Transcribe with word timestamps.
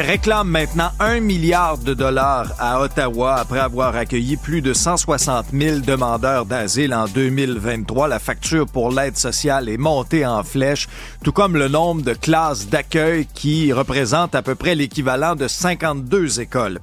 réclame 0.00 0.48
maintenant 0.48 0.90
un 0.98 1.20
milliard 1.20 1.78
de 1.78 1.94
dollars 1.94 2.52
à 2.58 2.80
Ottawa 2.80 3.36
après 3.36 3.58
avoir 3.58 3.96
accueilli 3.96 4.36
plus 4.36 4.62
de 4.62 4.72
160 4.72 5.46
000 5.52 5.78
demandeurs 5.80 6.46
d'asile 6.46 6.94
en 6.94 7.06
2023. 7.06 8.08
La 8.08 8.18
facture 8.18 8.66
pour 8.66 8.92
l'aide 8.92 9.16
sociale 9.16 9.68
est 9.68 9.76
montée 9.76 10.24
en 10.24 10.42
flèche, 10.42 10.88
tout 11.24 11.32
comme 11.32 11.56
le 11.56 11.68
nombre 11.68 12.02
de 12.02 12.14
classes 12.14 12.68
d'accueil 12.68 13.26
qui 13.34 13.72
représente 13.72 14.34
à 14.34 14.42
peu 14.42 14.54
près 14.54 14.74
l'équivalent 14.74 15.34
de 15.34 15.48
52 15.48 16.40
écoles. 16.40 16.80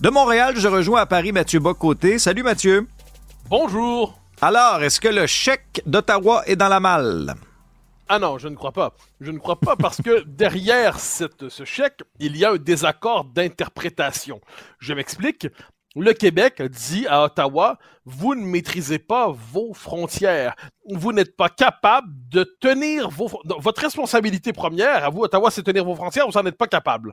De 0.00 0.10
Montréal, 0.10 0.54
je 0.56 0.68
rejoins 0.68 1.00
à 1.02 1.06
Paris 1.06 1.32
Mathieu 1.32 1.60
Bocoté. 1.60 2.18
Salut 2.18 2.42
Mathieu. 2.42 2.86
Bonjour. 3.48 4.18
Alors, 4.40 4.82
est-ce 4.82 5.00
que 5.00 5.08
le 5.08 5.26
chèque 5.26 5.82
d'Ottawa 5.86 6.42
est 6.46 6.56
dans 6.56 6.68
la 6.68 6.80
malle? 6.80 7.34
Ah 8.08 8.18
non, 8.18 8.38
je 8.38 8.48
ne 8.48 8.54
crois 8.54 8.72
pas. 8.72 8.94
Je 9.20 9.30
ne 9.30 9.38
crois 9.38 9.58
pas 9.58 9.76
parce 9.76 10.02
que 10.02 10.22
derrière 10.26 11.00
cette, 11.00 11.48
ce 11.48 11.64
chèque, 11.64 12.02
il 12.20 12.36
y 12.36 12.44
a 12.44 12.52
un 12.52 12.56
désaccord 12.56 13.24
d'interprétation. 13.24 14.40
Je 14.78 14.92
m'explique. 14.92 15.46
Le 15.96 16.12
Québec 16.12 16.60
dit 16.60 17.06
à 17.06 17.22
Ottawa, 17.22 17.78
vous 18.04 18.34
ne 18.34 18.44
maîtrisez 18.44 18.98
pas 18.98 19.30
vos 19.30 19.72
frontières. 19.74 20.56
Vous 20.90 21.12
n'êtes 21.12 21.36
pas 21.36 21.48
capable 21.48 22.08
de 22.28 22.42
tenir 22.60 23.10
vos... 23.10 23.30
Votre 23.58 23.82
responsabilité 23.82 24.52
première, 24.52 25.04
à 25.04 25.10
vous, 25.10 25.22
Ottawa, 25.22 25.52
c'est 25.52 25.62
tenir 25.62 25.84
vos 25.84 25.94
frontières, 25.94 26.26
vous 26.26 26.36
n'en 26.38 26.46
êtes 26.46 26.58
pas 26.58 26.66
capable. 26.66 27.12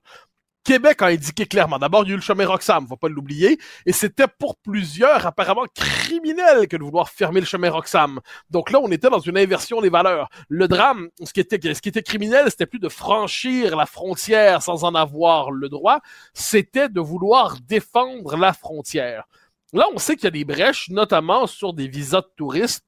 Québec 0.63 1.01
a 1.01 1.07
indiqué 1.07 1.45
clairement. 1.45 1.79
D'abord, 1.79 2.03
il 2.03 2.09
y 2.09 2.11
a 2.11 2.13
eu 2.13 2.17
le 2.17 2.21
chemin 2.21 2.45
Roxham, 2.45 2.87
faut 2.87 2.97
pas 2.97 3.09
l'oublier, 3.09 3.57
et 3.85 3.91
c'était 3.91 4.27
pour 4.27 4.57
plusieurs 4.57 5.25
apparemment 5.25 5.65
criminels 5.73 6.67
que 6.67 6.77
de 6.77 6.83
vouloir 6.83 7.09
fermer 7.09 7.39
le 7.39 7.45
chemin 7.45 7.71
Roxham. 7.71 8.19
Donc 8.49 8.71
là, 8.71 8.79
on 8.81 8.91
était 8.91 9.09
dans 9.09 9.19
une 9.19 9.37
inversion 9.37 9.81
des 9.81 9.89
valeurs. 9.89 10.29
Le 10.49 10.67
drame, 10.67 11.09
ce 11.23 11.33
qui 11.33 11.39
était, 11.39 11.59
ce 11.73 11.99
criminel, 11.99 12.45
c'était 12.49 12.67
plus 12.67 12.79
de 12.79 12.89
franchir 12.89 13.75
la 13.75 13.85
frontière 13.85 14.61
sans 14.61 14.83
en 14.83 14.93
avoir 14.93 15.51
le 15.51 15.67
droit, 15.67 15.99
c'était 16.33 16.89
de 16.89 17.01
vouloir 17.01 17.57
défendre 17.61 18.37
la 18.37 18.53
frontière. 18.53 19.25
Là, 19.73 19.85
on 19.93 19.97
sait 19.97 20.15
qu'il 20.15 20.25
y 20.25 20.27
a 20.27 20.31
des 20.31 20.45
brèches, 20.45 20.89
notamment 20.89 21.47
sur 21.47 21.73
des 21.73 21.87
visas 21.87 22.21
de 22.21 22.29
touristes 22.35 22.85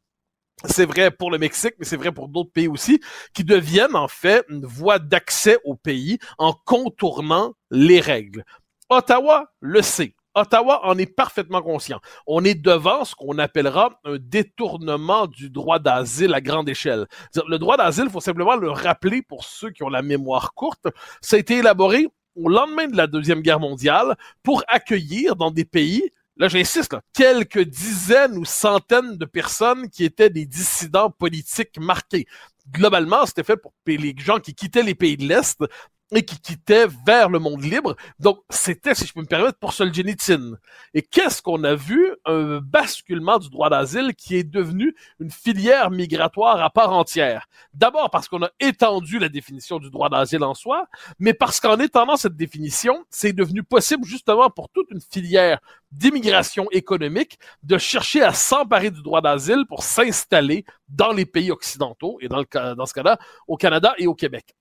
c'est 0.66 0.86
vrai 0.86 1.11
pour 1.11 1.31
le 1.31 1.38
Mexique, 1.38 1.75
mais 1.80 1.86
c'est 1.86 1.97
vrai 1.97 2.11
pour 2.11 2.28
d'autres 2.28 2.52
pays 2.52 2.67
aussi, 2.67 3.00
qui 3.33 3.44
deviennent 3.44 3.95
en 3.95 4.08
fait 4.08 4.45
une 4.50 4.66
voie 4.66 5.00
d'accès 5.00 5.58
au 5.66 5.75
pays 5.75 6.20
en 6.38 6.53
contournant 6.53 7.53
les 7.72 8.00
règles. 8.00 8.44
Ottawa 8.89 9.52
le 9.59 9.81
sait. 9.81 10.16
Ottawa 10.36 10.81
en 10.86 10.97
est 10.97 11.05
parfaitement 11.05 11.61
conscient. 11.61 12.00
On 12.25 12.44
est 12.44 12.55
devant 12.55 13.05
ce 13.05 13.14
qu'on 13.14 13.38
appellera 13.38 14.00
un 14.03 14.17
détournement 14.20 15.28
du 15.28 15.50
droit 15.50 15.78
d'asile 15.78 16.33
à 16.33 16.42
grande 16.42 16.70
échelle. 16.70 17.05
Le 17.48 17.58
droit 17.58 17.77
d'asile, 17.77 18.05
il 18.05 18.11
faut 18.11 18.20
simplement 18.20 18.55
le 18.55 18.72
rappeler 18.72 19.22
pour 19.22 19.44
ceux 19.44 19.70
qui 19.70 19.83
ont 19.83 19.89
la 19.89 20.02
mémoire 20.02 20.53
courte, 20.53 20.88
ça 21.22 21.36
a 21.36 21.39
été 21.39 21.58
élaboré 21.58 22.08
au 22.36 22.50
lendemain 22.50 22.88
de 22.88 22.98
la 22.98 23.05
Deuxième 23.05 23.42
Guerre 23.42 23.59
mondiale 23.59 24.16
pour 24.42 24.64
accueillir 24.67 25.36
dans 25.36 25.52
des 25.52 25.66
pays 25.66 26.09
là 26.38 26.48
j'insiste, 26.48 26.95
quelques 27.14 27.59
dizaines 27.59 28.38
ou 28.38 28.45
centaines 28.45 29.17
de 29.17 29.26
personnes 29.26 29.89
qui 29.89 30.03
étaient 30.03 30.30
des 30.30 30.45
dissidents 30.45 31.09
politiques 31.09 31.77
marqués. 31.80 32.26
Globalement, 32.71 33.26
c'était 33.26 33.44
fait 33.44 33.58
pour 33.58 33.73
les 33.86 34.16
gens 34.17 34.39
qui 34.39 34.55
quittaient 34.55 34.83
les 34.83 34.95
pays 34.95 35.17
de 35.17 35.27
l'Est 35.27 35.64
et 36.11 36.23
qui 36.23 36.39
quittait 36.39 36.86
vers 37.05 37.30
le 37.30 37.39
monde 37.39 37.64
libre. 37.64 37.95
Donc, 38.19 38.39
c'était, 38.49 38.93
si 38.93 39.05
je 39.05 39.14
peux 39.14 39.21
me 39.21 39.25
permettre, 39.25 39.58
pour 39.58 39.73
Solzhenitsyn. 39.73 40.58
Et 40.93 41.02
qu'est-ce 41.02 41.41
qu'on 41.41 41.64
a 41.64 41.75
vu? 41.75 42.14
Un 42.25 42.59
basculement 42.59 43.39
du 43.39 43.49
droit 43.49 43.69
d'asile 43.69 44.13
qui 44.15 44.36
est 44.36 44.43
devenu 44.43 44.95
une 45.19 45.31
filière 45.31 45.89
migratoire 45.89 46.61
à 46.61 46.69
part 46.69 46.93
entière. 46.93 47.47
D'abord 47.73 48.09
parce 48.09 48.27
qu'on 48.27 48.43
a 48.43 48.52
étendu 48.59 49.19
la 49.19 49.30
définition 49.30 49.80
du 49.80 49.89
droit 49.89 50.09
d'asile 50.09 50.43
en 50.43 50.53
soi, 50.53 50.87
mais 51.19 51.33
parce 51.33 51.59
qu'en 51.59 51.80
étendant 51.80 52.17
cette 52.17 52.36
définition, 52.36 53.05
c'est 53.09 53.33
devenu 53.33 53.63
possible 53.63 54.05
justement 54.05 54.49
pour 54.49 54.69
toute 54.69 54.92
une 54.92 55.02
filière 55.02 55.59
d'immigration 55.92 56.67
économique 56.71 57.39
de 57.63 57.77
chercher 57.77 58.23
à 58.23 58.33
s'emparer 58.33 58.92
du 58.92 59.02
droit 59.02 59.21
d'asile 59.21 59.65
pour 59.67 59.83
s'installer 59.83 60.65
dans 60.89 61.11
les 61.11 61.25
pays 61.25 61.52
occidentaux, 61.52 62.17
et 62.21 62.27
dans, 62.27 62.43
ce 62.86 62.93
cas-là, 62.93 63.17
au 63.47 63.58
Canada 63.58 63.93
et 63.97 64.08
au 64.08 64.13
Québec. 64.13 64.55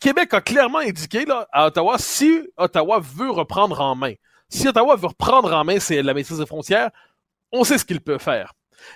Québec 0.00 0.34
a 0.34 0.40
clairement 0.40 0.78
indiqué 0.78 1.24
à 1.52 1.66
Ottawa 1.66 1.96
si 1.98 2.42
Ottawa 2.56 3.00
veut 3.00 3.30
reprendre 3.30 3.80
en 3.80 3.94
main. 3.94 4.14
Si 4.48 4.68
Ottawa 4.68 4.96
veut 4.96 5.08
reprendre 5.08 5.52
en 5.52 5.64
main 5.64 5.78
la 5.90 6.14
maîtrise 6.14 6.38
des 6.38 6.46
frontières, 6.46 6.90
on 7.52 7.64
sait 7.64 7.78
ce 7.78 7.84
qu'il 7.84 8.00
peut 8.00 8.18
faire. 8.18 8.52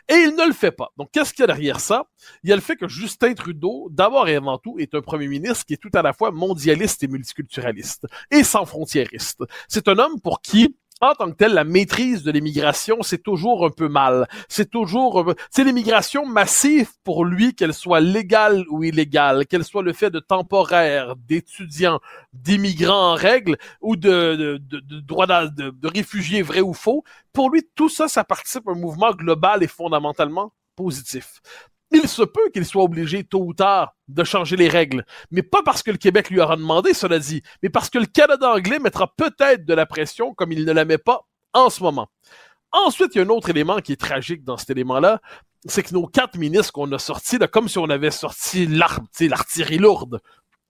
Et 0.09 0.15
il 0.15 0.35
ne 0.35 0.47
le 0.47 0.53
fait 0.53 0.73
pas. 0.73 0.91
Donc, 0.97 1.11
qu'est-ce 1.13 1.33
qu'il 1.33 1.43
y 1.43 1.45
a 1.45 1.47
derrière 1.47 1.81
ça? 1.81 2.07
Il 2.43 2.51
y 2.51 2.53
a 2.53 2.57
le 2.57 2.63
fait 2.63 2.77
que 2.77 2.89
Justin 2.89 3.35
Trudeau, 3.35 3.89
d'abord 3.91 4.29
et 4.29 4.35
avant 4.35 4.59
tout, 4.59 4.77
est 4.79 4.95
un 4.95 5.01
premier 5.01 5.29
ministre 5.29 5.65
qui 5.65 5.75
est 5.75 5.77
tout 5.77 5.91
à 5.95 6.03
la 6.03 6.13
fois 6.13 6.33
mondialiste 6.33 7.03
et 7.05 7.09
multiculturaliste 7.09 8.07
et 8.31 8.43
sans 8.43 8.65
frontiériste. 8.65 9.45
C'est 9.69 9.89
un 9.89 9.99
homme 9.99 10.21
pour 10.21 10.41
qui 10.41 10.77
en 11.01 11.15
tant 11.15 11.31
que 11.31 11.37
tel, 11.37 11.53
la 11.53 11.65
maîtrise 11.65 12.23
de 12.23 12.31
l'immigration, 12.31 13.03
c'est 13.03 13.23
toujours 13.23 13.67
un 13.67 13.71
peu 13.71 13.89
mal. 13.89 14.27
C'est 14.49 14.71
toujours, 14.71 15.35
c'est 15.51 15.65
l'immigration 15.65 16.25
massive 16.25 16.91
pour 17.05 17.25
lui, 17.25 17.55
qu'elle 17.55 17.75
soit 17.75 18.01
légale 18.01 18.65
ou 18.71 18.83
illégale, 18.83 19.47
qu'elle 19.47 19.65
soit 19.65 19.83
le 19.83 19.93
fait 19.93 20.11
de 20.11 20.21
temporaires, 20.21 21.15
d'étudiants, 21.17 22.01
d'immigrants 22.33 23.13
en 23.13 23.15
règle 23.15 23.57
ou 23.81 23.97
de, 23.97 24.59
de, 24.59 24.81
de, 24.81 25.01
droits 25.01 25.27
de, 25.27 25.71
de 25.71 25.89
réfugiés 25.89 26.43
vrais 26.43 26.61
ou 26.61 26.73
faux. 26.73 27.05
Pour 27.33 27.51
lui, 27.51 27.63
tout 27.75 27.89
ça, 27.89 28.09
ça 28.09 28.25
participe 28.25 28.67
à 28.69 28.73
un 28.73 28.75
mouvement 28.75 29.13
global 29.13 29.63
et 29.63 29.69
fondamentalement 29.69 30.53
positif. 30.77 31.41
Il 31.93 32.09
se 32.09 32.23
peut 32.23 32.51
qu'il 32.53 32.65
soit 32.65 32.83
obligé 32.83 33.25
tôt 33.25 33.45
ou 33.45 33.55
tard 33.55 33.95
de 34.09 34.25
changer 34.25 34.57
les 34.57 34.69
règles, 34.69 35.05
mais 35.31 35.43
pas 35.43 35.63
parce 35.65 35.83
que 35.83 35.91
le 35.91 35.99
Québec 35.99 36.31
lui 36.31 36.41
aura 36.41 36.57
demandé, 36.57 36.95
cela 36.95 37.19
dit, 37.19 37.43
mais 37.63 37.71
parce 37.71 37.91
que 37.91 37.99
le 37.99 38.07
Canada 38.07 38.53
anglais 38.53 38.79
mettra 38.79 39.13
peut-être 39.17 39.65
de 39.65 39.75
la 39.75 39.87
pression 39.87 40.35
comme 40.35 40.53
il 40.53 40.65
ne 40.65 40.73
la 40.73 40.85
met 40.85 40.99
pas 40.99 41.27
en 41.53 41.71
ce 41.71 41.83
moment. 41.83 42.09
Ensuite, 42.73 43.15
il 43.15 43.19
y 43.19 43.21
a 43.21 43.25
un 43.25 43.31
autre 43.31 43.51
élément 43.51 43.79
qui 43.79 43.93
est 43.93 44.01
tragique 44.01 44.45
dans 44.45 44.57
cet 44.57 44.71
élément-là, 44.71 45.21
c'est 45.65 45.83
que 45.83 45.95
nos 45.95 46.07
quatre 46.07 46.37
ministres 46.37 46.73
qu'on 46.73 46.91
a 46.93 46.99
sortis, 46.99 47.39
là, 47.39 47.49
comme 47.49 47.69
si 47.69 47.79
on 47.79 47.89
avait 47.89 48.11
sorti 48.11 48.67
l'artillerie 48.67 49.79
lourde, 49.79 50.21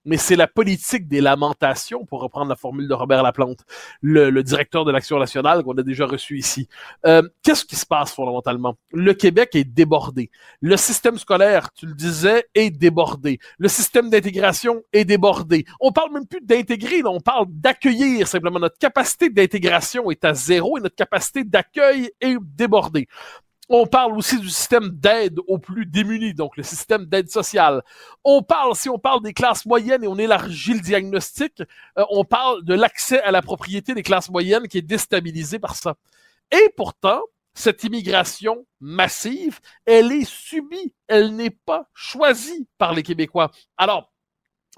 mais 0.07 0.17
c'est 0.17 0.35
la 0.35 0.47
politique 0.47 1.07
des 1.07 1.21
lamentations, 1.21 2.05
pour 2.05 2.21
reprendre 2.21 2.49
la 2.49 2.55
formule 2.55 2.87
de 2.87 2.93
Robert 2.93 3.21
Laplante, 3.21 3.59
le, 4.01 4.29
le 4.29 4.41
directeur 4.41 4.85
de 4.85 4.91
l'Action 4.91 5.19
nationale 5.19 5.63
qu'on 5.63 5.77
a 5.77 5.83
déjà 5.83 6.05
reçu 6.05 6.37
ici. 6.37 6.67
Euh, 7.05 7.21
Qu'est-ce 7.43 7.65
qui 7.65 7.75
se 7.75 7.85
passe 7.85 8.13
fondamentalement? 8.13 8.75
Le 8.91 9.13
Québec 9.13 9.55
est 9.55 9.65
débordé. 9.65 10.31
Le 10.61 10.77
système 10.77 11.17
scolaire, 11.17 11.71
tu 11.73 11.85
le 11.85 11.93
disais, 11.93 12.45
est 12.55 12.71
débordé. 12.71 13.39
Le 13.57 13.67
système 13.67 14.09
d'intégration 14.09 14.81
est 14.93 15.05
débordé. 15.05 15.65
On 15.79 15.91
parle 15.91 16.13
même 16.13 16.25
plus 16.25 16.41
d'intégrer, 16.41 17.01
on 17.05 17.19
parle 17.19 17.45
d'accueillir 17.49 18.27
simplement. 18.27 18.59
Notre 18.59 18.77
capacité 18.77 19.29
d'intégration 19.29 20.09
est 20.09 20.23
à 20.23 20.33
zéro 20.33 20.77
et 20.77 20.81
notre 20.81 20.95
capacité 20.95 21.43
d'accueil 21.43 22.11
est 22.21 22.37
débordée. 22.41 23.07
On 23.69 23.85
parle 23.85 24.17
aussi 24.17 24.39
du 24.39 24.49
système 24.49 24.89
d'aide 24.89 25.39
aux 25.47 25.57
plus 25.57 25.85
démunis, 25.85 26.33
donc 26.33 26.55
le 26.55 26.63
système 26.63 27.05
d'aide 27.05 27.29
sociale. 27.29 27.83
On 28.23 28.41
parle, 28.41 28.75
si 28.75 28.89
on 28.89 28.97
parle 28.97 29.21
des 29.21 29.33
classes 29.33 29.65
moyennes 29.65 30.05
et 30.05 30.07
on 30.07 30.17
élargit 30.17 30.73
le 30.73 30.79
diagnostic, 30.79 31.61
euh, 31.97 32.05
on 32.09 32.23
parle 32.23 32.63
de 32.63 32.73
l'accès 32.73 33.21
à 33.21 33.31
la 33.31 33.41
propriété 33.41 33.93
des 33.93 34.03
classes 34.03 34.29
moyennes 34.29 34.67
qui 34.69 34.77
est 34.77 34.81
déstabilisé 34.81 35.59
par 35.59 35.75
ça. 35.75 35.95
Et 36.51 36.69
pourtant, 36.77 37.21
cette 37.53 37.83
immigration 37.83 38.65
massive, 38.79 39.59
elle 39.85 40.11
est 40.11 40.29
subie, 40.29 40.93
elle 41.07 41.35
n'est 41.35 41.49
pas 41.49 41.89
choisie 41.93 42.67
par 42.77 42.93
les 42.93 43.03
Québécois. 43.03 43.51
Alors, 43.77 44.13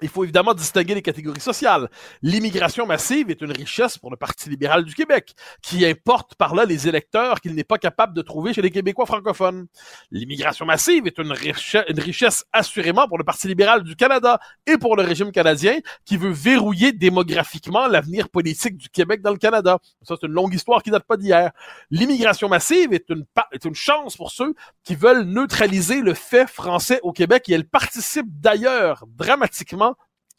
il 0.02 0.10
faut 0.10 0.24
évidemment 0.24 0.54
distinguer 0.54 0.96
les 0.96 1.02
catégories 1.02 1.40
sociales. 1.42 1.90
L'immigration 2.22 2.86
massive 2.86 3.30
est 3.30 3.42
une 3.42 3.52
richesse 3.52 3.98
pour 3.98 4.12
le 4.12 4.18
Parti 4.18 4.50
libéral 4.50 4.84
du 4.84 4.94
Québec, 4.94 5.34
qui 5.62 5.86
importe 5.86 6.36
par 6.36 6.56
là 6.56 6.66
les 6.66 6.88
électeurs 6.88 7.42
qu'il 7.42 7.56
n'est 7.56 7.64
pas 7.64 7.78
capable 7.78 8.14
de 8.14 8.22
trouver 8.22 8.54
chez 8.54 8.62
les 8.62 8.72
Québécois 8.72 9.06
francophones. 9.06 9.68
L'immigration 10.12 10.66
massive 10.66 11.08
est 11.08 11.18
une, 11.18 11.32
richesse 11.32 12.46
assurément 12.54 13.08
pour 13.08 13.18
le 13.18 13.24
Parti 13.24 13.48
libéral 13.48 13.84
du 13.84 13.96
Canada 13.96 14.40
et 14.66 14.78
pour 14.78 14.96
le 14.96 15.04
régime 15.04 15.32
canadien, 15.32 15.78
qui 16.06 16.18
veut 16.18 16.32
verrouiller 16.32 16.92
démographiquement 16.92 17.88
l'avenir 17.88 18.30
politique 18.30 18.78
du 18.78 18.90
Québec 18.90 19.22
dans 19.22 19.32
le 19.32 19.38
Canada. 19.38 19.80
Ça, 20.02 20.16
c'est 20.20 20.28
une 20.28 20.34
longue 20.34 20.54
histoire 20.54 20.84
qui 20.84 20.92
date 20.92 21.06
pas 21.06 21.18
d'hier. 21.18 21.52
L'immigration 21.92 22.50
massive 22.50 22.94
est 22.94 23.10
une, 23.10 23.26
est 23.52 23.66
une 23.66 23.76
chance 23.76 24.18
pour 24.18 24.32
ceux 24.32 24.54
qui 24.84 24.96
veulent 24.96 25.24
neutraliser 25.24 26.02
le 26.02 26.14
fait 26.14 26.48
français 26.50 27.00
au 27.04 27.12
Québec 27.12 27.50
et 27.50 27.54
elle 27.54 27.68
participe 27.68 28.26
d'ailleurs 28.28 29.06
dramatiquement 29.08 29.89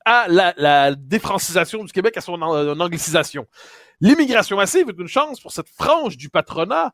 à 0.05 0.27
la, 0.29 0.95
défrancisation 0.95 1.85
du 1.85 1.93
Québec, 1.93 2.17
à 2.17 2.21
son 2.21 2.41
anglicisation. 2.43 3.47
L'immigration 4.01 4.57
massive 4.57 4.89
est 4.89 5.01
une 5.01 5.09
chance 5.09 5.41
pour 5.41 5.53
cette 5.53 5.69
frange 5.69 6.17
du 6.17 6.31
patronat 6.31 6.93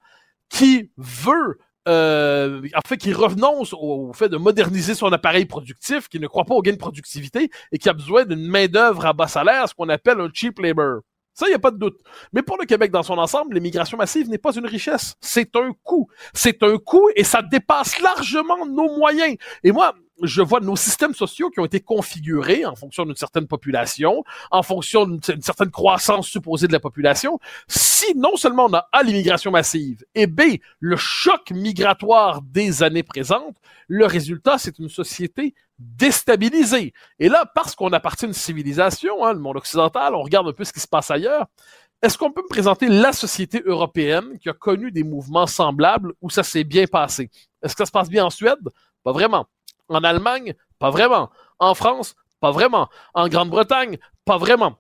qui 0.49 0.91
veut 0.97 1.59
euh, 1.89 2.63
en 2.75 2.81
fait, 2.87 2.97
qui 2.97 3.13
renonce 3.13 3.73
au, 3.73 4.13
fait 4.13 4.29
de 4.29 4.37
moderniser 4.37 4.95
son 4.95 5.13
appareil 5.13 5.47
productif, 5.47 6.09
qui 6.09 6.19
ne 6.19 6.27
croit 6.27 6.45
pas 6.45 6.55
au 6.55 6.63
gain 6.63 6.73
de 6.73 6.79
productivité 6.79 7.49
et 7.71 7.79
qui 7.79 7.89
a 7.89 7.93
besoin 7.93 8.25
d'une 8.25 8.45
main-d'œuvre 8.49 9.07
à 9.07 9.13
bas 9.13 9.29
salaire, 9.29 9.69
ce 9.69 9.75
qu'on 9.75 9.89
appelle 9.89 10.21
un 10.21 10.29
cheap 10.33 10.59
labor. 10.59 11.03
Ça, 11.33 11.47
il 11.47 11.51
n'y 11.51 11.55
a 11.55 11.61
pas 11.61 11.71
de 11.71 11.77
doute. 11.77 11.99
Mais 12.33 12.43
pour 12.43 12.57
le 12.59 12.65
Québec 12.65 12.91
dans 12.91 13.03
son 13.03 13.19
ensemble, 13.19 13.55
l'immigration 13.55 13.99
massive 13.99 14.29
n'est 14.29 14.39
pas 14.39 14.57
une 14.57 14.67
richesse. 14.67 15.15
C'est 15.21 15.55
un 15.55 15.73
coût. 15.85 16.09
C'est 16.33 16.63
un 16.63 16.79
coût 16.79 17.11
et 17.15 17.25
ça 17.25 17.43
dépasse 17.43 18.01
largement 18.01 18.65
nos 18.65 18.97
moyens. 18.97 19.37
Et 19.63 19.71
moi, 19.71 19.95
je 20.23 20.43
vois 20.43 20.61
nos 20.61 20.77
systèmes 20.77 21.15
sociaux 21.15 21.51
qui 21.51 21.61
ont 21.61 21.65
été 21.65 21.81
configurés 21.81 22.65
en 22.65 22.75
fonction 22.75 23.05
d'une 23.05 23.17
certaine 23.17 23.47
population, 23.47 24.25
en 24.51 24.63
fonction 24.63 25.07
d'une 25.07 25.43
certaine 25.43 25.71
croissance 25.71 26.27
supposée 26.29 26.67
de 26.67 26.73
la 26.73 26.81
population. 26.81 27.39
Si 27.69 28.15
non 28.17 28.37
seulement 28.37 28.67
on 28.67 28.75
a 28.75 28.89
A, 28.93 29.03
l'immigration 29.03 29.51
massive, 29.51 30.05
et 30.15 30.27
B, 30.27 30.59
le 30.81 30.97
choc 30.97 31.51
migratoire 31.51 32.43
des 32.43 32.83
années 32.83 33.03
présentes, 33.03 33.57
le 33.89 34.07
résultat, 34.07 34.59
c'est 34.59 34.79
une 34.79 34.89
société 34.89 35.55
déstabilisée. 35.79 36.93
Et 37.19 37.29
là, 37.29 37.51
parce 37.55 37.75
qu'on 37.75 37.93
appartient 37.93 38.25
à 38.25 38.29
une 38.29 38.35
civilisation, 38.35 39.25
hein, 39.25 39.33
le 39.33 39.39
monde 39.39 39.57
occidental, 39.57 40.15
on 40.15 40.23
regarde 40.23 40.49
un 40.49 40.53
peu 40.53 40.65
ce 40.65 40.73
qui 40.73 40.81
se 40.81 40.89
passe 40.89 41.11
ailleurs, 41.11 41.47
est-ce 42.03 42.19
qu'on 42.19 42.31
peut 42.31 42.43
me 42.43 42.49
présenter 42.49 42.89
la 42.89 43.13
société 43.13 43.63
européenne 43.65 44.39
qui 44.39 44.49
a 44.51 44.53
connu 44.53 44.93
des 44.93 45.03
mouvements 45.03 45.47
semblables 45.47 46.13
où 46.21 46.29
ça 46.29 46.43
s'est 46.43 46.65
bien 46.65 46.87
passé? 46.87 47.31
Est-ce 47.63 47.75
que 47.75 47.83
ça 47.83 47.87
se 47.87 47.91
passe 47.91 48.11
bien 48.11 48.27
en 48.27 48.31
Suède? 48.31 48.69
Pas 49.03 49.13
vraiment. 49.13 49.47
En 49.89 50.03
Allemagne, 50.05 50.55
pas 50.79 50.91
vraiment. 50.91 51.31
En 51.59 51.75
France, 51.75 52.15
pas 52.41 52.51
vraiment. 52.51 52.89
En 53.15 53.29
Grande-Bretagne, 53.29 53.99
pas 54.25 54.39
vraiment. 54.39 54.79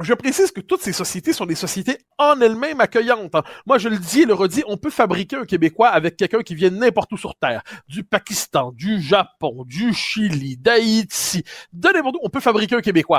Je 0.00 0.14
précise 0.14 0.52
que 0.52 0.60
toutes 0.60 0.82
ces 0.82 0.92
sociétés 0.92 1.32
sont 1.32 1.46
des 1.46 1.56
sociétés 1.56 1.98
en 2.16 2.40
elles-mêmes 2.40 2.80
accueillantes. 2.80 3.34
Moi, 3.66 3.78
je 3.78 3.88
le 3.88 3.98
dis 3.98 4.22
et 4.22 4.24
le 4.24 4.34
redis, 4.34 4.62
on 4.68 4.76
peut 4.76 4.90
fabriquer 4.90 5.34
un 5.34 5.44
Québécois 5.44 5.88
avec 5.88 6.16
quelqu'un 6.16 6.42
qui 6.42 6.54
vient 6.54 6.70
n'importe 6.70 7.12
où 7.12 7.16
sur 7.16 7.34
Terre. 7.34 7.62
Du 7.88 8.04
Pakistan, 8.04 8.70
du 8.72 9.02
Japon, 9.02 9.64
du 9.66 9.92
Chili, 9.92 10.56
d'Haïti, 10.56 11.42
de 11.72 11.88
n'importe 11.88 12.16
où. 12.16 12.20
On 12.22 12.30
peut 12.30 12.38
fabriquer 12.40 12.76
un 12.76 12.82
Québécois. 12.82 13.18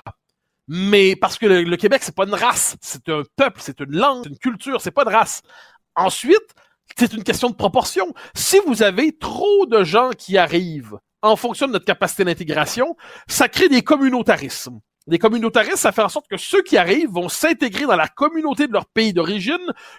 Mais 0.69 1.17
parce 1.17 1.37
que 1.37 1.45
le, 1.45 1.63
le 1.63 1.75
Québec, 1.75 2.03
c'est 2.03 2.15
pas 2.15 2.25
une 2.25 2.33
race, 2.33 2.77
c'est 2.79 3.09
un 3.09 3.23
peuple, 3.35 3.59
c'est 3.61 3.81
une 3.81 3.91
langue, 3.91 4.23
c'est 4.23 4.29
une 4.29 4.37
culture, 4.37 4.79
c'est 4.79 4.91
pas 4.91 5.03
de 5.03 5.09
race. 5.09 5.41
Ensuite, 5.97 6.55
c'est 6.97 7.11
une 7.11 7.23
question 7.23 7.49
de 7.49 7.55
proportion. 7.55 8.13
Si 8.33 8.59
vous 8.65 8.81
avez 8.81 9.17
trop 9.17 9.65
de 9.65 9.83
gens 9.83 10.11
qui 10.11 10.37
arrivent 10.37 10.97
en 11.21 11.35
fonction 11.35 11.67
de 11.67 11.73
notre 11.73 11.85
capacité 11.85 12.23
d'intégration, 12.25 12.95
ça 13.27 13.47
crée 13.47 13.69
des 13.69 13.83
communautarismes. 13.83 14.79
Les 15.07 15.17
communautaristes, 15.17 15.77
ça 15.77 15.91
fait 15.91 16.03
en 16.03 16.09
sorte 16.09 16.27
que 16.27 16.37
ceux 16.37 16.61
qui 16.61 16.77
arrivent 16.77 17.09
vont 17.09 17.27
s'intégrer 17.27 17.85
dans 17.85 17.95
la 17.95 18.07
communauté 18.07 18.67
de 18.67 18.71
leur 18.71 18.85
pays 18.85 19.13
d'origine 19.13 19.57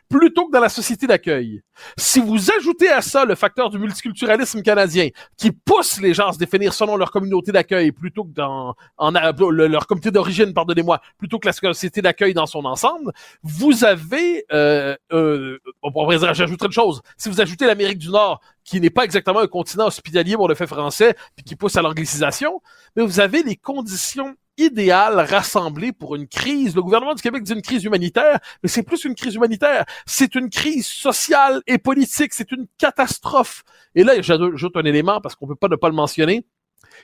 plutôt 0.08 0.46
que 0.46 0.52
dans 0.52 0.60
la 0.60 0.68
société 0.68 1.08
d'accueil. 1.08 1.60
Si 1.98 2.20
vous 2.20 2.52
ajoutez 2.52 2.88
à 2.88 3.02
ça 3.02 3.24
le 3.24 3.34
facteur 3.34 3.68
du 3.68 3.80
multiculturalisme 3.80 4.62
canadien 4.62 5.08
qui 5.36 5.50
pousse 5.50 6.00
les 6.00 6.14
gens 6.14 6.28
à 6.28 6.32
se 6.32 6.38
définir 6.38 6.72
selon 6.72 6.96
leur 6.96 7.10
communauté 7.10 7.50
d'accueil 7.50 7.90
plutôt 7.90 8.22
que 8.22 8.30
dans 8.30 8.76
en, 8.96 9.10
leur 9.10 9.88
communauté 9.88 10.12
d'origine, 10.12 10.54
pardonnez-moi, 10.54 11.00
plutôt 11.18 11.40
que 11.40 11.48
la 11.48 11.52
société 11.52 12.00
d'accueil 12.00 12.32
dans 12.32 12.46
son 12.46 12.64
ensemble, 12.64 13.10
vous 13.42 13.82
avez, 13.82 14.44
euh, 14.52 14.94
euh, 15.12 15.58
j'ajouterai 16.32 16.66
une 16.66 16.72
chose, 16.72 17.02
si 17.16 17.28
vous 17.28 17.40
ajoutez 17.40 17.66
l'Amérique 17.66 17.98
du 17.98 18.10
Nord 18.10 18.40
qui 18.62 18.80
n'est 18.80 18.90
pas 18.90 19.02
exactement 19.02 19.40
un 19.40 19.48
continent 19.48 19.88
hospitalier 19.88 20.36
pour 20.36 20.48
le 20.48 20.54
fait 20.54 20.68
français, 20.68 21.16
puis 21.34 21.44
qui 21.44 21.56
pousse 21.56 21.74
à 21.74 21.82
l'anglicisation, 21.82 22.62
mais 22.94 23.02
vous 23.02 23.18
avez 23.18 23.42
les 23.42 23.56
conditions 23.56 24.36
idéal 24.58 25.20
rassemblé 25.20 25.92
pour 25.92 26.14
une 26.14 26.26
crise. 26.26 26.74
Le 26.74 26.82
gouvernement 26.82 27.14
du 27.14 27.22
Québec 27.22 27.42
dit 27.42 27.52
une 27.52 27.62
crise 27.62 27.84
humanitaire, 27.84 28.38
mais 28.62 28.68
c'est 28.68 28.82
plus 28.82 29.04
une 29.04 29.14
crise 29.14 29.34
humanitaire. 29.34 29.84
C'est 30.06 30.34
une 30.34 30.50
crise 30.50 30.86
sociale 30.86 31.62
et 31.66 31.78
politique. 31.78 32.34
C'est 32.34 32.52
une 32.52 32.66
catastrophe. 32.78 33.64
Et 33.94 34.04
là, 34.04 34.20
j'ajoute 34.20 34.76
un 34.76 34.84
élément 34.84 35.20
parce 35.20 35.34
qu'on 35.34 35.46
peut 35.46 35.56
pas 35.56 35.68
ne 35.68 35.76
pas 35.76 35.88
le 35.88 35.94
mentionner. 35.94 36.44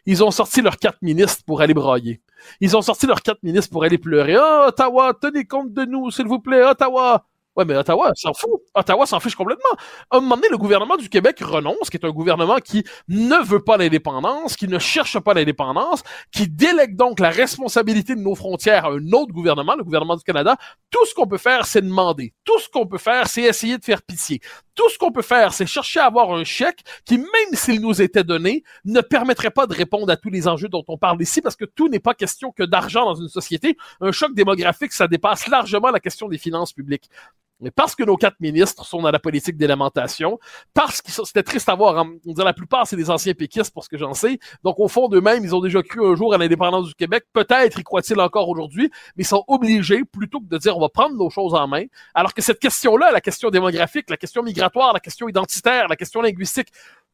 Ils 0.07 0.23
ont 0.23 0.31
sorti 0.31 0.61
leurs 0.61 0.77
quatre 0.77 1.01
ministres 1.03 1.43
pour 1.47 1.61
aller 1.61 1.75
brailler. 1.75 2.21
Ils 2.61 2.77
ont 2.77 2.83
sorti 2.83 3.07
leurs 3.07 3.23
quatre 3.23 3.43
ministres 3.43 3.71
pour 3.71 3.85
aller 3.85 3.99
pleurer. 3.99 4.37
oh, 4.39 4.67
Ottawa, 4.69 5.15
tenez 5.21 5.45
compte 5.45 5.73
de 5.73 5.85
nous, 5.85 6.11
s'il 6.11 6.27
vous 6.27 6.41
plaît, 6.41 6.63
Ottawa. 6.63 7.28
Ouais, 7.59 7.65
mais 7.65 7.77
Ottawa 7.77 8.13
s'en 8.15 8.33
fout. 8.35 8.63
Ottawa 8.73 9.05
s'en 9.05 9.19
fiche 9.19 9.35
complètement. 9.35 9.73
À 10.13 10.19
un 10.19 10.21
moment 10.21 10.37
donné, 10.37 10.47
le 10.49 10.59
gouvernement 10.59 10.97
du 10.97 11.09
Québec 11.09 11.41
renonce, 11.41 11.91
qui 11.91 11.97
est 11.97 12.07
un 12.07 12.11
gouvernement 12.11 12.59
qui 12.59 12.85
ne 13.09 13.45
veut 13.45 13.65
pas 13.65 13.77
l'indépendance, 13.77 14.55
qui 14.55 14.69
ne 14.69 14.79
cherche 14.79 15.19
pas 15.19 15.35
l'indépendance, 15.35 16.05
qui 16.31 16.49
délègue 16.49 16.95
donc 16.95 17.19
la 17.19 17.31
responsabilité 17.31 18.15
de 18.15 18.21
nos 18.21 18.37
frontières 18.37 18.85
à 18.85 18.91
un 18.91 19.11
autre 19.11 19.33
gouvernement, 19.33 19.75
le 19.75 19.83
gouvernement 19.83 20.15
du 20.15 20.23
Canada. 20.23 20.57
Tout 20.89 21.05
ce 21.07 21.15
qu'on 21.15 21.27
peut 21.27 21.37
faire, 21.37 21.67
c'est 21.67 21.83
demander. 21.83 22.33
Tout 22.45 22.61
ce 22.61 22.69
qu'on 22.69 22.87
peut 22.87 22.97
faire, 22.97 23.27
c'est 23.27 23.43
essayer 23.43 23.77
de 23.77 23.85
faire 23.85 24.03
pitié. 24.03 24.41
Tout 24.77 24.89
ce 24.91 24.97
qu'on 24.97 25.11
peut 25.11 25.23
faire, 25.23 25.53
c'est 25.53 25.67
chercher 25.67 25.99
à 25.99 26.07
avoir 26.07 26.31
un 26.31 26.45
chèque 26.45 26.85
qui, 27.05 27.19
même 27.19 27.55
s'il 27.55 27.81
nous 27.81 28.01
était 28.01 28.23
donné, 28.23 28.63
ne 28.85 29.01
permettrait 29.01 29.51
pas 29.51 29.67
de 29.67 29.75
répondre 29.75 30.13
à 30.13 30.17
tous 30.17 30.31
les 30.31 30.47
enjeux 30.47 30.69
dont 30.69 30.85
on 30.87 30.97
parle 30.97 31.21
ici, 31.21 31.41
parce 31.41 31.57
que 31.57 31.65
tout 31.65 31.89
n'est 31.89 31.99
pas 31.99 32.15
question 32.15 32.53
que 32.53 32.63
d'argent 32.63 33.05
dans 33.05 33.17
une 33.17 33.29
société. 33.29 33.77
Un 34.01 34.13
choc 34.13 34.33
démographique, 34.33 34.93
ça 34.93 35.09
dépasse 35.09 35.49
largement 35.49 35.91
la 35.91 35.99
question 35.99 36.29
des 36.29 36.39
finances 36.39 36.73
publiques. 36.73 37.11
Mais 37.61 37.71
parce 37.71 37.95
que 37.95 38.05
nos 38.05 38.17
quatre 38.17 38.39
ministres 38.41 38.85
sont 38.85 39.03
dans 39.03 39.11
la 39.11 39.19
politique 39.19 39.57
d'élémentation, 39.57 40.39
parce 40.75 41.03
que 41.03 41.11
c'était 41.11 41.43
triste 41.43 41.69
à 41.69 41.75
voir, 41.75 41.99
hein, 41.99 42.13
on 42.27 42.33
dirait 42.33 42.45
la 42.45 42.53
plupart 42.53 42.87
c'est 42.87 42.97
des 42.97 43.11
anciens 43.11 43.35
péquistes 43.35 43.73
pour 43.73 43.85
ce 43.85 43.89
que 43.89 43.99
j'en 43.99 44.15
sais, 44.15 44.39
donc 44.63 44.79
au 44.79 44.89
fond 44.89 45.09
d'eux-mêmes, 45.09 45.45
ils 45.45 45.55
ont 45.55 45.61
déjà 45.61 45.83
cru 45.83 46.07
un 46.07 46.15
jour 46.15 46.33
à 46.35 46.39
l'indépendance 46.39 46.87
du 46.87 46.95
Québec, 46.95 47.25
peut-être 47.33 47.81
y 47.81 47.83
croient-ils 47.83 48.21
encore 48.21 48.49
aujourd'hui, 48.49 48.91
mais 49.17 49.25
ils 49.25 49.27
sont 49.27 49.45
obligés, 49.49 50.05
plutôt 50.05 50.41
que 50.41 50.47
de 50.47 50.59
dire 50.59 50.77
on 50.77 50.81
va 50.81 50.89
prendre 50.89 51.17
nos 51.17 51.31
choses 51.31 51.55
en 51.55 51.67
main, 51.67 51.85
alors 52.15 52.33
que 52.33 52.43
cette 52.43 52.61
question-là, 52.61 53.11
la 53.11 53.21
question 53.21 53.51
démographique, 53.51 54.09
la 54.09 54.17
question 54.17 54.43
migratoire, 54.43 54.93
la 54.93 55.01
question 55.01 55.29
identitaire, 55.29 55.89
la 55.89 55.97
question 55.97 56.23
linguistique, 56.23 56.69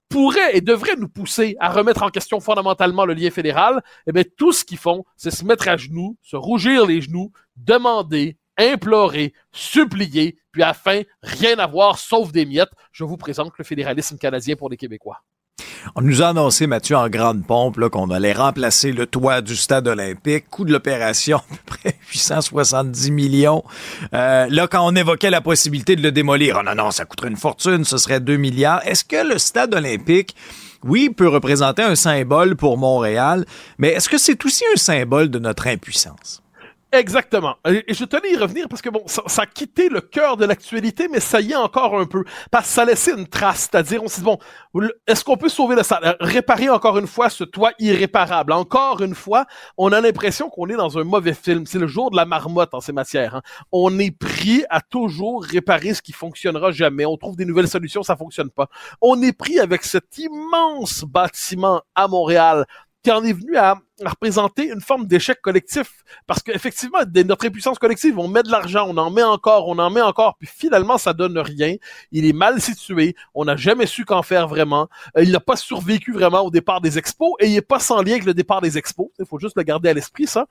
pourrait 0.08 0.56
et 0.56 0.60
devrait 0.60 0.96
nous 0.96 1.08
pousser 1.08 1.56
à 1.58 1.70
remettre 1.70 2.02
en 2.02 2.10
question 2.10 2.38
fondamentalement 2.40 3.04
le 3.04 3.14
lien 3.14 3.30
fédéral, 3.30 3.82
eh 4.06 4.12
bien, 4.12 4.22
tout 4.36 4.52
ce 4.52 4.64
qu'ils 4.64 4.78
font, 4.78 5.04
c'est 5.16 5.30
se 5.30 5.44
mettre 5.44 5.68
à 5.68 5.76
genoux, 5.76 6.16
se 6.22 6.36
rougir 6.36 6.86
les 6.86 7.00
genoux, 7.00 7.32
demander, 7.56 8.36
implorer, 8.58 9.32
supplier, 9.52 10.38
puis 10.52 10.62
afin 10.62 11.02
rien 11.22 11.58
avoir 11.58 11.98
sauf 11.98 12.32
des 12.32 12.46
miettes, 12.46 12.72
je 12.92 13.04
vous 13.04 13.16
présente 13.16 13.52
le 13.58 13.64
fédéralisme 13.64 14.18
canadien 14.18 14.56
pour 14.56 14.70
les 14.70 14.76
Québécois. 14.76 15.22
On 15.96 16.02
nous 16.02 16.22
a 16.22 16.28
annoncé, 16.28 16.66
Mathieu, 16.66 16.96
en 16.96 17.08
grande 17.08 17.46
pompe, 17.46 17.78
qu'on 17.88 18.10
allait 18.10 18.32
remplacer 18.32 18.92
le 18.92 19.06
toit 19.06 19.40
du 19.42 19.54
stade 19.54 19.86
olympique. 19.86 20.48
Coût 20.50 20.64
de 20.64 20.72
l'opération, 20.72 21.38
à 21.50 21.54
peu 21.54 21.56
près 21.66 21.98
870 22.10 23.10
millions. 23.10 23.62
Euh, 24.14 24.46
là, 24.48 24.66
quand 24.66 24.86
on 24.86 24.94
évoquait 24.96 25.30
la 25.30 25.40
possibilité 25.40 25.96
de 25.96 26.02
le 26.02 26.12
démolir, 26.12 26.58
oh 26.60 26.62
non, 26.64 26.74
non, 26.74 26.90
ça 26.90 27.04
coûterait 27.04 27.28
une 27.28 27.36
fortune, 27.36 27.84
ce 27.84 27.98
serait 27.98 28.20
2 28.20 28.36
milliards. 28.36 28.86
Est-ce 28.86 29.04
que 29.04 29.28
le 29.28 29.38
stade 29.38 29.74
olympique, 29.74 30.34
oui, 30.82 31.10
peut 31.10 31.28
représenter 31.28 31.82
un 31.82 31.94
symbole 31.94 32.56
pour 32.56 32.78
Montréal, 32.78 33.44
mais 33.78 33.88
est-ce 33.88 34.08
que 34.08 34.18
c'est 34.18 34.44
aussi 34.44 34.64
un 34.72 34.76
symbole 34.76 35.30
de 35.30 35.38
notre 35.38 35.66
impuissance? 35.66 36.43
Exactement. 36.94 37.56
Et 37.66 37.92
je 37.92 38.04
tenais 38.04 38.28
à 38.28 38.32
y 38.32 38.36
revenir 38.36 38.68
parce 38.68 38.80
que 38.80 38.88
bon, 38.88 39.02
ça, 39.06 39.42
a 39.42 39.46
quitté 39.46 39.88
le 39.88 40.00
cœur 40.00 40.36
de 40.36 40.44
l'actualité, 40.44 41.08
mais 41.10 41.18
ça 41.18 41.40
y 41.40 41.50
est 41.50 41.56
encore 41.56 41.98
un 41.98 42.06
peu. 42.06 42.22
Parce 42.52 42.68
que 42.68 42.72
ça 42.72 42.84
laissait 42.84 43.12
une 43.12 43.26
trace. 43.26 43.68
C'est-à-dire, 43.70 44.00
on 44.04 44.06
s'est 44.06 44.20
dit, 44.20 44.24
bon, 44.24 44.38
est-ce 45.08 45.24
qu'on 45.24 45.36
peut 45.36 45.48
sauver 45.48 45.74
le 45.74 45.82
salle? 45.82 46.16
Réparer 46.20 46.70
encore 46.70 46.96
une 46.98 47.08
fois 47.08 47.30
ce 47.30 47.42
toit 47.42 47.72
irréparable. 47.80 48.52
Encore 48.52 49.02
une 49.02 49.16
fois, 49.16 49.44
on 49.76 49.90
a 49.90 50.00
l'impression 50.00 50.48
qu'on 50.50 50.68
est 50.68 50.76
dans 50.76 50.96
un 50.96 51.02
mauvais 51.02 51.34
film. 51.34 51.66
C'est 51.66 51.80
le 51.80 51.88
jour 51.88 52.12
de 52.12 52.16
la 52.16 52.26
marmotte 52.26 52.74
en 52.74 52.80
ces 52.80 52.92
matières. 52.92 53.34
Hein. 53.34 53.42
On 53.72 53.98
est 53.98 54.16
pris 54.16 54.62
à 54.70 54.80
toujours 54.80 55.42
réparer 55.42 55.94
ce 55.94 56.02
qui 56.02 56.12
fonctionnera 56.12 56.70
jamais. 56.70 57.04
On 57.04 57.16
trouve 57.16 57.34
des 57.34 57.44
nouvelles 57.44 57.68
solutions, 57.68 58.04
ça 58.04 58.14
fonctionne 58.14 58.50
pas. 58.50 58.68
On 59.00 59.20
est 59.20 59.36
pris 59.36 59.58
avec 59.58 59.82
cet 59.82 60.16
immense 60.18 61.02
bâtiment 61.02 61.82
à 61.96 62.06
Montréal 62.06 62.66
qui 63.04 63.12
en 63.12 63.22
est 63.22 63.34
venu 63.34 63.56
à, 63.56 63.76
représenter 64.04 64.70
une 64.70 64.80
forme 64.80 65.06
d'échec 65.06 65.40
collectif. 65.40 66.02
Parce 66.26 66.42
qu'effectivement, 66.42 66.98
notre 67.14 67.46
impuissance 67.46 67.78
collective, 67.78 68.18
on 68.18 68.26
met 68.26 68.42
de 68.42 68.50
l'argent, 68.50 68.86
on 68.88 68.96
en 68.96 69.10
met 69.10 69.22
encore, 69.22 69.68
on 69.68 69.78
en 69.78 69.90
met 69.90 70.00
encore, 70.00 70.36
puis 70.36 70.48
finalement, 70.52 70.98
ça 70.98 71.12
donne 71.12 71.38
rien. 71.38 71.76
Il 72.10 72.24
est 72.24 72.32
mal 72.32 72.60
situé, 72.60 73.14
on 73.34 73.44
n'a 73.44 73.56
jamais 73.56 73.86
su 73.86 74.04
qu'en 74.04 74.22
faire 74.22 74.48
vraiment. 74.48 74.88
Euh, 75.16 75.22
il 75.22 75.30
n'a 75.30 75.38
pas 75.38 75.54
survécu 75.54 76.12
vraiment 76.12 76.40
au 76.40 76.50
départ 76.50 76.80
des 76.80 76.98
expos, 76.98 77.34
et 77.38 77.46
il 77.46 77.52
n'est 77.52 77.62
pas 77.62 77.78
sans 77.78 78.02
lien 78.02 78.12
avec 78.12 78.24
le 78.24 78.34
départ 78.34 78.60
des 78.60 78.78
expos. 78.78 79.08
Il 79.20 79.26
faut 79.26 79.38
juste 79.38 79.56
le 79.56 79.62
garder 79.62 79.90
à 79.90 79.94
l'esprit, 79.94 80.26
ça. 80.26 80.46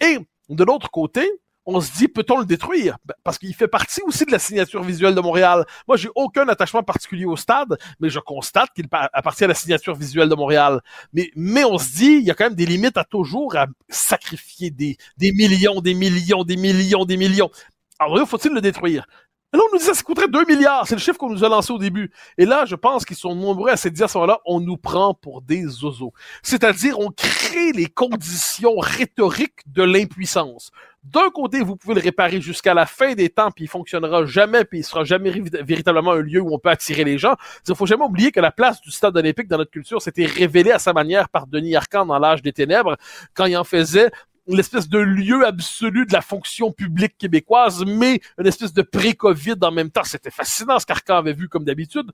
Et 0.00 0.18
de 0.48 0.64
l'autre 0.64 0.90
côté, 0.90 1.28
on 1.66 1.80
se 1.80 1.92
dit, 1.92 2.08
peut-on 2.08 2.38
le 2.38 2.46
détruire? 2.46 2.96
Ben, 3.04 3.14
parce 3.24 3.38
qu'il 3.38 3.54
fait 3.54 3.68
partie 3.68 4.00
aussi 4.02 4.24
de 4.24 4.30
la 4.30 4.38
signature 4.38 4.82
visuelle 4.82 5.14
de 5.14 5.20
Montréal. 5.20 5.66
Moi, 5.88 5.96
j'ai 5.96 6.08
aucun 6.14 6.48
attachement 6.48 6.82
particulier 6.82 7.26
au 7.26 7.36
stade, 7.36 7.76
mais 8.00 8.08
je 8.08 8.20
constate 8.20 8.70
qu'il 8.74 8.86
appartient 8.90 9.44
à 9.44 9.48
la 9.48 9.54
signature 9.54 9.94
visuelle 9.94 10.28
de 10.28 10.34
Montréal. 10.34 10.80
Mais, 11.12 11.30
mais 11.34 11.64
on 11.64 11.76
se 11.78 11.90
dit, 11.90 12.12
il 12.14 12.24
y 12.24 12.30
a 12.30 12.34
quand 12.34 12.44
même 12.44 12.54
des 12.54 12.66
limites 12.66 12.96
à 12.96 13.04
toujours 13.04 13.56
à 13.56 13.66
sacrifier 13.88 14.70
des, 14.70 14.96
des 15.18 15.32
millions, 15.32 15.80
des 15.80 15.94
millions, 15.94 16.44
des 16.44 16.56
millions, 16.56 17.04
des 17.04 17.16
millions. 17.16 17.50
Alors, 17.98 18.28
faut-il 18.28 18.52
le 18.52 18.60
détruire? 18.60 19.06
Là, 19.52 19.60
on 19.64 19.72
nous 19.72 19.78
dit 19.78 19.84
ça, 19.84 19.94
ça 19.94 20.02
coûterait 20.02 20.28
2 20.28 20.44
milliards. 20.44 20.86
C'est 20.86 20.96
le 20.96 21.00
chiffre 21.00 21.16
qu'on 21.16 21.30
nous 21.30 21.44
a 21.44 21.48
lancé 21.48 21.72
au 21.72 21.78
début. 21.78 22.10
Et 22.36 22.44
là, 22.44 22.64
je 22.66 22.74
pense 22.74 23.04
qu'ils 23.04 23.16
sont 23.16 23.34
nombreux 23.34 23.70
à 23.70 23.76
se 23.76 23.88
dire 23.88 24.04
à 24.04 24.08
ce 24.08 24.18
moment-là, 24.18 24.40
on 24.44 24.60
nous 24.60 24.76
prend 24.76 25.14
pour 25.14 25.40
des 25.40 25.82
oiseaux. 25.84 26.12
C'est-à-dire, 26.42 26.98
on 26.98 27.10
crée 27.10 27.72
les 27.72 27.86
conditions 27.86 28.76
rhétoriques 28.76 29.60
de 29.66 29.82
l'impuissance. 29.82 30.72
D'un 31.12 31.30
côté, 31.30 31.60
vous 31.60 31.76
pouvez 31.76 31.94
le 31.94 32.00
réparer 32.00 32.40
jusqu'à 32.40 32.74
la 32.74 32.84
fin 32.84 33.14
des 33.14 33.28
temps, 33.28 33.52
puis 33.52 33.64
il 33.64 33.68
fonctionnera 33.68 34.26
jamais, 34.26 34.64
puis 34.64 34.80
il 34.80 34.82
sera 34.82 35.04
jamais 35.04 35.30
véritablement 35.30 36.12
un 36.12 36.20
lieu 36.20 36.40
où 36.40 36.52
on 36.52 36.58
peut 36.58 36.68
attirer 36.68 37.04
les 37.04 37.16
gens. 37.16 37.36
Il 37.68 37.76
faut 37.76 37.86
jamais 37.86 38.02
oublier 38.02 38.32
que 38.32 38.40
la 38.40 38.50
place 38.50 38.80
du 38.80 38.90
stade 38.90 39.16
olympique 39.16 39.46
dans 39.46 39.58
notre 39.58 39.70
culture 39.70 40.02
s'était 40.02 40.26
révélée 40.26 40.72
à 40.72 40.80
sa 40.80 40.92
manière 40.92 41.28
par 41.28 41.46
Denis 41.46 41.76
Arcand 41.76 42.06
dans 42.06 42.18
l'âge 42.18 42.42
des 42.42 42.52
ténèbres, 42.52 42.96
quand 43.34 43.44
il 43.44 43.56
en 43.56 43.62
faisait 43.62 44.10
l'espèce 44.48 44.88
de 44.88 44.98
lieu 44.98 45.46
absolu 45.46 46.06
de 46.06 46.12
la 46.12 46.22
fonction 46.22 46.72
publique 46.72 47.16
québécoise, 47.18 47.84
mais 47.86 48.20
une 48.38 48.46
espèce 48.46 48.72
de 48.72 48.82
pré-Covid 48.82 49.56
en 49.62 49.70
même 49.70 49.90
temps. 49.90 50.04
C'était 50.04 50.30
fascinant 50.30 50.78
ce 50.80 50.86
qu'Arcan 50.86 51.18
avait 51.18 51.34
vu 51.34 51.48
comme 51.48 51.64
d'habitude. 51.64 52.10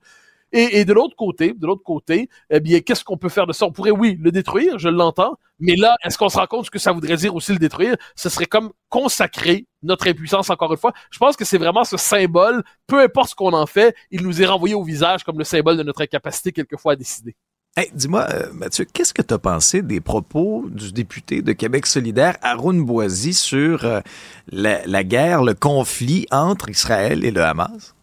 Et, 0.55 0.85
de 0.85 0.93
l'autre 0.93 1.15
côté, 1.15 1.53
de 1.53 1.65
l'autre 1.65 1.81
côté, 1.83 2.29
eh 2.51 2.59
bien, 2.59 2.79
qu'est-ce 2.81 3.03
qu'on 3.03 3.17
peut 3.17 3.29
faire 3.29 3.47
de 3.47 3.53
ça? 3.53 3.65
On 3.65 3.71
pourrait, 3.71 3.91
oui, 3.91 4.19
le 4.21 4.31
détruire, 4.31 4.77
je 4.77 4.87
l'entends, 4.87 5.35
mais 5.59 5.75
là, 5.75 5.95
est-ce 6.05 6.15
qu'on 6.15 6.29
se 6.29 6.37
rend 6.37 6.45
compte 6.45 6.65
ce 6.65 6.71
que 6.71 6.77
ça 6.77 6.91
voudrait 6.91 7.15
dire 7.15 7.33
aussi 7.33 7.53
le 7.53 7.57
détruire? 7.57 7.95
Ce 8.15 8.29
serait 8.29 8.45
comme 8.45 8.71
consacrer 8.89 9.65
notre 9.81 10.07
impuissance 10.07 10.51
encore 10.51 10.71
une 10.71 10.77
fois. 10.77 10.93
Je 11.09 11.17
pense 11.17 11.35
que 11.35 11.43
c'est 11.43 11.57
vraiment 11.57 11.83
ce 11.83 11.97
symbole, 11.97 12.63
peu 12.85 13.01
importe 13.01 13.31
ce 13.31 13.35
qu'on 13.35 13.53
en 13.53 13.65
fait, 13.65 13.95
il 14.11 14.21
nous 14.21 14.43
est 14.43 14.45
renvoyé 14.45 14.75
au 14.75 14.83
visage 14.83 15.23
comme 15.23 15.39
le 15.39 15.43
symbole 15.43 15.75
de 15.75 15.83
notre 15.83 16.03
incapacité 16.03 16.51
quelquefois 16.51 16.93
à 16.93 16.95
décider. 16.95 17.35
Dis-moi, 17.95 18.27
euh, 18.31 18.53
Mathieu, 18.53 18.85
qu'est-ce 18.85 19.15
que 19.15 19.23
tu 19.23 19.33
as 19.33 19.39
pensé 19.39 19.81
des 19.81 19.99
propos 19.99 20.65
du 20.69 20.91
député 20.91 21.41
de 21.41 21.53
Québec 21.53 21.87
solidaire, 21.87 22.37
Arun 22.43 22.81
Boisy, 22.81 23.33
sur 23.33 23.85
euh, 23.85 24.01
la, 24.51 25.03
guerre, 25.03 25.41
le 25.41 25.55
conflit 25.55 26.27
entre 26.29 26.69
Israël 26.69 27.25
et 27.25 27.31
le 27.31 27.41
Hamas? 27.41 27.95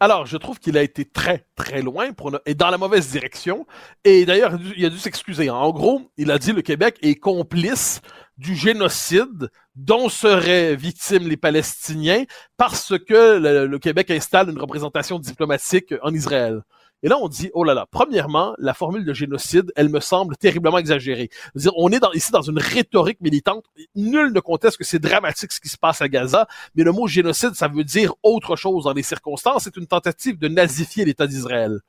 Alors, 0.00 0.26
je 0.26 0.36
trouve 0.36 0.60
qu'il 0.60 0.78
a 0.78 0.82
été 0.82 1.04
très, 1.04 1.44
très 1.56 1.82
loin 1.82 2.10
et 2.46 2.54
dans 2.54 2.70
la 2.70 2.78
mauvaise 2.78 3.10
direction. 3.10 3.66
Et 4.04 4.24
d'ailleurs, 4.24 4.56
il 4.76 4.84
a 4.84 4.90
dû 4.90 4.98
s'excuser. 4.98 5.50
En 5.50 5.70
gros, 5.72 6.10
il 6.16 6.30
a 6.30 6.38
dit 6.38 6.52
le 6.52 6.62
Québec 6.62 6.98
est 7.02 7.16
complice 7.16 8.00
du 8.36 8.54
génocide 8.54 9.50
dont 9.74 10.08
seraient 10.08 10.76
victimes 10.76 11.26
les 11.26 11.36
Palestiniens 11.36 12.24
parce 12.56 12.96
que 12.98 13.66
le 13.66 13.78
Québec 13.78 14.10
installe 14.12 14.50
une 14.50 14.60
représentation 14.60 15.18
diplomatique 15.18 15.92
en 16.02 16.14
Israël. 16.14 16.62
Et 17.02 17.08
là, 17.08 17.16
on 17.20 17.28
dit, 17.28 17.50
oh 17.54 17.64
là 17.64 17.74
là, 17.74 17.86
premièrement, 17.90 18.54
la 18.58 18.74
formule 18.74 19.04
de 19.04 19.12
génocide, 19.12 19.72
elle 19.76 19.88
me 19.88 20.00
semble 20.00 20.36
terriblement 20.36 20.78
exagérée. 20.78 21.30
-dire, 21.54 21.72
on 21.76 21.90
est 21.90 22.00
ici 22.14 22.32
dans 22.32 22.42
une 22.42 22.58
rhétorique 22.58 23.20
militante. 23.20 23.64
Nul 23.94 24.32
ne 24.32 24.40
conteste 24.40 24.76
que 24.78 24.84
c'est 24.84 24.98
dramatique 24.98 25.52
ce 25.52 25.60
qui 25.60 25.68
se 25.68 25.76
passe 25.76 26.02
à 26.02 26.08
Gaza, 26.08 26.48
mais 26.74 26.84
le 26.84 26.92
mot 26.92 27.06
génocide, 27.06 27.54
ça 27.54 27.68
veut 27.68 27.84
dire 27.84 28.14
autre 28.22 28.56
chose 28.56 28.84
dans 28.84 28.92
les 28.92 29.02
circonstances. 29.02 29.64
C'est 29.64 29.76
une 29.76 29.86
tentative 29.86 30.38
de 30.38 30.48
nazifier 30.48 31.04
l'État 31.04 31.26
d'Israël. 31.26 31.80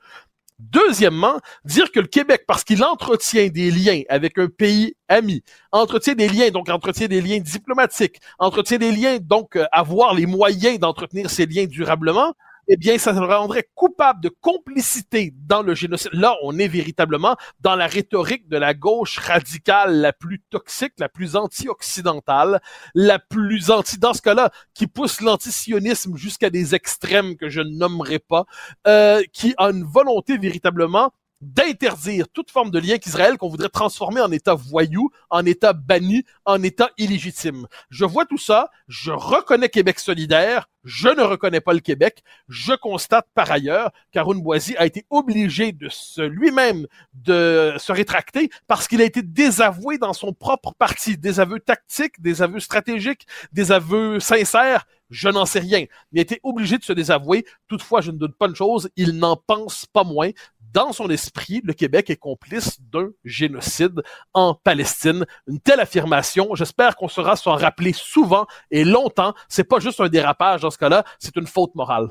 Deuxièmement, 0.59 1.39
dire 1.63 1.89
que 1.89 2.01
le 2.01 2.07
Québec, 2.07 2.43
parce 2.45 2.65
qu'il 2.65 2.83
entretient 2.83 3.47
des 3.47 3.71
liens 3.71 4.01
avec 4.09 4.37
un 4.37 4.47
pays 4.47 4.93
ami, 5.07 5.41
entretient 5.71 6.15
des 6.15 6.27
liens, 6.27 6.49
donc 6.49 6.67
entretient 6.67 7.07
des 7.07 7.21
liens 7.21 7.39
diplomatiques, 7.39 8.19
entretient 8.39 8.77
des 8.77 8.91
liens, 8.91 9.19
donc 9.21 9.55
euh, 9.55 9.65
avoir 9.71 10.13
les 10.13 10.25
moyens 10.25 10.77
d'entretenir 10.77 11.29
ces 11.29 11.45
liens 11.45 11.65
durablement, 11.65 12.33
eh 12.71 12.77
bien, 12.77 12.97
ça 12.99 13.11
le 13.11 13.25
rendrait 13.25 13.67
coupable 13.73 14.21
de 14.21 14.29
complicité 14.29 15.33
dans 15.35 15.63
le 15.63 15.73
génocide. 15.73 16.11
Là, 16.13 16.35
on 16.43 16.57
est 16.59 16.67
véritablement 16.67 17.35
dans 17.59 17.75
la 17.75 17.87
rhétorique 17.87 18.47
de 18.47 18.57
la 18.57 18.75
gauche 18.75 19.17
radicale 19.17 19.99
la 19.99 20.13
plus 20.13 20.39
toxique, 20.51 20.93
la 20.99 21.09
plus 21.09 21.35
anti-occidentale, 21.35 22.61
la 22.93 23.17
plus 23.17 23.71
anti, 23.71 23.97
dans 23.97 24.13
ce 24.13 24.21
cas-là, 24.21 24.51
qui 24.75 24.85
pousse 24.85 25.19
l'antisionisme 25.21 26.15
jusqu'à 26.15 26.51
des 26.51 26.75
extrêmes 26.75 27.35
que 27.35 27.49
je 27.49 27.61
ne 27.61 27.75
nommerai 27.75 28.19
pas, 28.19 28.45
euh, 28.87 29.23
qui 29.33 29.55
a 29.57 29.71
une 29.71 29.83
volonté 29.83 30.37
véritablement 30.37 31.11
d'interdire 31.41 32.27
toute 32.29 32.51
forme 32.51 32.71
de 32.71 32.79
lien 32.79 32.97
qu'Israël 32.97 33.37
qu'on 33.37 33.49
voudrait 33.49 33.69
transformer 33.69 34.21
en 34.21 34.31
État 34.31 34.55
voyou, 34.55 35.09
en 35.29 35.45
État 35.45 35.73
banni, 35.73 36.23
en 36.45 36.61
État 36.63 36.89
illégitime. 36.97 37.67
Je 37.89 38.05
vois 38.05 38.25
tout 38.25 38.37
ça, 38.37 38.69
je 38.87 39.11
reconnais 39.11 39.69
Québec 39.69 39.99
solidaire, 39.99 40.67
je 40.83 41.09
ne 41.09 41.21
reconnais 41.21 41.61
pas 41.61 41.73
le 41.73 41.79
Québec, 41.79 42.23
je 42.47 42.73
constate 42.73 43.27
par 43.33 43.51
ailleurs 43.51 43.91
qu'Arun 44.11 44.39
Boisy 44.39 44.75
a 44.77 44.85
été 44.85 45.05
obligé 45.09 45.71
de 45.71 45.89
se 45.89 46.21
lui-même 46.21 46.87
de 47.13 47.75
se 47.77 47.91
rétracter 47.91 48.49
parce 48.67 48.87
qu'il 48.87 49.01
a 49.01 49.05
été 49.05 49.21
désavoué 49.21 49.97
dans 49.97 50.13
son 50.13 50.33
propre 50.33 50.73
parti, 50.77 51.17
des 51.17 51.39
aveux 51.39 51.59
tactiques, 51.59 52.21
des 52.21 52.41
aveux 52.41 52.59
stratégiques, 52.59 53.27
des 53.51 53.71
aveux 53.71 54.19
sincères, 54.19 54.85
je 55.09 55.29
n'en 55.29 55.45
sais 55.45 55.59
rien. 55.59 55.85
Il 56.11 56.19
a 56.19 56.21
été 56.21 56.39
obligé 56.43 56.77
de 56.77 56.83
se 56.83 56.93
désavouer. 56.93 57.45
Toutefois, 57.67 58.01
je 58.01 58.11
ne 58.11 58.17
doute 58.17 58.35
pas 58.35 58.47
une 58.47 58.55
chose, 58.55 58.89
il 58.95 59.17
n'en 59.17 59.35
pense 59.35 59.85
pas 59.85 60.03
moins 60.03 60.29
dans 60.73 60.91
son 60.93 61.09
esprit, 61.09 61.61
le 61.63 61.73
Québec 61.73 62.09
est 62.09 62.15
complice 62.15 62.79
d'un 62.81 63.09
génocide 63.23 64.01
en 64.33 64.53
Palestine. 64.53 65.25
Une 65.47 65.59
telle 65.59 65.79
affirmation, 65.79 66.55
j'espère 66.55 66.95
qu'on 66.95 67.07
sera 67.07 67.35
s'en 67.35 67.55
rappeler 67.55 67.93
souvent 67.93 68.45
et 68.71 68.83
longtemps. 68.83 69.33
C'est 69.47 69.63
pas 69.63 69.79
juste 69.79 69.99
un 69.99 70.09
dérapage 70.09 70.61
dans 70.61 70.71
ce 70.71 70.77
cas-là, 70.77 71.03
c'est 71.19 71.35
une 71.35 71.47
faute 71.47 71.75
morale. 71.75 72.07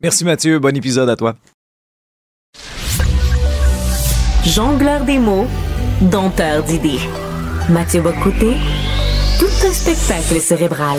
Merci 0.00 0.24
Mathieu, 0.24 0.58
bon 0.58 0.76
épisode 0.76 1.08
à 1.08 1.16
toi. 1.16 1.36
Jongleur 4.44 5.04
des 5.04 5.18
mots, 5.18 5.46
dompteur 6.00 6.62
d'idées. 6.62 7.00
Mathieu 7.68 8.00
Bocoté, 8.00 8.56
tout 9.38 9.66
un 9.66 9.72
spectacle 9.72 10.40
cérébral. 10.40 10.98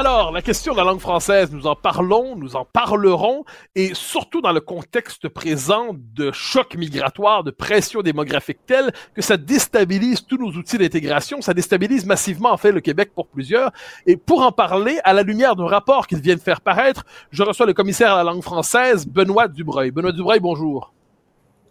Alors, 0.00 0.30
la 0.30 0.42
question 0.42 0.74
de 0.74 0.78
la 0.78 0.84
langue 0.84 1.00
française, 1.00 1.50
nous 1.50 1.66
en 1.66 1.74
parlons, 1.74 2.36
nous 2.36 2.54
en 2.54 2.64
parlerons, 2.64 3.44
et 3.74 3.94
surtout 3.94 4.40
dans 4.40 4.52
le 4.52 4.60
contexte 4.60 5.28
présent 5.28 5.88
de 6.14 6.30
choc 6.30 6.76
migratoire, 6.76 7.42
de 7.42 7.50
pression 7.50 8.00
démographique 8.00 8.60
telle 8.64 8.92
que 9.12 9.22
ça 9.22 9.36
déstabilise 9.36 10.24
tous 10.24 10.38
nos 10.38 10.52
outils 10.52 10.78
d'intégration, 10.78 11.40
ça 11.40 11.52
déstabilise 11.52 12.06
massivement 12.06 12.52
en 12.52 12.56
fait 12.56 12.70
le 12.70 12.80
Québec 12.80 13.10
pour 13.12 13.26
plusieurs. 13.26 13.72
Et 14.06 14.16
pour 14.16 14.42
en 14.42 14.52
parler, 14.52 15.00
à 15.02 15.12
la 15.12 15.24
lumière 15.24 15.56
d'un 15.56 15.66
rapport 15.66 16.06
qu'ils 16.06 16.20
viennent 16.20 16.38
faire 16.38 16.60
paraître, 16.60 17.04
je 17.32 17.42
reçois 17.42 17.66
le 17.66 17.74
commissaire 17.74 18.12
à 18.12 18.18
la 18.18 18.30
langue 18.30 18.44
française, 18.44 19.04
Benoît 19.04 19.48
Dubreuil. 19.48 19.90
Benoît 19.90 20.12
Dubreuil, 20.12 20.38
bonjour. 20.38 20.92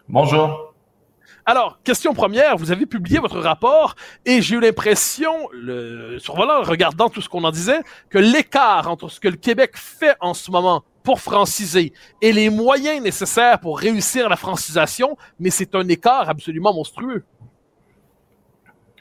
Bonjour. 0.09 0.66
Alors, 1.49 1.79
question 1.81 2.13
première, 2.13 2.57
vous 2.57 2.73
avez 2.73 2.85
publié 2.85 3.19
votre 3.19 3.39
rapport 3.39 3.95
et 4.25 4.41
j'ai 4.41 4.57
eu 4.57 4.59
l'impression, 4.59 5.31
survolant, 6.17 6.61
regardant 6.61 7.07
tout 7.07 7.21
ce 7.21 7.29
qu'on 7.29 7.45
en 7.45 7.51
disait, 7.51 7.79
que 8.09 8.17
l'écart 8.17 8.89
entre 8.89 9.07
ce 9.07 9.21
que 9.21 9.29
le 9.29 9.37
Québec 9.37 9.71
fait 9.75 10.17
en 10.19 10.33
ce 10.33 10.51
moment 10.51 10.83
pour 11.05 11.21
franciser 11.21 11.93
et 12.21 12.33
les 12.33 12.49
moyens 12.49 13.01
nécessaires 13.01 13.61
pour 13.61 13.79
réussir 13.79 14.27
la 14.27 14.35
francisation, 14.35 15.15
mais 15.39 15.49
c'est 15.49 15.73
un 15.73 15.87
écart 15.87 16.27
absolument 16.27 16.73
monstrueux. 16.73 17.23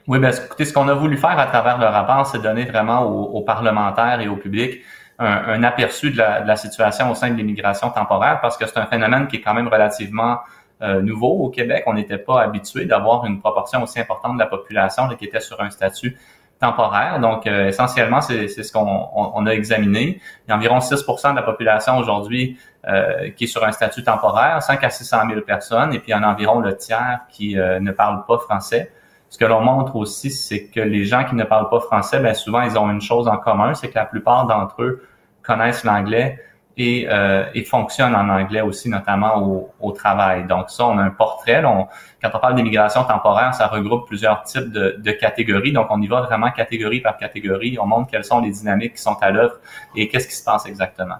Oui, 0.06 0.20
ben, 0.20 0.32
écoutez, 0.32 0.66
ce 0.66 0.72
qu'on 0.72 0.86
a 0.86 0.94
voulu 0.94 1.16
faire 1.16 1.36
à 1.40 1.46
travers 1.46 1.78
le 1.78 1.86
rapport, 1.86 2.28
c'est 2.28 2.38
donner 2.38 2.64
vraiment 2.64 3.02
aux, 3.06 3.42
parlementaires 3.42 4.20
et 4.20 4.28
au 4.28 4.36
public 4.36 4.82
un, 5.18 5.64
aperçu 5.64 6.12
de 6.12 6.18
la, 6.18 6.54
situation 6.54 7.10
au 7.10 7.16
sein 7.16 7.30
de 7.30 7.34
l'immigration 7.34 7.90
temporaire, 7.90 8.38
parce 8.40 8.56
que 8.56 8.66
c'est 8.66 8.78
un 8.78 8.86
phénomène 8.86 9.26
qui 9.26 9.38
est 9.38 9.40
quand 9.40 9.54
même 9.54 9.66
relativement 9.66 10.38
euh, 10.82 11.00
nouveau 11.00 11.44
au 11.44 11.48
Québec. 11.48 11.84
On 11.86 11.94
n'était 11.94 12.18
pas 12.18 12.42
habitué 12.42 12.84
d'avoir 12.84 13.24
une 13.24 13.40
proportion 13.40 13.82
aussi 13.82 13.98
importante 13.98 14.34
de 14.34 14.38
la 14.38 14.46
population 14.46 15.08
qui 15.16 15.24
était 15.24 15.40
sur 15.40 15.58
un 15.62 15.70
statut 15.70 16.18
temporaire. 16.60 17.18
Donc, 17.18 17.46
euh, 17.46 17.68
essentiellement, 17.68 18.20
c'est 18.20 18.48
ce 18.48 18.72
qu'on 18.72 19.08
on, 19.14 19.46
a 19.46 19.52
examiné. 19.52 20.20
Il 20.46 20.50
y 20.50 20.52
a 20.52 20.56
environ 20.56 20.78
6% 20.78 21.30
de 21.30 21.36
la 21.36 21.42
population 21.42 21.96
aujourd'hui 21.96 22.58
euh, 22.86 23.30
qui 23.30 23.44
est 23.44 23.46
sur 23.46 23.64
un 23.64 23.72
statut 23.72 24.04
temporaire, 24.04 24.62
5 24.62 24.84
à 24.84 24.90
600 24.90 25.28
000 25.30 25.40
personnes, 25.42 25.94
et 25.94 25.98
puis 25.98 26.12
il 26.12 26.14
y 26.14 26.14
en 26.14 26.22
a 26.22 26.28
environ 26.28 26.60
le 26.60 26.76
tiers 26.76 27.20
qui 27.30 27.56
ne 27.56 27.90
parlent 27.90 28.26
pas 28.26 28.36
français. 28.36 28.92
Ce 29.30 29.38
que 29.38 29.46
l'on 29.46 29.62
montre 29.62 29.96
aussi, 29.96 30.30
c'est 30.30 30.66
que 30.66 30.80
les 30.80 31.04
gens 31.04 31.24
qui 31.24 31.34
ne 31.34 31.44
parlent 31.44 31.70
pas 31.70 31.80
français, 31.80 32.20
bien 32.20 32.34
souvent, 32.34 32.60
ils 32.60 32.78
ont 32.78 32.90
une 32.90 33.00
chose 33.00 33.28
en 33.28 33.38
commun, 33.38 33.72
c'est 33.74 33.88
que 33.88 33.98
la 33.98 34.04
plupart 34.04 34.46
d'entre 34.46 34.82
eux 34.82 35.02
connaissent 35.42 35.84
l'anglais 35.84 36.38
et, 36.76 37.06
euh, 37.08 37.44
et 37.54 37.64
fonctionne 37.64 38.14
en 38.14 38.28
anglais 38.28 38.60
aussi, 38.60 38.88
notamment 38.88 39.38
au, 39.38 39.70
au, 39.80 39.92
travail. 39.92 40.46
Donc 40.46 40.70
ça, 40.70 40.86
on 40.86 40.98
a 40.98 41.02
un 41.02 41.10
portrait. 41.10 41.64
on, 41.64 41.86
quand 42.22 42.30
on 42.34 42.38
parle 42.38 42.54
d'immigration 42.54 43.04
temporaire, 43.04 43.54
ça 43.54 43.66
regroupe 43.68 44.06
plusieurs 44.06 44.42
types 44.42 44.70
de, 44.70 44.96
de, 44.98 45.10
catégories. 45.12 45.72
Donc 45.72 45.86
on 45.90 46.00
y 46.02 46.06
va 46.06 46.20
vraiment 46.22 46.50
catégorie 46.50 47.00
par 47.00 47.16
catégorie. 47.16 47.78
On 47.80 47.86
montre 47.86 48.10
quelles 48.10 48.24
sont 48.24 48.40
les 48.40 48.50
dynamiques 48.50 48.94
qui 48.94 49.02
sont 49.02 49.16
à 49.20 49.30
l'œuvre 49.30 49.56
et 49.94 50.08
qu'est-ce 50.08 50.28
qui 50.28 50.34
se 50.34 50.44
passe 50.44 50.66
exactement. 50.66 51.16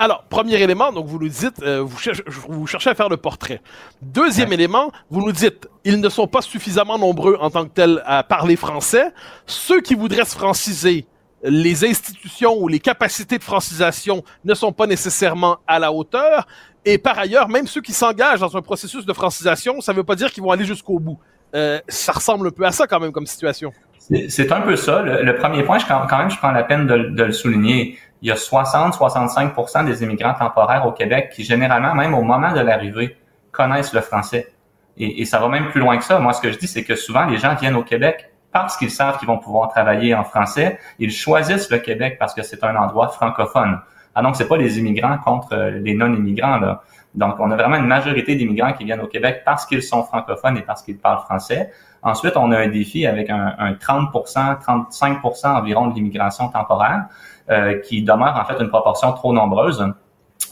Alors, 0.00 0.22
premier 0.22 0.54
élément, 0.62 0.92
donc 0.92 1.06
vous 1.06 1.18
nous 1.18 1.28
dites, 1.28 1.60
euh, 1.62 1.82
vous, 1.82 1.98
cherchez, 1.98 2.22
vous, 2.48 2.68
cherchez 2.68 2.88
à 2.88 2.94
faire 2.94 3.08
le 3.08 3.16
portrait. 3.16 3.60
Deuxième 4.00 4.52
élément, 4.52 4.92
vous 5.10 5.22
nous 5.22 5.32
dites, 5.32 5.68
ils 5.84 6.00
ne 6.00 6.08
sont 6.08 6.28
pas 6.28 6.40
suffisamment 6.40 6.98
nombreux 6.98 7.36
en 7.40 7.50
tant 7.50 7.64
que 7.64 7.70
tels 7.70 8.00
à 8.06 8.22
parler 8.22 8.54
français. 8.54 9.12
Ceux 9.46 9.80
qui 9.80 9.96
voudraient 9.96 10.24
se 10.24 10.36
franciser, 10.36 11.04
les 11.42 11.84
institutions 11.84 12.56
ou 12.58 12.68
les 12.68 12.80
capacités 12.80 13.38
de 13.38 13.44
francisation 13.44 14.22
ne 14.44 14.54
sont 14.54 14.72
pas 14.72 14.86
nécessairement 14.86 15.58
à 15.66 15.78
la 15.78 15.92
hauteur. 15.92 16.46
Et 16.84 16.98
par 16.98 17.18
ailleurs, 17.18 17.48
même 17.48 17.66
ceux 17.66 17.80
qui 17.80 17.92
s'engagent 17.92 18.40
dans 18.40 18.56
un 18.56 18.62
processus 18.62 19.04
de 19.04 19.12
francisation, 19.12 19.80
ça 19.80 19.92
ne 19.92 19.98
veut 19.98 20.04
pas 20.04 20.14
dire 20.14 20.32
qu'ils 20.32 20.42
vont 20.42 20.50
aller 20.50 20.64
jusqu'au 20.64 20.98
bout. 20.98 21.18
Euh, 21.54 21.80
ça 21.88 22.12
ressemble 22.12 22.48
un 22.48 22.50
peu 22.50 22.64
à 22.64 22.72
ça 22.72 22.86
quand 22.86 23.00
même 23.00 23.12
comme 23.12 23.26
situation. 23.26 23.72
C'est 24.28 24.52
un 24.52 24.62
peu 24.62 24.76
ça. 24.76 25.02
Le, 25.02 25.36
premier 25.36 25.62
point, 25.64 25.78
quand 25.86 26.18
même, 26.18 26.30
je 26.30 26.38
prends 26.38 26.50
la 26.50 26.62
peine 26.62 26.86
de, 26.86 26.96
de 27.10 27.24
le 27.24 27.32
souligner. 27.32 27.98
Il 28.22 28.28
y 28.28 28.32
a 28.32 28.36
60-65 28.36 29.84
des 29.84 30.02
immigrants 30.02 30.34
temporaires 30.34 30.86
au 30.86 30.92
Québec 30.92 31.30
qui, 31.34 31.44
généralement, 31.44 31.94
même 31.94 32.14
au 32.14 32.22
moment 32.22 32.52
de 32.52 32.60
l'arrivée, 32.60 33.16
connaissent 33.52 33.92
le 33.92 34.00
français. 34.00 34.48
Et, 34.96 35.20
et, 35.20 35.24
ça 35.24 35.38
va 35.38 35.48
même 35.48 35.68
plus 35.68 35.80
loin 35.80 35.96
que 35.98 36.04
ça. 36.04 36.18
Moi, 36.18 36.32
ce 36.32 36.40
que 36.40 36.50
je 36.50 36.58
dis, 36.58 36.66
c'est 36.66 36.84
que 36.84 36.96
souvent, 36.96 37.26
les 37.26 37.38
gens 37.38 37.54
viennent 37.54 37.76
au 37.76 37.84
Québec 37.84 38.27
parce 38.52 38.76
qu'ils 38.76 38.90
savent 38.90 39.18
qu'ils 39.18 39.28
vont 39.28 39.38
pouvoir 39.38 39.68
travailler 39.68 40.14
en 40.14 40.24
français. 40.24 40.78
Ils 40.98 41.10
choisissent 41.10 41.70
le 41.70 41.78
Québec 41.78 42.16
parce 42.18 42.34
que 42.34 42.42
c'est 42.42 42.64
un 42.64 42.76
endroit 42.76 43.08
francophone. 43.08 43.80
Ah 44.14 44.22
donc, 44.22 44.36
c'est 44.36 44.48
pas 44.48 44.56
les 44.56 44.78
immigrants 44.78 45.18
contre 45.18 45.52
euh, 45.52 45.70
les 45.70 45.94
non-immigrants. 45.94 46.58
Là. 46.58 46.82
Donc, 47.14 47.36
on 47.38 47.50
a 47.50 47.56
vraiment 47.56 47.76
une 47.76 47.86
majorité 47.86 48.34
d'immigrants 48.34 48.72
qui 48.72 48.84
viennent 48.84 49.00
au 49.00 49.06
Québec 49.06 49.42
parce 49.44 49.64
qu'ils 49.64 49.82
sont 49.82 50.02
francophones 50.02 50.56
et 50.56 50.62
parce 50.62 50.82
qu'ils 50.82 50.98
parlent 50.98 51.20
français. 51.20 51.70
Ensuite, 52.02 52.36
on 52.36 52.50
a 52.52 52.58
un 52.58 52.68
défi 52.68 53.06
avec 53.06 53.30
un, 53.30 53.54
un 53.58 53.72
30% 53.72 54.60
35% 54.60 55.46
environ 55.46 55.88
de 55.88 55.94
l'immigration 55.94 56.48
temporaire, 56.48 57.06
euh, 57.50 57.80
qui 57.80 58.02
demeure 58.02 58.36
en 58.36 58.44
fait 58.44 58.62
une 58.62 58.68
proportion 58.68 59.12
trop 59.12 59.32
nombreuse 59.32 59.86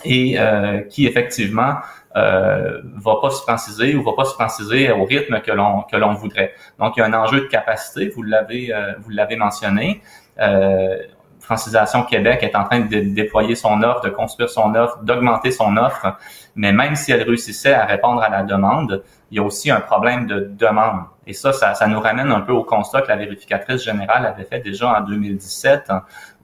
et 0.05 0.39
euh, 0.39 0.81
qui 0.81 1.07
effectivement 1.07 1.75
euh, 2.17 2.81
va 2.97 3.17
pas 3.21 3.31
se 3.31 3.43
franciser 3.43 3.95
ou 3.95 4.03
va 4.03 4.13
pas 4.17 4.25
se 4.25 4.35
franciser 4.35 4.91
au 4.91 5.05
rythme 5.05 5.41
que 5.41 5.53
l'on 5.53 5.83
que 5.83 5.97
l'on 5.97 6.15
voudrait. 6.15 6.55
Donc 6.79 6.97
il 6.97 7.01
y 7.01 7.03
a 7.03 7.07
un 7.07 7.13
enjeu 7.13 7.41
de 7.43 7.47
capacité, 7.47 8.09
vous 8.09 8.23
l'avez 8.23 8.73
euh, 8.73 8.95
vous 9.01 9.11
l'avez 9.11 9.37
mentionné. 9.37 10.01
Euh, 10.41 10.97
Francisation 11.41 12.03
Québec 12.03 12.43
est 12.43 12.57
en 12.57 12.65
train 12.65 12.81
de 12.81 13.01
déployer 13.01 13.55
son 13.55 13.83
offre, 13.83 14.01
de 14.01 14.09
construire 14.09 14.51
son 14.51 14.75
offre, 14.75 14.99
d'augmenter 15.03 15.53
son 15.53 15.77
offre, 15.77 16.17
mais 16.57 16.73
même 16.73 16.97
si 16.97 17.13
elle 17.13 17.23
réussissait 17.23 17.75
à 17.75 17.85
répondre 17.85 18.21
à 18.21 18.29
la 18.29 18.43
demande, 18.43 19.05
il 19.31 19.37
y 19.37 19.41
a 19.41 19.45
aussi 19.45 19.71
un 19.71 19.81
problème 19.81 20.27
de 20.27 20.41
demande. 20.41 21.05
Et 21.27 21.33
ça, 21.33 21.53
ça, 21.53 21.75
ça 21.75 21.89
nous 21.89 21.99
ramène 21.99 22.31
un 22.31 22.41
peu 22.41 22.53
au 22.53 22.63
constat 22.63 23.03
que 23.03 23.09
la 23.09 23.17
vérificatrice 23.17 23.83
générale 23.83 24.27
avait 24.27 24.45
fait 24.45 24.61
déjà 24.61 24.97
en 24.97 25.01
2017, 25.01 25.91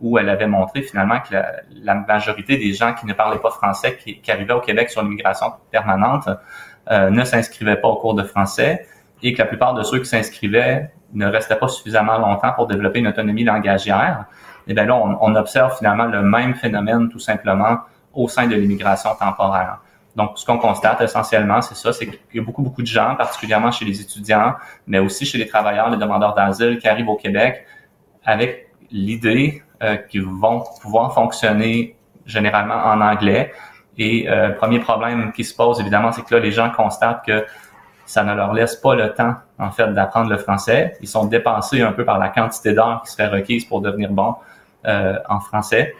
où 0.00 0.18
elle 0.18 0.28
avait 0.28 0.48
montré 0.48 0.82
finalement 0.82 1.20
que 1.20 1.36
la, 1.82 1.94
majorité 1.94 2.56
des 2.56 2.72
gens 2.72 2.92
qui 2.92 3.06
ne 3.06 3.12
parlaient 3.12 3.38
pas 3.38 3.50
français, 3.50 3.96
qui, 3.96 4.30
arrivaient 4.30 4.54
au 4.54 4.60
Québec 4.60 4.90
sur 4.90 5.02
l'immigration 5.02 5.52
permanente, 5.70 6.28
euh, 6.90 7.10
ne 7.10 7.24
s'inscrivaient 7.24 7.76
pas 7.76 7.88
au 7.88 7.96
cours 7.96 8.14
de 8.14 8.24
français 8.24 8.88
et 9.22 9.32
que 9.32 9.38
la 9.38 9.46
plupart 9.46 9.74
de 9.74 9.84
ceux 9.84 10.00
qui 10.00 10.06
s'inscrivaient 10.06 10.90
ne 11.12 11.26
restaient 11.26 11.56
pas 11.56 11.68
suffisamment 11.68 12.18
longtemps 12.18 12.52
pour 12.52 12.66
développer 12.66 12.98
une 12.98 13.06
autonomie 13.06 13.44
langagière. 13.44 14.24
Et 14.66 14.74
bien 14.74 14.84
là, 14.84 14.96
on, 14.96 15.16
on 15.20 15.36
observe 15.36 15.76
finalement 15.78 16.06
le 16.06 16.22
même 16.22 16.56
phénomène 16.56 17.08
tout 17.08 17.20
simplement 17.20 17.78
au 18.14 18.26
sein 18.26 18.48
de 18.48 18.56
l'immigration 18.56 19.10
temporaire. 19.14 19.78
Donc, 20.16 20.32
ce 20.38 20.44
qu'on 20.44 20.58
constate 20.58 21.00
essentiellement, 21.00 21.62
c'est 21.62 21.74
ça, 21.74 21.92
c'est 21.92 22.06
qu'il 22.06 22.18
y 22.34 22.38
a 22.38 22.42
beaucoup, 22.42 22.62
beaucoup 22.62 22.82
de 22.82 22.86
gens, 22.86 23.14
particulièrement 23.16 23.70
chez 23.70 23.84
les 23.84 24.00
étudiants, 24.00 24.54
mais 24.86 24.98
aussi 24.98 25.24
chez 25.24 25.38
les 25.38 25.46
travailleurs, 25.46 25.88
les 25.90 25.96
demandeurs 25.96 26.34
d'asile 26.34 26.78
qui 26.78 26.88
arrivent 26.88 27.08
au 27.08 27.16
Québec 27.16 27.66
avec 28.24 28.68
l'idée 28.90 29.62
euh, 29.82 29.96
qu'ils 29.96 30.24
vont 30.24 30.62
pouvoir 30.82 31.14
fonctionner 31.14 31.96
généralement 32.26 32.74
en 32.74 33.00
anglais. 33.00 33.52
Et 33.98 34.28
euh, 34.28 34.50
premier 34.50 34.80
problème 34.80 35.32
qui 35.32 35.44
se 35.44 35.54
pose, 35.54 35.80
évidemment, 35.80 36.12
c'est 36.12 36.22
que 36.22 36.34
là, 36.34 36.40
les 36.40 36.52
gens 36.52 36.70
constatent 36.70 37.24
que 37.26 37.44
ça 38.04 38.24
ne 38.24 38.34
leur 38.34 38.52
laisse 38.52 38.76
pas 38.76 38.94
le 38.94 39.12
temps, 39.14 39.34
en 39.58 39.70
fait, 39.70 39.92
d'apprendre 39.94 40.30
le 40.30 40.36
français. 40.36 40.96
Ils 41.00 41.08
sont 41.08 41.24
dépensés 41.26 41.82
un 41.82 41.92
peu 41.92 42.04
par 42.04 42.18
la 42.18 42.28
quantité 42.28 42.74
d'heures 42.74 43.02
qui 43.04 43.12
serait 43.12 43.28
requise 43.28 43.64
pour 43.64 43.80
devenir 43.80 44.10
bon 44.10 44.34
euh, 44.86 45.18
en 45.28 45.40
français. 45.40 45.94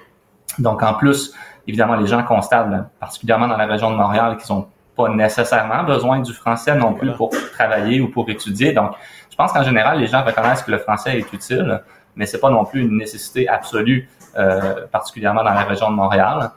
Donc, 0.58 0.82
en 0.82 0.94
plus, 0.94 1.34
évidemment, 1.66 1.96
les 1.96 2.06
gens 2.06 2.22
constatent, 2.24 2.70
ben, 2.70 2.88
particulièrement 3.00 3.48
dans 3.48 3.56
la 3.56 3.66
région 3.66 3.90
de 3.90 3.96
Montréal, 3.96 4.36
qu'ils 4.36 4.54
n'ont 4.54 4.66
pas 4.96 5.08
nécessairement 5.08 5.84
besoin 5.84 6.20
du 6.20 6.32
français 6.32 6.74
non 6.74 6.94
plus 6.94 7.12
pour 7.12 7.30
travailler 7.52 8.00
ou 8.00 8.10
pour 8.10 8.28
étudier. 8.28 8.72
Donc, 8.72 8.92
je 9.30 9.36
pense 9.36 9.52
qu'en 9.52 9.62
général, 9.62 9.98
les 9.98 10.06
gens 10.06 10.22
reconnaissent 10.22 10.62
que 10.62 10.70
le 10.70 10.78
français 10.78 11.18
est 11.18 11.32
utile, 11.32 11.82
mais 12.16 12.26
c'est 12.26 12.40
pas 12.40 12.50
non 12.50 12.64
plus 12.64 12.82
une 12.82 12.98
nécessité 12.98 13.48
absolue, 13.48 14.08
euh, 14.36 14.86
particulièrement 14.90 15.42
dans 15.42 15.54
la 15.54 15.62
région 15.62 15.90
de 15.90 15.96
Montréal. 15.96 16.50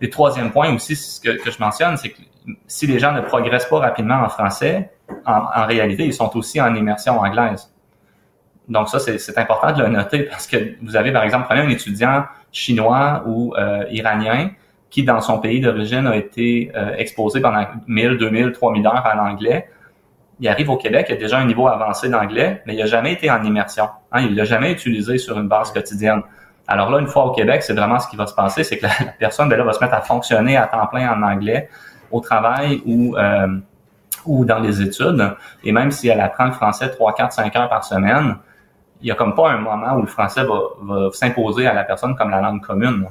Et 0.00 0.10
troisième 0.10 0.50
point 0.50 0.74
aussi, 0.74 0.96
ce 0.96 1.20
que, 1.20 1.42
que 1.42 1.50
je 1.50 1.58
mentionne, 1.60 1.96
c'est 1.96 2.10
que 2.10 2.20
si 2.66 2.86
les 2.86 2.98
gens 2.98 3.12
ne 3.12 3.20
progressent 3.20 3.68
pas 3.68 3.78
rapidement 3.78 4.20
en 4.22 4.28
français, 4.28 4.92
en, 5.24 5.44
en 5.54 5.66
réalité, 5.66 6.04
ils 6.04 6.14
sont 6.14 6.36
aussi 6.36 6.60
en 6.60 6.74
immersion 6.74 7.18
anglaise. 7.20 7.73
Donc 8.68 8.88
ça, 8.88 8.98
c'est 8.98 9.38
important 9.38 9.72
de 9.72 9.82
le 9.82 9.88
noter 9.88 10.22
parce 10.24 10.46
que 10.46 10.56
vous 10.82 10.96
avez, 10.96 11.12
par 11.12 11.22
exemple, 11.22 11.44
prenez 11.44 11.60
un 11.60 11.68
étudiant 11.68 12.24
chinois 12.50 13.22
ou 13.26 13.54
euh, 13.56 13.84
iranien 13.90 14.50
qui, 14.88 15.02
dans 15.02 15.20
son 15.20 15.38
pays 15.38 15.60
d'origine, 15.60 16.06
a 16.06 16.16
été 16.16 16.72
euh, 16.74 16.94
exposé 16.96 17.40
pendant 17.40 17.64
1000, 17.86 18.16
2000, 18.16 18.52
3000 18.52 18.86
heures 18.86 19.06
à 19.06 19.14
l'anglais. 19.14 19.68
Il 20.40 20.48
arrive 20.48 20.70
au 20.70 20.76
Québec, 20.76 21.06
il 21.10 21.14
a 21.14 21.16
déjà 21.16 21.38
un 21.38 21.44
niveau 21.44 21.68
avancé 21.68 22.08
d'anglais, 22.08 22.62
mais 22.66 22.74
il 22.74 22.78
n'a 22.78 22.86
jamais 22.86 23.12
été 23.12 23.30
en 23.30 23.42
immersion. 23.44 23.88
Hein, 24.12 24.22
il 24.22 24.34
l'a 24.34 24.44
jamais 24.44 24.72
utilisé 24.72 25.18
sur 25.18 25.38
une 25.38 25.48
base 25.48 25.72
quotidienne. 25.72 26.22
Alors 26.66 26.90
là, 26.90 26.98
une 26.98 27.06
fois 27.06 27.26
au 27.26 27.32
Québec, 27.32 27.62
c'est 27.62 27.74
vraiment 27.74 27.98
ce 27.98 28.08
qui 28.08 28.16
va 28.16 28.26
se 28.26 28.34
passer, 28.34 28.64
c'est 28.64 28.78
que 28.78 28.84
la, 28.84 29.12
personne 29.18 29.48
ben 29.48 29.58
là, 29.58 29.64
va 29.64 29.72
se 29.74 29.80
mettre 29.80 29.94
à 29.94 30.00
fonctionner 30.00 30.56
à 30.56 30.66
temps 30.66 30.86
plein 30.86 31.12
en 31.12 31.22
anglais 31.22 31.68
au 32.10 32.20
travail 32.20 32.82
ou 32.86 33.16
euh, 33.16 33.58
ou 34.26 34.44
dans 34.44 34.58
les 34.58 34.80
études. 34.80 35.34
Et 35.62 35.72
même 35.72 35.90
si 35.90 36.08
elle 36.08 36.20
apprend 36.20 36.46
le 36.46 36.52
français 36.52 36.90
3, 36.90 37.14
4, 37.14 37.32
5 37.32 37.56
heures 37.56 37.68
par 37.68 37.84
semaine, 37.84 38.36
il 39.04 39.08
y 39.08 39.10
a 39.10 39.14
comme 39.14 39.34
pas 39.34 39.50
un 39.50 39.58
moment 39.58 39.96
où 39.96 40.00
le 40.00 40.06
français 40.06 40.44
va, 40.44 41.10
s'imposer 41.12 41.66
à 41.66 41.74
la 41.74 41.84
personne 41.84 42.16
comme 42.16 42.30
la 42.30 42.40
langue 42.40 42.62
commune. 42.62 43.06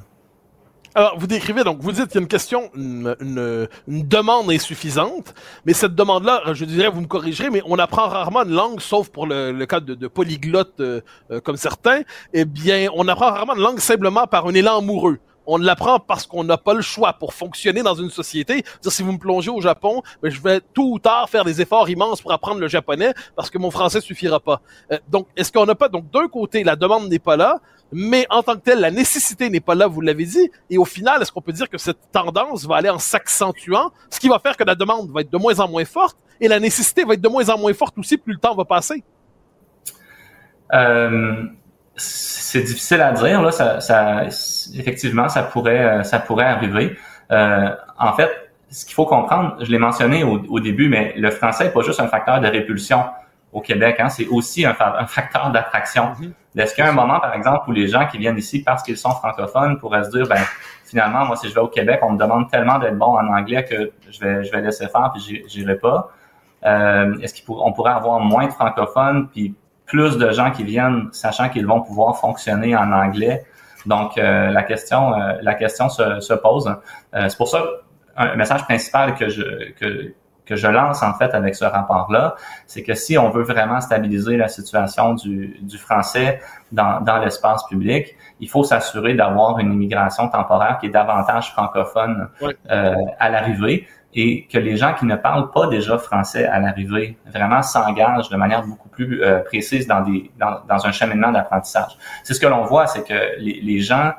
Alors, 0.95 1.17
vous 1.17 1.27
décrivez, 1.27 1.63
donc, 1.63 1.79
vous 1.81 1.91
dites 1.91 2.07
qu'il 2.07 2.15
y 2.15 2.17
a 2.17 2.21
une 2.21 2.27
question, 2.27 2.69
une, 2.75 3.67
demande 3.87 4.51
insuffisante, 4.51 5.33
mais 5.65 5.73
cette 5.73 5.93
demande-là, 5.95 6.41
je 6.53 6.65
dirais, 6.65 6.89
vous 6.89 7.01
me 7.01 7.07
corrigerez, 7.07 7.51
mais 7.51 7.61
on 7.65 7.77
apprend 7.77 8.07
rarement 8.07 8.43
une 8.43 8.53
langue, 8.53 8.79
sauf 8.79 9.09
pour 9.09 9.27
le, 9.27 9.65
cas 9.65 9.79
de, 9.79 10.07
polyglottes 10.07 10.79
euh, 10.79 11.01
euh, 11.31 11.39
comme 11.39 11.57
certains, 11.57 12.01
eh 12.33 12.45
bien, 12.45 12.89
on 12.95 13.07
apprend 13.07 13.31
rarement 13.31 13.55
une 13.55 13.61
langue 13.61 13.79
simplement 13.79 14.25
par 14.25 14.47
un 14.47 14.53
élan 14.53 14.79
amoureux 14.79 15.19
on 15.45 15.57
l'apprend 15.57 15.99
parce 15.99 16.25
qu'on 16.25 16.43
n'a 16.43 16.57
pas 16.57 16.73
le 16.73 16.81
choix 16.81 17.13
pour 17.13 17.33
fonctionner 17.33 17.83
dans 17.83 17.95
une 17.95 18.09
société. 18.09 18.63
si 18.81 19.03
vous 19.03 19.11
me 19.11 19.17
plongez 19.17 19.49
au 19.49 19.61
Japon, 19.61 20.01
ben, 20.21 20.31
je 20.31 20.41
vais 20.41 20.61
tôt 20.73 20.91
ou 20.93 20.99
tard 20.99 21.29
faire 21.29 21.45
des 21.45 21.61
efforts 21.61 21.89
immenses 21.89 22.21
pour 22.21 22.31
apprendre 22.31 22.59
le 22.59 22.67
japonais 22.67 23.13
parce 23.35 23.49
que 23.49 23.57
mon 23.57 23.71
français 23.71 24.01
suffira 24.01 24.39
pas. 24.39 24.61
Euh, 24.91 24.99
donc, 25.09 25.27
est-ce 25.35 25.51
qu'on 25.51 25.65
n'a 25.65 25.75
pas 25.75 25.89
donc 25.89 26.09
d'un 26.11 26.27
côté 26.27 26.63
la 26.63 26.75
demande 26.75 27.09
n'est 27.09 27.19
pas 27.19 27.35
là, 27.35 27.59
mais 27.91 28.25
en 28.29 28.43
tant 28.43 28.55
que 28.55 28.61
telle 28.61 28.79
la 28.79 28.91
nécessité 28.91 29.49
n'est 29.49 29.59
pas 29.59 29.75
là, 29.75 29.87
vous 29.87 30.01
l'avez 30.01 30.25
dit. 30.25 30.51
Et 30.69 30.77
au 30.77 30.85
final, 30.85 31.21
est-ce 31.21 31.31
qu'on 31.31 31.41
peut 31.41 31.51
dire 31.51 31.69
que 31.69 31.77
cette 31.77 32.11
tendance 32.11 32.65
va 32.65 32.77
aller 32.77 32.89
en 32.89 32.99
s'accentuant, 32.99 33.91
ce 34.09 34.19
qui 34.19 34.29
va 34.29 34.39
faire 34.39 34.57
que 34.57 34.63
la 34.63 34.75
demande 34.75 35.11
va 35.11 35.21
être 35.21 35.31
de 35.31 35.37
moins 35.37 35.59
en 35.59 35.69
moins 35.69 35.85
forte 35.85 36.17
et 36.39 36.47
la 36.47 36.59
nécessité 36.59 37.03
va 37.03 37.13
être 37.13 37.21
de 37.21 37.29
moins 37.29 37.49
en 37.49 37.57
moins 37.57 37.73
forte 37.73 37.97
aussi 37.97 38.17
plus 38.17 38.33
le 38.33 38.39
temps 38.39 38.55
va 38.55 38.65
passer? 38.65 39.03
Euh 40.73 41.43
c'est 41.95 42.61
difficile 42.61 43.01
à 43.01 43.11
dire. 43.11 43.41
Là, 43.41 43.51
ça, 43.51 43.79
ça, 43.79 44.23
effectivement, 44.75 45.29
ça 45.29 45.43
pourrait, 45.43 45.83
euh, 45.83 46.03
ça 46.03 46.19
pourrait 46.19 46.45
arriver. 46.45 46.95
Euh, 47.31 47.69
en 47.99 48.13
fait, 48.13 48.29
ce 48.69 48.85
qu'il 48.85 48.95
faut 48.95 49.05
comprendre, 49.05 49.57
je 49.59 49.71
l'ai 49.71 49.77
mentionné 49.77 50.23
au, 50.23 50.59
début, 50.59 50.89
mais 50.89 51.13
le 51.15 51.29
français 51.29 51.65
n'est 51.65 51.69
pas 51.71 51.81
juste 51.81 51.99
un 51.99 52.07
facteur 52.07 52.41
de 52.41 52.47
répulsion 52.47 53.05
au 53.51 53.61
Québec, 53.61 53.97
hein, 53.99 54.09
c'est 54.09 54.27
aussi 54.27 54.65
un, 54.65 54.73
facteur 54.73 55.51
d'attraction. 55.51 56.13
Mm-hmm. 56.13 56.59
Est-ce 56.59 56.73
qu'il 56.73 56.83
y 56.83 56.87
a 56.87 56.89
un 56.89 56.93
moment, 56.93 57.19
par 57.19 57.35
exemple, 57.35 57.69
où 57.69 57.71
les 57.71 57.87
gens 57.87 58.07
qui 58.07 58.17
viennent 58.17 58.37
ici 58.37 58.63
parce 58.63 58.81
qu'ils 58.81 58.97
sont 58.97 59.11
francophones 59.11 59.77
pourraient 59.77 60.03
se 60.03 60.09
dire, 60.09 60.27
ben 60.27 60.41
finalement, 60.85 61.25
moi, 61.25 61.35
si 61.35 61.49
je 61.49 61.53
vais 61.53 61.61
au 61.61 61.67
Québec, 61.67 61.99
on 62.01 62.13
me 62.13 62.17
demande 62.17 62.49
tellement 62.49 62.79
d'être 62.79 62.97
bon 62.97 63.15
en 63.15 63.27
anglais 63.27 63.63
que 63.63 63.91
je 64.09 64.19
vais, 64.19 64.43
je 64.43 64.51
vais 64.51 64.61
laisser 64.61 64.87
faire 64.87 65.11
puis 65.13 65.43
j'irai 65.47 65.75
pas. 65.75 66.09
Euh, 66.65 67.17
est-ce 67.19 67.43
qu'on 67.45 67.73
pourrait 67.73 67.91
avoir 67.91 68.19
moins 68.19 68.47
de 68.47 68.53
francophones 68.53 69.27
puis 69.27 69.53
plus 69.85 70.17
de 70.17 70.31
gens 70.31 70.51
qui 70.51 70.63
viennent 70.63 71.09
sachant 71.11 71.49
qu'ils 71.49 71.67
vont 71.67 71.81
pouvoir 71.81 72.17
fonctionner 72.17 72.75
en 72.75 72.91
anglais. 72.91 73.43
Donc, 73.85 74.17
euh, 74.17 74.49
la 74.49 74.63
question, 74.63 75.13
euh, 75.13 75.33
la 75.41 75.55
question 75.55 75.89
se, 75.89 76.19
se 76.19 76.33
pose. 76.33 76.73
Euh, 77.13 77.29
c'est 77.29 77.37
pour 77.37 77.49
ça 77.49 77.63
un 78.15 78.35
message 78.35 78.63
principal 78.63 79.15
que 79.15 79.27
je 79.27 79.71
que, 79.73 80.13
que 80.45 80.55
je 80.55 80.67
lance 80.67 81.01
en 81.01 81.13
fait 81.15 81.33
avec 81.33 81.55
ce 81.55 81.65
rapport-là, 81.65 82.35
c'est 82.67 82.83
que 82.83 82.93
si 82.93 83.17
on 83.17 83.29
veut 83.29 83.43
vraiment 83.43 83.81
stabiliser 83.81 84.37
la 84.37 84.47
situation 84.47 85.15
du, 85.15 85.57
du 85.61 85.77
français 85.77 86.39
dans, 86.71 87.01
dans 87.01 87.17
l'espace 87.17 87.63
public, 87.65 88.15
il 88.39 88.49
faut 88.49 88.63
s'assurer 88.63 89.15
d'avoir 89.15 89.57
une 89.59 89.73
immigration 89.73 90.27
temporaire 90.27 90.77
qui 90.79 90.87
est 90.87 90.91
davantage 90.91 91.51
francophone 91.51 92.29
à 92.67 93.29
l'arrivée 93.29 93.87
et 94.13 94.45
que 94.47 94.57
les 94.57 94.77
gens 94.77 94.93
qui 94.93 95.05
ne 95.05 95.15
parlent 95.15 95.51
pas 95.51 95.67
déjà 95.67 95.97
français 95.97 96.45
à 96.45 96.59
l'arrivée 96.59 97.17
vraiment 97.25 97.61
s'engagent 97.61 98.29
de 98.29 98.37
manière 98.37 98.63
beaucoup 98.63 98.89
plus 98.89 99.23
euh, 99.23 99.39
précise 99.39 99.87
dans, 99.87 100.01
des, 100.01 100.31
dans, 100.39 100.61
dans 100.67 100.85
un 100.85 100.91
cheminement 100.91 101.31
d'apprentissage. 101.31 101.97
C'est 102.23 102.33
ce 102.33 102.39
que 102.39 102.47
l'on 102.47 102.63
voit, 102.63 102.87
c'est 102.87 103.03
que 103.03 103.39
les, 103.39 103.59
les 103.61 103.79
gens 103.79 104.11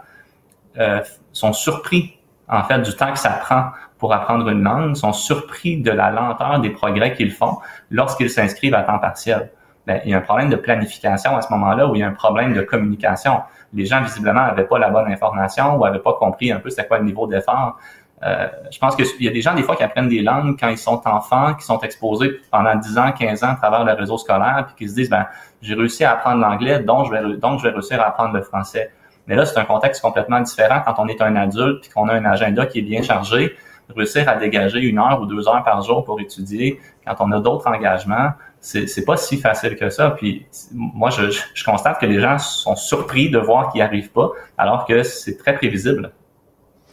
euh, 0.79 1.01
sont 1.33 1.53
surpris 1.53 2.19
en 2.49 2.63
fait 2.65 2.81
du 2.81 2.95
temps 2.95 3.13
que 3.13 3.19
ça 3.19 3.31
prend 3.31 3.71
pour 3.99 4.13
apprendre 4.13 4.49
une 4.49 4.63
langue, 4.63 4.97
sont 4.97 5.13
surpris 5.13 5.81
de 5.81 5.91
la 5.91 6.11
lenteur 6.11 6.61
des 6.61 6.71
progrès 6.71 7.15
qu'ils 7.15 7.31
font 7.31 7.59
lorsqu'ils 7.91 8.31
s'inscrivent 8.31 8.75
à 8.75 8.83
temps 8.83 8.99
partiel. 8.99 9.51
Ben, 9.87 10.01
il 10.05 10.11
y 10.11 10.15
a 10.15 10.19
un 10.19 10.23
problème 10.23 10.51
de 10.51 10.57
planification 10.57 11.37
à 11.37 11.43
ce 11.43 11.53
moment-là 11.53 11.87
où 11.87 11.95
il 11.95 12.01
y 12.01 12.03
a 12.03 12.09
un 12.09 12.13
problème 12.13 12.55
de 12.55 12.63
communication. 12.63 13.43
Les 13.73 13.87
gens 13.87 14.03
visiblement 14.03 14.43
n'avaient 14.43 14.67
pas 14.67 14.79
la 14.79 14.91
bonne 14.91 15.11
information 15.11 15.77
ou 15.77 15.85
n'avaient 15.85 15.99
pas 15.99 16.15
compris 16.15 16.51
un 16.53 16.59
peu 16.59 16.71
c'était 16.71 16.87
quoi 16.87 16.99
le 16.99 17.05
niveau 17.05 17.27
d'effort. 17.27 17.79
Euh, 18.25 18.49
je 18.71 18.79
pense 18.79 18.97
qu'il 18.97 19.07
y 19.21 19.29
a 19.29 19.31
des 19.31 19.43
gens, 19.43 19.55
des 19.55 19.63
fois, 19.63 19.77
qui 19.77 19.83
apprennent 19.83 20.09
des 20.09 20.23
langues 20.23 20.57
quand 20.59 20.69
ils 20.69 20.79
sont 20.79 21.03
enfants, 21.05 21.55
qui 21.55 21.65
sont 21.65 21.79
exposés 21.81 22.41
pendant 22.51 22.75
10 22.75 22.99
ans, 22.99 23.13
15 23.13 23.45
ans 23.45 23.51
à 23.51 23.57
travers 23.57 23.85
le 23.85 23.93
réseau 23.93 24.17
scolaire, 24.17 24.65
puis 24.67 24.87
qui 24.87 24.91
se 24.91 24.95
disent, 24.95 25.11
ben, 25.11 25.27
j'ai 25.61 25.75
réussi 25.75 26.05
à 26.05 26.13
apprendre 26.13 26.41
l'anglais, 26.41 26.81
donc 26.81 27.07
je 27.07 27.11
vais 27.11 27.37
donc 27.37 27.59
je 27.59 27.65
vais 27.65 27.71
réussir 27.71 28.01
à 28.01 28.09
apprendre 28.09 28.33
le 28.35 28.43
français. 28.43 28.91
Mais 29.27 29.37
là, 29.37 29.45
c'est 29.45 29.59
un 29.59 29.65
contexte 29.65 30.03
complètement 30.03 30.41
différent 30.41 30.83
quand 30.85 30.95
on 30.99 31.09
est 31.09 31.21
un 31.21 31.37
adulte 31.37 31.87
et 31.87 31.91
qu'on 31.91 32.09
a 32.09 32.15
un 32.15 32.25
agenda 32.25 32.67
qui 32.67 32.79
est 32.79 32.83
bien 32.83 33.03
chargé. 33.03 33.55
Réussir 33.95 34.27
à 34.29 34.37
dégager 34.37 34.81
une 34.81 34.99
heure 34.99 35.21
ou 35.21 35.27
deux 35.27 35.47
heures 35.47 35.63
par 35.63 35.83
jour 35.83 36.05
pour 36.05 36.19
étudier 36.19 36.81
quand 37.07 37.17
on 37.21 37.31
a 37.33 37.41
d'autres 37.41 37.67
engagements, 37.67 38.31
c'est 38.61 39.05
pas 39.05 39.19
si 39.19 39.37
facile 39.37 39.77
que 39.77 39.91
ça. 39.91 40.11
Puis 40.13 40.47
moi, 40.73 41.11
je, 41.11 41.31
je 41.53 41.65
constate 41.65 42.01
que 42.01 42.07
les 42.07 42.19
gens 42.19 42.39
sont 42.39 42.77
surpris 42.77 43.29
de 43.29 43.39
voir 43.39 43.71
qu'ils 43.71 43.81
n'y 43.81 43.83
arrivent 43.83 44.13
pas, 44.13 44.31
alors 44.57 44.87
que 44.87 45.03
c'est 45.03 45.37
très 45.37 45.55
prévisible. 45.55 46.13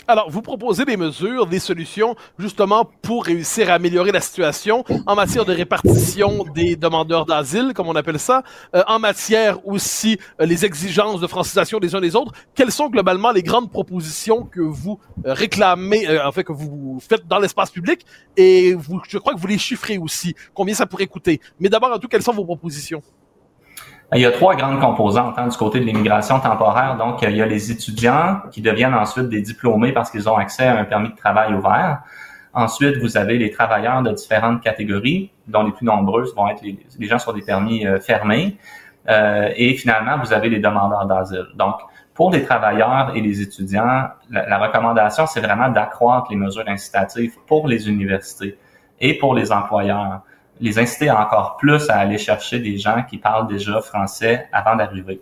Alors, 0.08 0.32
vous 0.32 0.42
proposez 0.42 0.84
des 0.84 0.98
mesures, 0.98 1.46
des 1.46 1.60
solutions, 1.60 2.16
justement, 2.40 2.86
pour 3.04 3.26
réussir 3.26 3.70
à 3.70 3.74
améliorer 3.76 4.12
la 4.12 4.20
situation 4.20 4.84
en 5.06 5.16
matière 5.16 5.46
de 5.46 5.54
répartition 5.54 6.44
des 6.56 6.76
demandeurs 6.76 7.26
d'asile, 7.26 7.74
comme 7.76 7.88
on 7.88 7.96
appelle 7.96 8.18
ça, 8.18 8.44
euh, 8.76 8.84
en 8.88 8.98
matière 8.98 9.66
aussi 9.66 10.18
euh, 10.40 10.46
les 10.46 10.66
exigences 10.66 11.22
de 11.22 11.28
francisation 11.28 11.80
des 11.80 11.94
uns 11.94 12.02
des 12.02 12.16
autres. 12.16 12.34
Quelles 12.56 12.72
sont 12.72 12.90
globalement 12.90 13.32
les 13.32 13.44
grandes 13.44 13.70
propositions 13.70 14.44
que 14.44 14.62
vous 14.62 15.00
euh, 15.26 15.34
réclamez, 15.34 16.20
en 16.20 16.32
fait, 16.32 16.44
que 16.44 16.54
vous 16.54 17.00
faites 17.08 17.28
dans 17.28 17.40
l'espace 17.40 17.70
public? 17.70 18.04
Et 18.36 18.74
vous, 18.74 19.00
je 19.08 19.20
crois 19.20 19.36
que 19.36 19.40
vous 19.40 19.48
les 19.48 19.60
chiffrez 19.60 20.00
aussi, 20.00 20.36
combien 20.56 20.74
ça 20.74 20.88
pourrait 20.88 21.08
coûter? 21.08 21.40
Mais 21.60 21.70
d'abord, 21.70 21.92
en 21.92 22.00
tout, 22.00 22.08
quelles 22.08 22.24
sont 22.24 22.34
vos 22.34 22.46
propositions? 22.46 23.04
Il 24.14 24.20
y 24.20 24.26
a 24.26 24.32
trois 24.32 24.56
grandes 24.56 24.82
composantes 24.82 25.40
hein, 25.40 25.48
du 25.48 25.56
côté 25.56 25.80
de 25.80 25.86
l'immigration 25.86 26.38
temporaire. 26.42 26.98
Donc, 26.98 27.22
il 27.22 27.32
y 27.32 27.42
a 27.42 27.46
les 27.46 27.72
étudiants 27.72 28.42
qui 28.52 28.62
deviennent 28.62 28.94
ensuite 28.94 29.30
des 29.30 29.42
diplômés 29.42 29.94
parce 29.94 30.12
qu'ils 30.12 30.28
ont 30.28 30.36
accès 30.36 30.68
à 30.68 30.80
un 30.80 30.84
permis 30.84 31.12
de 31.12 31.16
travail 31.16 31.54
ouvert. 31.54 32.02
Ensuite, 32.54 32.98
vous 32.98 33.16
avez 33.16 33.38
les 33.38 33.52
travailleurs 33.52 34.02
de 34.02 34.12
différentes 34.12 34.62
catégories, 34.62 35.32
dont 35.48 35.64
les 35.64 35.72
plus 35.72 35.86
nombreuses 35.86 36.36
vont 36.36 36.50
être 36.50 36.62
les, 36.62 37.08
gens 37.08 37.20
sur 37.20 37.34
des 37.34 37.42
permis 37.42 37.88
euh, 37.88 38.02
fermés. 38.02 38.58
Euh, 39.08 39.50
et 39.56 39.76
finalement, 39.76 40.18
vous 40.18 40.34
avez 40.34 40.50
les 40.50 40.60
demandeurs 40.60 41.06
d'asile. 41.06 41.48
Donc, 41.56 41.76
pour 42.14 42.32
les 42.32 42.44
travailleurs 42.44 43.14
et 43.16 43.22
les 43.22 43.40
étudiants, 43.40 44.10
la 44.30 44.58
recommandation, 44.58 45.26
c'est 45.26 45.40
vraiment 45.40 45.70
d'accroître 45.70 46.30
les 46.30 46.36
mesures 46.36 46.68
incitatives 46.68 47.36
pour 47.48 47.70
les 47.70 47.88
universités 47.88 48.58
et 49.00 49.18
pour 49.18 49.34
les 49.34 49.54
employeurs 49.54 50.22
les 50.62 50.80
inciter 50.80 51.12
encore 51.12 51.58
plus 51.58 51.90
à 51.90 51.98
aller 51.98 52.18
chercher 52.18 52.60
des 52.60 52.78
gens 52.78 53.04
qui 53.10 53.18
parlent 53.18 53.48
déjà 53.48 53.82
français 53.82 54.48
avant 54.54 54.76
d'arriver. 54.76 55.22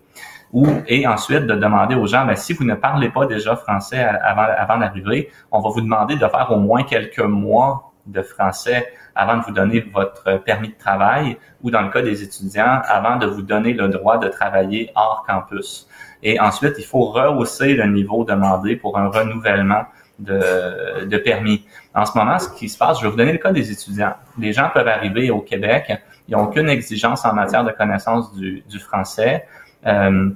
Ou, 0.52 0.66
et 0.86 1.06
ensuite 1.06 1.46
de 1.46 1.54
demander 1.54 1.94
aux 1.94 2.06
gens, 2.06 2.26
ben, 2.26 2.36
si 2.36 2.52
vous 2.52 2.64
ne 2.64 2.74
parlez 2.74 3.08
pas 3.08 3.26
déjà 3.26 3.56
français 3.56 4.00
avant, 4.00 4.78
d'arriver, 4.78 5.30
on 5.50 5.60
va 5.60 5.70
vous 5.70 5.80
demander 5.80 6.16
de 6.16 6.26
faire 6.26 6.48
au 6.50 6.56
moins 6.56 6.82
quelques 6.82 7.20
mois 7.20 7.92
de 8.06 8.22
français 8.22 8.92
avant 9.14 9.36
de 9.36 9.42
vous 9.42 9.52
donner 9.52 9.80
votre 9.80 10.42
permis 10.42 10.68
de 10.68 10.78
travail 10.78 11.36
ou 11.62 11.70
dans 11.70 11.82
le 11.82 11.90
cas 11.90 12.02
des 12.02 12.22
étudiants, 12.22 12.80
avant 12.84 13.16
de 13.16 13.26
vous 13.26 13.42
donner 13.42 13.72
le 13.72 13.88
droit 13.88 14.18
de 14.18 14.28
travailler 14.28 14.90
hors 14.96 15.24
campus. 15.26 15.88
Et 16.22 16.40
ensuite, 16.40 16.74
il 16.78 16.84
faut 16.84 17.04
rehausser 17.04 17.74
le 17.74 17.86
niveau 17.86 18.24
demandé 18.24 18.76
pour 18.76 18.98
un 18.98 19.08
renouvellement 19.08 19.84
de, 20.18 21.06
de, 21.06 21.16
permis. 21.16 21.64
En 21.94 22.04
ce 22.04 22.16
moment, 22.16 22.38
ce 22.38 22.48
qui 22.50 22.68
se 22.68 22.78
passe, 22.78 22.98
je 22.98 23.04
vais 23.04 23.10
vous 23.10 23.16
donner 23.16 23.32
le 23.32 23.38
cas 23.38 23.52
des 23.52 23.72
étudiants. 23.72 24.14
Les 24.38 24.52
gens 24.52 24.70
peuvent 24.72 24.88
arriver 24.88 25.30
au 25.30 25.40
Québec, 25.40 25.92
ils 26.28 26.36
n'ont 26.36 26.44
aucune 26.44 26.68
exigence 26.68 27.24
en 27.24 27.34
matière 27.34 27.64
de 27.64 27.72
connaissance 27.72 28.32
du, 28.34 28.62
du 28.68 28.78
français 28.78 29.46
euh, 29.86 30.30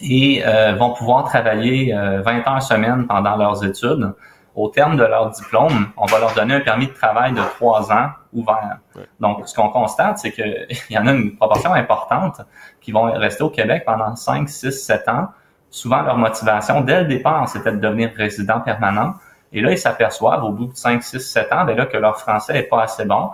et 0.00 0.42
euh, 0.46 0.74
vont 0.74 0.94
pouvoir 0.94 1.24
travailler 1.24 1.92
20 1.92 1.98
euh, 1.98 2.22
heures 2.46 2.62
semaine 2.62 3.06
pendant 3.06 3.36
leurs 3.36 3.64
études. 3.64 4.14
Au 4.54 4.68
terme 4.68 4.96
de 4.96 5.04
leur 5.04 5.30
diplôme, 5.30 5.88
on 5.98 6.06
va 6.06 6.18
leur 6.18 6.32
donner 6.32 6.54
un 6.54 6.60
permis 6.60 6.86
de 6.86 6.92
travail 6.92 7.34
de 7.34 7.42
trois 7.56 7.92
ans 7.92 8.08
ouvert. 8.32 8.78
Donc, 9.20 9.46
ce 9.46 9.54
qu'on 9.54 9.68
constate, 9.68 10.18
c'est 10.18 10.32
qu'il 10.32 10.66
y 10.90 10.96
en 10.96 11.06
a 11.06 11.12
une 11.12 11.36
proportion 11.36 11.74
importante 11.74 12.40
qui 12.80 12.90
vont 12.90 13.04
rester 13.04 13.42
au 13.42 13.50
Québec 13.50 13.82
pendant 13.84 14.16
5, 14.16 14.48
6, 14.48 14.72
7 14.72 15.08
ans 15.10 15.28
souvent 15.76 16.02
leur 16.02 16.16
motivation 16.16 16.80
dès 16.80 17.02
le 17.02 17.08
départ, 17.08 17.48
c'était 17.48 17.72
de 17.72 17.78
devenir 17.78 18.10
résident 18.16 18.60
permanent. 18.60 19.14
Et 19.52 19.60
là, 19.60 19.70
ils 19.70 19.78
s'aperçoivent 19.78 20.44
au 20.44 20.50
bout 20.50 20.66
de 20.66 20.76
5, 20.76 21.02
6, 21.02 21.20
7 21.20 21.52
ans, 21.52 21.64
ben 21.64 21.76
là, 21.76 21.86
que 21.86 21.96
leur 21.96 22.18
français 22.18 22.58
est 22.58 22.64
pas 22.64 22.82
assez 22.82 23.04
bon. 23.04 23.30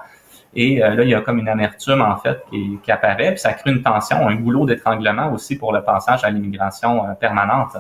Et 0.55 0.83
euh, 0.83 0.95
là, 0.95 1.03
il 1.03 1.09
y 1.09 1.15
a 1.15 1.21
comme 1.21 1.39
une 1.39 1.49
amertume, 1.49 2.03
en 2.03 2.17
fait, 2.17 2.45
qui, 2.51 2.93
apparaît, 2.93 3.31
puis 3.31 3.41
ça 3.41 3.53
crée 3.55 3.71
une 3.71 3.83
tension, 3.83 4.29
un 4.29 4.35
goulot 4.35 4.67
d'étranglement 4.67 5.33
aussi 5.33 5.57
pour 5.57 5.73
le 5.73 5.83
passage 5.83 6.25
à 6.25 6.31
l'immigration 6.31 7.09
euh, 7.09 7.15
permanente. 7.15 7.77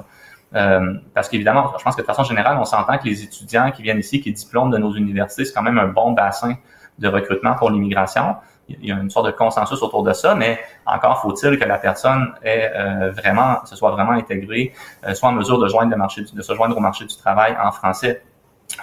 Euh, 0.54 0.94
parce 1.14 1.28
qu'évidemment, 1.28 1.72
je 1.78 1.84
pense 1.84 1.96
que 1.96 2.02
de 2.02 2.06
façon 2.06 2.24
générale, 2.24 2.56
on 2.58 2.64
s'entend 2.64 2.98
que 2.98 3.04
les 3.04 3.22
étudiants 3.22 3.70
qui 3.70 3.82
viennent 3.82 3.98
ici, 3.98 4.20
qui 4.20 4.32
diplôment 4.32 4.70
de 4.70 4.78
nos 4.78 4.92
universités, 4.94 5.44
c'est 5.44 5.52
quand 5.52 5.62
même 5.62 5.78
un 5.78 5.88
bon 5.88 6.12
bassin 6.12 6.54
de 6.98 7.08
recrutement 7.08 7.54
pour 7.54 7.70
l'immigration 7.70 8.36
il 8.68 8.86
y 8.86 8.92
a 8.92 8.96
une 8.96 9.10
sorte 9.10 9.26
de 9.26 9.32
consensus 9.32 9.82
autour 9.82 10.02
de 10.02 10.12
ça, 10.12 10.34
mais 10.34 10.60
encore 10.86 11.20
faut-il 11.20 11.58
que 11.58 11.64
la 11.64 11.78
personne 11.78 12.32
ait 12.42 12.70
euh, 12.74 13.10
vraiment, 13.10 13.64
se 13.64 13.76
soit 13.76 13.90
vraiment 13.90 14.12
intégrée, 14.12 14.72
euh, 15.06 15.14
soit 15.14 15.28
en 15.28 15.32
mesure 15.32 15.58
de 15.58 15.68
joindre 15.68 15.90
le 15.90 15.96
marché, 15.96 16.22
de 16.32 16.42
se 16.42 16.54
joindre 16.54 16.76
au 16.76 16.80
marché 16.80 17.04
du 17.04 17.16
travail 17.16 17.56
en 17.62 17.72
français. 17.72 18.22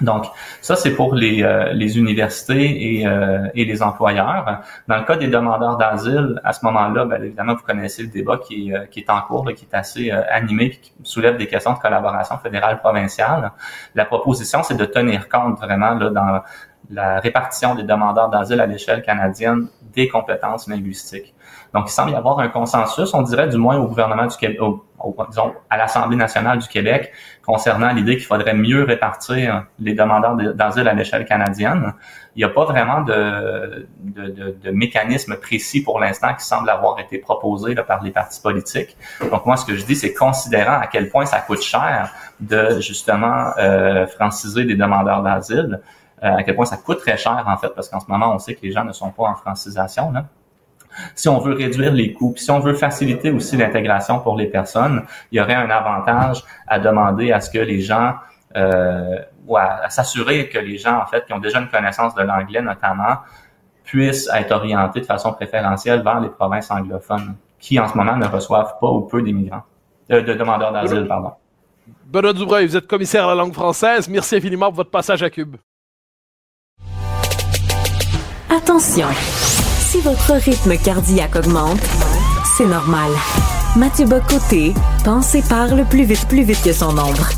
Donc, 0.02 0.26
ça, 0.62 0.76
c'est 0.76 0.92
pour 0.92 1.16
les, 1.16 1.42
euh, 1.42 1.74
les 1.74 1.98
universités 1.98 3.00
et, 3.00 3.08
et, 3.56 3.66
les 3.66 3.82
employeurs. 3.82 4.62
Dans 4.88 4.98
le 4.98 5.04
cas 5.04 5.16
des 5.16 5.30
demandeurs 5.30 5.78
d'asile, 5.78 6.40
à 6.44 6.54
ce 6.54 6.64
moment-là, 6.66 7.06
bien 7.06 7.24
évidemment, 7.24 7.56
vous 7.56 7.64
connaissez 7.64 8.04
le 8.04 8.10
débat 8.10 8.38
qui, 8.38 8.72
qui 8.92 9.00
est 9.00 9.10
en 9.10 9.22
cours, 9.22 9.52
qui 9.56 9.66
est 9.66 9.76
assez 9.76 10.12
animé 10.12 10.66
et 10.66 10.70
qui 10.70 10.94
soulève 11.02 11.38
des 11.38 11.48
questions 11.48 11.74
de 11.74 11.80
collaboration 11.80 12.38
fédérale-provinciale. 12.38 13.52
La 13.96 14.06
proposition, 14.06 14.62
c'est 14.62 14.78
de 14.78 14.86
tenir 14.86 15.28
compte 15.28 15.58
vraiment 15.58 15.96
là, 15.96 16.10
dans, 16.12 16.42
la 16.90 17.20
répartition 17.20 17.76
des 17.76 17.84
demandeurs 17.84 18.30
d'asile 18.30 18.60
à 18.62 18.66
l'échelle 18.66 19.04
canadienne 19.04 19.68
des 19.94 20.08
compétences 20.08 20.68
linguistiques. 20.68 21.34
Donc, 21.74 21.86
il 21.88 21.92
semble 21.92 22.12
y 22.12 22.16
avoir 22.16 22.40
un 22.40 22.48
consensus, 22.48 23.14
on 23.14 23.22
dirait 23.22 23.48
du 23.48 23.58
moins 23.58 23.78
au 23.78 23.88
gouvernement 23.88 24.26
du 24.26 24.36
Québec, 24.36 24.60
disons, 25.30 25.54
à 25.70 25.78
l'Assemblée 25.78 26.18
nationale 26.18 26.58
du 26.58 26.68
Québec, 26.68 27.12
concernant 27.46 27.92
l'idée 27.92 28.18
qu'il 28.18 28.26
faudrait 28.26 28.56
mieux 28.56 28.84
répartir 28.84 29.66
les 29.78 29.94
demandeurs 29.94 30.36
d'asile 30.36 30.88
à 30.88 30.94
l'échelle 30.94 31.26
canadienne. 31.26 31.94
Il 32.36 32.40
n'y 32.40 32.44
a 32.44 32.50
pas 32.50 32.66
vraiment 32.66 33.02
de, 33.02 33.88
de, 34.00 34.58
de, 34.62 34.72
mécanisme 34.72 35.36
précis 35.36 35.84
pour 35.84 36.00
l'instant 36.00 36.34
qui 36.34 36.46
semble 36.46 36.70
avoir 36.70 37.00
été 37.00 37.20
proposé 37.20 37.76
par 37.76 38.04
les 38.04 38.12
partis 38.12 38.42
politiques. 38.42 38.98
Donc, 39.32 39.46
moi, 39.46 39.56
ce 39.56 39.66
que 39.66 39.76
je 39.76 39.86
dis, 39.86 39.96
c'est 39.96 40.14
considérant 40.14 40.80
à 40.80 40.88
quel 40.88 41.10
point 41.10 41.26
ça 41.26 41.40
coûte 41.40 41.62
cher 41.62 42.12
de 42.40 42.80
justement 42.80 43.52
euh, 43.58 44.08
franciser 44.08 44.66
des 44.66 44.76
demandeurs 44.76 45.22
d'asile, 45.22 45.82
à 46.22 46.44
quel 46.44 46.56
point 46.56 46.66
ça 46.66 46.78
coûte 46.78 47.00
très 47.00 47.18
cher, 47.18 47.44
en 47.48 47.58
fait, 47.58 47.70
parce 47.70 47.90
qu'en 47.90 48.00
ce 48.00 48.08
moment, 48.08 48.34
on 48.34 48.40
sait 48.40 48.56
que 48.56 48.62
les 48.64 48.72
gens 48.72 48.84
ne 48.84 48.92
sont 48.92 49.12
pas 49.12 49.24
en 49.24 49.36
francisation. 49.36 50.12
Là. 50.12 50.26
Si 51.16 51.30
on 51.30 51.40
veut 51.40 51.54
réduire 51.54 51.94
les 51.94 52.14
coûts, 52.14 52.32
puis 52.32 52.44
si 52.44 52.52
on 52.52 52.60
veut 52.60 52.74
faciliter 52.74 53.32
aussi 53.32 53.58
l'intégration 53.58 54.20
pour 54.20 54.36
les 54.38 54.48
personnes, 54.48 55.04
il 55.32 55.38
y 55.38 55.42
aurait 55.42 55.56
un 55.56 55.70
avantage 55.70 56.44
à 56.68 56.80
demander 56.80 57.32
à 57.32 57.42
ce 57.42 57.50
que 57.50 57.60
les 57.60 57.82
gens 57.82 58.16
euh, 58.56 59.20
ou 59.46 59.58
à, 59.58 59.90
s'assurer 59.90 60.50
que 60.50 60.60
les 60.60 60.78
gens, 60.78 61.00
en 61.00 61.06
fait, 61.06 61.26
qui 61.26 61.34
ont 61.34 61.40
déjà 61.40 61.60
une 61.60 61.70
connaissance 61.70 62.16
de 62.16 62.24
l'anglais 62.24 62.62
notamment, 62.62 63.18
puissent 63.84 64.30
être 64.34 64.52
orientés 64.52 65.02
de 65.02 65.06
façon 65.06 65.34
préférentielle 65.34 66.04
vers 66.04 66.20
les 66.20 66.30
provinces 66.30 66.70
anglophones, 66.72 67.36
qui 67.60 67.80
en 67.80 67.88
ce 67.88 67.98
moment 67.98 68.16
ne 68.16 68.28
reçoivent 68.28 68.76
pas 68.80 68.88
ou 68.88 69.02
peu 69.02 69.22
d'immigrants, 69.22 69.64
euh, 70.12 70.22
de 70.22 70.34
demandeurs 70.34 70.72
d'asile, 70.72 71.08
pardon. 71.08 71.32
Benoît 72.06 72.34
Dubreuil, 72.34 72.68
vous 72.68 72.78
êtes 72.78 72.88
commissaire 72.88 73.26
à 73.26 73.30
la 73.30 73.36
langue 73.36 73.54
française. 73.54 74.08
Merci 74.10 74.36
infiniment 74.36 74.68
pour 74.68 74.76
votre 74.76 74.92
passage 74.92 75.24
à 75.24 75.30
Cube. 75.30 75.58
Attention, 78.52 79.08
si 79.80 80.02
votre 80.02 80.34
rythme 80.34 80.76
cardiaque 80.78 81.36
augmente, 81.36 81.80
c'est 82.58 82.66
normal. 82.66 83.12
Mathieu 83.76 84.08
Bocoté 84.08 84.74
pense 85.06 85.36
et 85.36 85.44
parle 85.44 85.86
plus 85.88 86.04
vite, 86.04 86.28
plus 86.28 86.42
vite 86.42 86.64
que 86.64 86.74
son 86.74 86.98
ombre. 86.98 87.30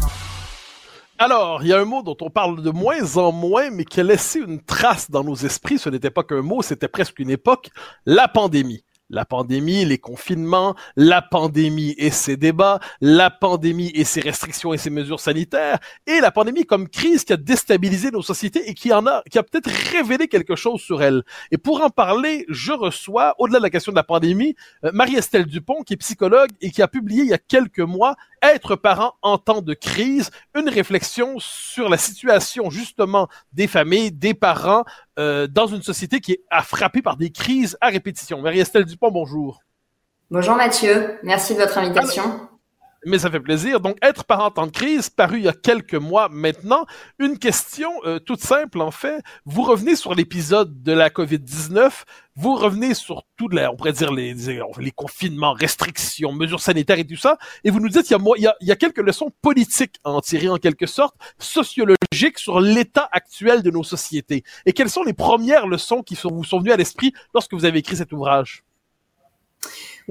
Alors, 1.19 1.63
il 1.63 1.67
y 1.67 1.73
a 1.73 1.79
un 1.79 1.85
mot 1.85 2.01
dont 2.01 2.15
on 2.21 2.29
parle 2.29 2.61
de 2.61 2.71
moins 2.71 3.17
en 3.17 3.33
moins, 3.33 3.69
mais 3.71 3.83
qui 3.83 3.99
a 3.99 4.03
laissé 4.03 4.39
une 4.39 4.61
trace 4.61 5.11
dans 5.11 5.25
nos 5.25 5.35
esprits. 5.35 5.79
Ce 5.79 5.89
n'était 5.89 6.11
pas 6.11 6.23
qu'un 6.23 6.41
mot, 6.41 6.61
c'était 6.61 6.87
presque 6.87 7.19
une 7.19 7.29
époque, 7.29 7.71
la 8.05 8.29
pandémie 8.29 8.85
la 9.11 9.25
pandémie, 9.25 9.85
les 9.85 9.97
confinements, 9.97 10.75
la 10.95 11.21
pandémie 11.21 11.93
et 11.97 12.09
ses 12.09 12.37
débats, 12.37 12.79
la 13.01 13.29
pandémie 13.29 13.91
et 13.93 14.03
ses 14.03 14.21
restrictions 14.21 14.73
et 14.73 14.77
ses 14.77 14.89
mesures 14.89 15.19
sanitaires, 15.19 15.79
et 16.07 16.19
la 16.19 16.31
pandémie 16.31 16.65
comme 16.65 16.87
crise 16.87 17.23
qui 17.23 17.33
a 17.33 17.37
déstabilisé 17.37 18.09
nos 18.09 18.21
sociétés 18.21 18.69
et 18.69 18.73
qui 18.73 18.91
en 18.93 19.05
a, 19.05 19.21
qui 19.29 19.37
a 19.37 19.43
peut-être 19.43 19.69
révélé 19.91 20.27
quelque 20.27 20.55
chose 20.55 20.81
sur 20.81 21.03
elle. 21.03 21.23
Et 21.51 21.57
pour 21.57 21.81
en 21.81 21.89
parler, 21.89 22.45
je 22.49 22.71
reçois, 22.71 23.35
au-delà 23.37 23.59
de 23.59 23.63
la 23.63 23.69
question 23.69 23.91
de 23.91 23.97
la 23.97 24.03
pandémie, 24.03 24.55
euh, 24.85 24.91
Marie-Estelle 24.93 25.45
Dupont, 25.45 25.83
qui 25.83 25.93
est 25.93 25.97
psychologue 25.97 26.49
et 26.61 26.71
qui 26.71 26.81
a 26.81 26.87
publié 26.87 27.23
il 27.23 27.29
y 27.29 27.33
a 27.33 27.37
quelques 27.37 27.79
mois 27.79 28.15
être 28.41 28.75
parent 28.75 29.15
en 29.21 29.37
temps 29.37 29.61
de 29.61 29.73
crise, 29.73 30.31
une 30.55 30.69
réflexion 30.69 31.35
sur 31.39 31.89
la 31.89 31.97
situation 31.97 32.69
justement 32.69 33.27
des 33.53 33.67
familles, 33.67 34.11
des 34.11 34.33
parents 34.33 34.83
euh, 35.19 35.47
dans 35.47 35.67
une 35.67 35.81
société 35.81 36.19
qui 36.19 36.33
est 36.33 36.43
frappée 36.63 37.01
par 37.01 37.17
des 37.17 37.31
crises 37.31 37.77
à 37.81 37.89
répétition. 37.89 38.41
Marie-Estelle 38.41 38.85
Dupont, 38.85 39.11
bonjour. 39.11 39.59
Bonjour 40.29 40.55
Mathieu, 40.55 41.19
merci 41.23 41.53
de 41.53 41.59
votre 41.59 41.77
invitation. 41.77 42.50
Mais 43.05 43.17
ça 43.17 43.31
fait 43.31 43.39
plaisir. 43.39 43.79
Donc, 43.79 43.97
être 44.03 44.25
parent 44.25 44.51
en 44.55 44.67
de 44.67 44.71
crise, 44.71 45.09
paru 45.09 45.37
il 45.37 45.43
y 45.43 45.47
a 45.47 45.53
quelques 45.53 45.95
mois 45.95 46.29
maintenant. 46.29 46.85
Une 47.17 47.39
question 47.39 47.91
euh, 48.05 48.19
toute 48.19 48.41
simple, 48.41 48.79
en 48.79 48.91
fait. 48.91 49.23
Vous 49.45 49.63
revenez 49.63 49.95
sur 49.95 50.13
l'épisode 50.13 50.83
de 50.83 50.91
la 50.91 51.09
COVID-19. 51.09 51.91
Vous 52.35 52.55
revenez 52.55 52.93
sur 52.93 53.23
tout, 53.37 53.49
la, 53.49 53.71
on 53.71 53.75
pourrait 53.75 53.93
dire, 53.93 54.13
les, 54.13 54.35
les 54.35 54.91
confinements, 54.91 55.53
restrictions, 55.53 56.31
mesures 56.31 56.59
sanitaires 56.59 56.99
et 56.99 57.05
tout 57.05 57.15
ça. 57.15 57.37
Et 57.63 57.71
vous 57.71 57.79
nous 57.79 57.89
dites, 57.89 58.07
il 58.11 58.13
y 58.13 58.15
a, 58.15 58.19
il 58.37 58.43
y 58.43 58.47
a, 58.47 58.55
y 58.61 58.71
a 58.71 58.75
quelques 58.75 58.99
leçons 58.99 59.31
politiques 59.41 59.95
à 60.03 60.11
en 60.11 60.21
tirer, 60.21 60.49
en 60.49 60.57
quelque 60.57 60.85
sorte, 60.85 61.15
sociologiques 61.39 62.37
sur 62.37 62.59
l'état 62.59 63.09
actuel 63.11 63.63
de 63.63 63.71
nos 63.71 63.83
sociétés. 63.83 64.43
Et 64.67 64.73
quelles 64.73 64.91
sont 64.91 65.03
les 65.03 65.13
premières 65.13 65.65
leçons 65.65 66.03
qui 66.03 66.17
vous 66.23 66.43
sont 66.43 66.59
venues 66.59 66.71
à 66.71 66.77
l'esprit 66.77 67.13
lorsque 67.33 67.53
vous 67.53 67.65
avez 67.65 67.79
écrit 67.79 67.95
cet 67.97 68.11
ouvrage? 68.13 68.63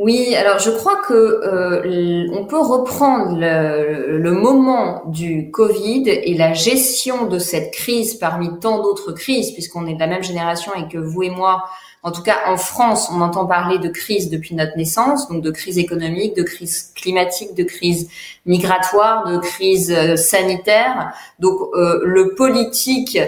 Oui, 0.03 0.35
alors 0.35 0.59
je 0.59 0.71
crois 0.71 0.97
que 1.07 1.13
euh, 1.13 2.27
on 2.33 2.47
peut 2.47 2.59
reprendre 2.59 3.37
le, 3.39 4.31
moment 4.31 5.03
du 5.05 5.51
Covid 5.51 6.05
et 6.09 6.33
la 6.33 6.55
gestion 6.55 7.27
de 7.27 7.39
cette 7.39 7.71
crise 7.71 8.15
parmi 8.15 8.49
tant 8.61 8.83
d'autres 8.83 9.13
crises, 9.13 9.51
puisqu'on 9.51 9.87
est 9.87 9.93
de 9.93 10.01
la 10.01 10.07
même 10.07 10.23
génération 10.23 10.73
et 10.75 10.91
que 10.91 10.97
vous 10.97 11.25
et 11.25 11.29
moi, 11.29 11.65
en 12.03 12.13
tout 12.13 12.23
cas 12.23 12.39
en 12.47 12.57
France, 12.57 13.11
on 13.13 13.21
entend 13.21 13.45
parler 13.45 13.77
de 13.77 13.91
crise 13.91 14.31
depuis 14.31 14.55
notre 14.55 14.75
naissance, 14.75 15.29
donc 15.29 15.43
de 15.43 15.51
crise 15.51 15.77
économique, 15.77 16.35
de 16.35 16.45
crise 16.45 16.95
climatique, 16.97 17.55
de 17.55 17.65
crise 17.65 18.09
migratoire, 18.47 19.31
de 19.31 19.37
crise 19.37 19.93
euh, 19.95 20.17
sanitaire. 20.17 21.13
Donc 21.41 21.61
euh, 21.75 22.01
le 22.05 22.35
politique 22.37 23.19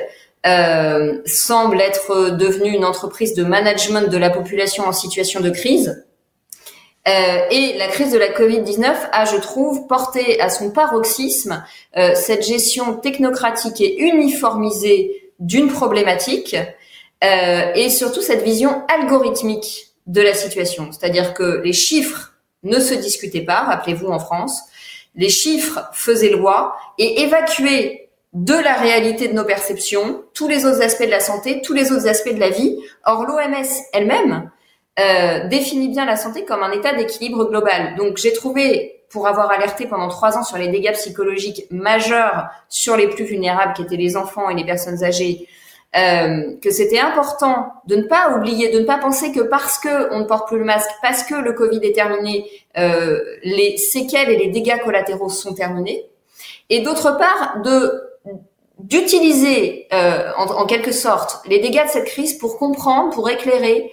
euh, 0.46 1.20
semble 1.26 1.82
être 1.82 2.30
devenu 2.30 2.70
une 2.70 2.86
entreprise 2.86 3.34
de 3.34 3.44
management 3.44 4.10
de 4.10 4.16
la 4.16 4.30
population 4.30 4.86
en 4.86 4.92
situation 4.92 5.40
de 5.40 5.50
crise 5.50 6.02
euh, 7.08 7.46
et 7.50 7.76
la 7.78 7.88
crise 7.88 8.12
de 8.12 8.18
la 8.18 8.28
Covid-19 8.28 8.94
a, 9.10 9.24
je 9.24 9.36
trouve, 9.36 9.88
porté 9.88 10.40
à 10.40 10.48
son 10.48 10.70
paroxysme 10.70 11.64
euh, 11.96 12.14
cette 12.14 12.46
gestion 12.46 12.94
technocratique 12.94 13.80
et 13.80 13.98
uniformisée 13.98 15.32
d'une 15.40 15.68
problématique 15.68 16.56
euh, 17.24 17.72
et 17.74 17.90
surtout 17.90 18.22
cette 18.22 18.42
vision 18.42 18.84
algorithmique 18.86 19.88
de 20.06 20.20
la 20.20 20.32
situation. 20.32 20.90
C'est-à-dire 20.92 21.34
que 21.34 21.60
les 21.64 21.72
chiffres 21.72 22.34
ne 22.62 22.78
se 22.78 22.94
discutaient 22.94 23.44
pas, 23.44 23.62
rappelez-vous 23.62 24.08
en 24.08 24.20
France, 24.20 24.60
les 25.16 25.28
chiffres 25.28 25.80
faisaient 25.92 26.30
loi 26.30 26.76
et 26.98 27.22
évacuaient 27.22 28.10
de 28.32 28.54
la 28.54 28.74
réalité 28.74 29.26
de 29.26 29.34
nos 29.34 29.44
perceptions 29.44 30.22
tous 30.34 30.46
les 30.46 30.64
autres 30.64 30.82
aspects 30.82 31.04
de 31.04 31.10
la 31.10 31.20
santé, 31.20 31.60
tous 31.62 31.74
les 31.74 31.90
autres 31.90 32.06
aspects 32.06 32.32
de 32.32 32.40
la 32.40 32.48
vie. 32.48 32.78
Or, 33.04 33.24
l'OMS 33.24 33.66
elle-même 33.92 34.50
euh, 35.00 35.48
définit 35.48 35.88
bien 35.88 36.04
la 36.04 36.16
santé 36.16 36.44
comme 36.44 36.62
un 36.62 36.72
état 36.72 36.92
d'équilibre 36.94 37.46
global. 37.48 37.94
Donc 37.96 38.18
j'ai 38.18 38.32
trouvé, 38.32 39.04
pour 39.08 39.26
avoir 39.26 39.50
alerté 39.50 39.86
pendant 39.86 40.08
trois 40.08 40.36
ans 40.36 40.44
sur 40.44 40.58
les 40.58 40.68
dégâts 40.68 40.92
psychologiques 40.92 41.66
majeurs 41.70 42.48
sur 42.68 42.96
les 42.96 43.08
plus 43.08 43.24
vulnérables, 43.24 43.72
qui 43.72 43.82
étaient 43.82 43.96
les 43.96 44.16
enfants 44.16 44.50
et 44.50 44.54
les 44.54 44.64
personnes 44.64 45.02
âgées, 45.02 45.48
euh, 45.94 46.56
que 46.62 46.70
c'était 46.70 47.00
important 47.00 47.72
de 47.86 47.96
ne 47.96 48.02
pas 48.02 48.36
oublier, 48.36 48.70
de 48.70 48.80
ne 48.80 48.84
pas 48.84 48.98
penser 48.98 49.32
que 49.32 49.40
parce 49.40 49.78
que 49.78 50.12
on 50.14 50.20
ne 50.20 50.24
porte 50.24 50.48
plus 50.48 50.58
le 50.58 50.64
masque, 50.64 50.90
parce 51.02 51.22
que 51.22 51.34
le 51.34 51.52
Covid 51.52 51.80
est 51.82 51.94
terminé, 51.94 52.50
euh, 52.78 53.20
les 53.44 53.76
séquelles 53.76 54.30
et 54.30 54.38
les 54.38 54.48
dégâts 54.48 54.78
collatéraux 54.82 55.28
sont 55.28 55.54
terminés. 55.54 56.06
Et 56.70 56.80
d'autre 56.80 57.16
part, 57.18 57.60
de 57.62 58.11
d'utiliser 58.82 59.86
euh, 59.92 60.32
en, 60.36 60.66
quelque 60.66 60.90
sorte 60.90 61.40
les 61.46 61.60
dégâts 61.60 61.84
de 61.84 61.90
cette 61.90 62.06
crise 62.06 62.34
pour 62.34 62.58
comprendre, 62.58 63.14
pour 63.14 63.30
éclairer, 63.30 63.92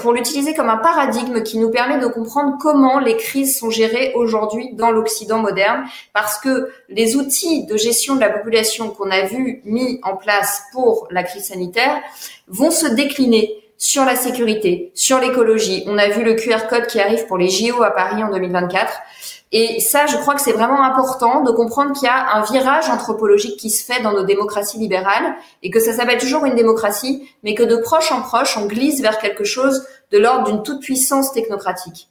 pour 0.00 0.12
l'utiliser 0.12 0.54
comme 0.54 0.70
un 0.70 0.78
paradigme 0.78 1.42
qui 1.42 1.58
nous 1.58 1.70
permet 1.70 1.98
de 1.98 2.06
comprendre 2.06 2.56
comment 2.60 2.98
les 2.98 3.16
crises 3.16 3.58
sont 3.58 3.70
gérées 3.70 4.12
aujourd'hui 4.14 4.70
dans 4.72 4.90
l'Occident 4.90 5.38
moderne, 5.38 5.84
parce 6.14 6.38
que 6.38 6.70
les 6.88 7.16
outils 7.16 7.66
de 7.66 7.76
gestion 7.76 8.14
de 8.14 8.20
la 8.20 8.30
population 8.30 8.90
qu'on 8.90 9.10
a 9.10 9.22
vu 9.22 9.60
mis 9.64 10.00
en 10.02 10.16
place 10.16 10.62
pour 10.72 11.06
la 11.10 11.22
crise 11.22 11.44
sanitaire 11.44 12.00
vont 12.48 12.70
se 12.70 12.86
décliner 12.86 13.54
sur 13.80 14.04
la 14.04 14.14
sécurité, 14.14 14.92
sur 14.94 15.18
l'écologie. 15.18 15.82
On 15.86 15.96
a 15.96 16.08
vu 16.10 16.22
le 16.22 16.34
QR 16.34 16.68
code 16.68 16.86
qui 16.86 17.00
arrive 17.00 17.26
pour 17.26 17.38
les 17.38 17.48
JO 17.48 17.82
à 17.82 17.90
Paris 17.90 18.22
en 18.22 18.30
2024. 18.30 18.92
Et 19.52 19.80
ça, 19.80 20.04
je 20.06 20.18
crois 20.18 20.34
que 20.34 20.42
c'est 20.42 20.52
vraiment 20.52 20.82
important 20.84 21.42
de 21.42 21.50
comprendre 21.50 21.92
qu'il 21.94 22.04
y 22.04 22.10
a 22.10 22.36
un 22.36 22.42
virage 22.42 22.90
anthropologique 22.90 23.56
qui 23.56 23.70
se 23.70 23.82
fait 23.82 24.02
dans 24.02 24.12
nos 24.12 24.22
démocraties 24.22 24.78
libérales 24.78 25.34
et 25.62 25.70
que 25.70 25.80
ça 25.80 25.94
s'appelle 25.94 26.18
toujours 26.18 26.44
une 26.44 26.54
démocratie, 26.54 27.26
mais 27.42 27.54
que 27.54 27.62
de 27.62 27.76
proche 27.76 28.12
en 28.12 28.20
proche, 28.20 28.56
on 28.58 28.66
glisse 28.66 29.00
vers 29.00 29.18
quelque 29.18 29.44
chose 29.44 29.84
de 30.12 30.18
l'ordre 30.18 30.44
d'une 30.44 30.62
toute-puissance 30.62 31.32
technocratique. 31.32 32.10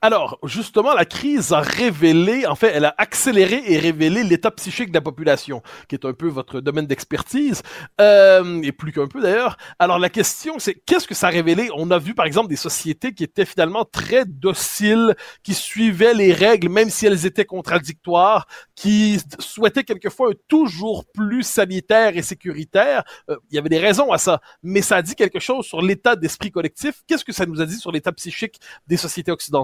Alors, 0.00 0.38
justement, 0.44 0.94
la 0.94 1.04
crise 1.04 1.52
a 1.52 1.60
révélé, 1.60 2.46
en 2.46 2.54
fait, 2.54 2.72
elle 2.74 2.84
a 2.84 2.94
accéléré 2.98 3.62
et 3.66 3.78
révélé 3.78 4.22
l'état 4.22 4.50
psychique 4.50 4.90
de 4.90 4.94
la 4.94 5.00
population, 5.00 5.62
qui 5.88 5.94
est 5.94 6.04
un 6.04 6.12
peu 6.12 6.28
votre 6.28 6.60
domaine 6.60 6.86
d'expertise, 6.86 7.62
euh, 8.00 8.62
et 8.62 8.72
plus 8.72 8.92
qu'un 8.92 9.06
peu 9.06 9.20
d'ailleurs. 9.20 9.56
Alors, 9.78 9.98
la 9.98 10.08
question, 10.10 10.58
c'est 10.58 10.74
qu'est-ce 10.74 11.06
que 11.06 11.14
ça 11.14 11.28
a 11.28 11.30
révélé? 11.30 11.68
On 11.74 11.90
a 11.90 11.98
vu, 11.98 12.14
par 12.14 12.26
exemple, 12.26 12.48
des 12.48 12.56
sociétés 12.56 13.12
qui 13.12 13.24
étaient 13.24 13.44
finalement 13.44 13.84
très 13.84 14.24
dociles, 14.24 15.14
qui 15.42 15.54
suivaient 15.54 16.14
les 16.14 16.32
règles, 16.32 16.68
même 16.68 16.90
si 16.90 17.06
elles 17.06 17.26
étaient 17.26 17.44
contradictoires, 17.44 18.46
qui 18.74 19.20
souhaitaient 19.38 19.84
quelquefois 19.84 20.32
toujours 20.48 21.04
plus 21.12 21.42
sanitaire 21.42 22.16
et 22.16 22.22
sécuritaire. 22.22 23.04
Euh, 23.30 23.36
il 23.50 23.56
y 23.56 23.58
avait 23.58 23.68
des 23.68 23.78
raisons 23.78 24.12
à 24.12 24.18
ça, 24.18 24.40
mais 24.62 24.82
ça 24.82 24.96
a 24.96 25.02
dit 25.02 25.14
quelque 25.14 25.40
chose 25.40 25.66
sur 25.66 25.80
l'état 25.82 26.16
d'esprit 26.16 26.50
collectif. 26.50 27.02
Qu'est-ce 27.06 27.24
que 27.24 27.32
ça 27.32 27.46
nous 27.46 27.60
a 27.60 27.66
dit 27.66 27.76
sur 27.76 27.92
l'état 27.92 28.12
psychique 28.12 28.60
des 28.86 28.96
sociétés 28.96 29.32
occidentales? 29.32 29.63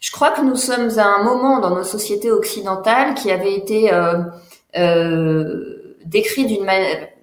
Je 0.00 0.12
crois 0.12 0.30
que 0.30 0.40
nous 0.40 0.56
sommes 0.56 0.98
à 0.98 1.06
un 1.06 1.22
moment 1.24 1.58
dans 1.60 1.74
nos 1.74 1.84
sociétés 1.84 2.30
occidentales 2.30 3.14
qui 3.14 3.30
avait 3.30 3.54
été 3.54 3.92
euh, 3.92 4.18
euh, 4.76 5.96
décrit 6.04 6.60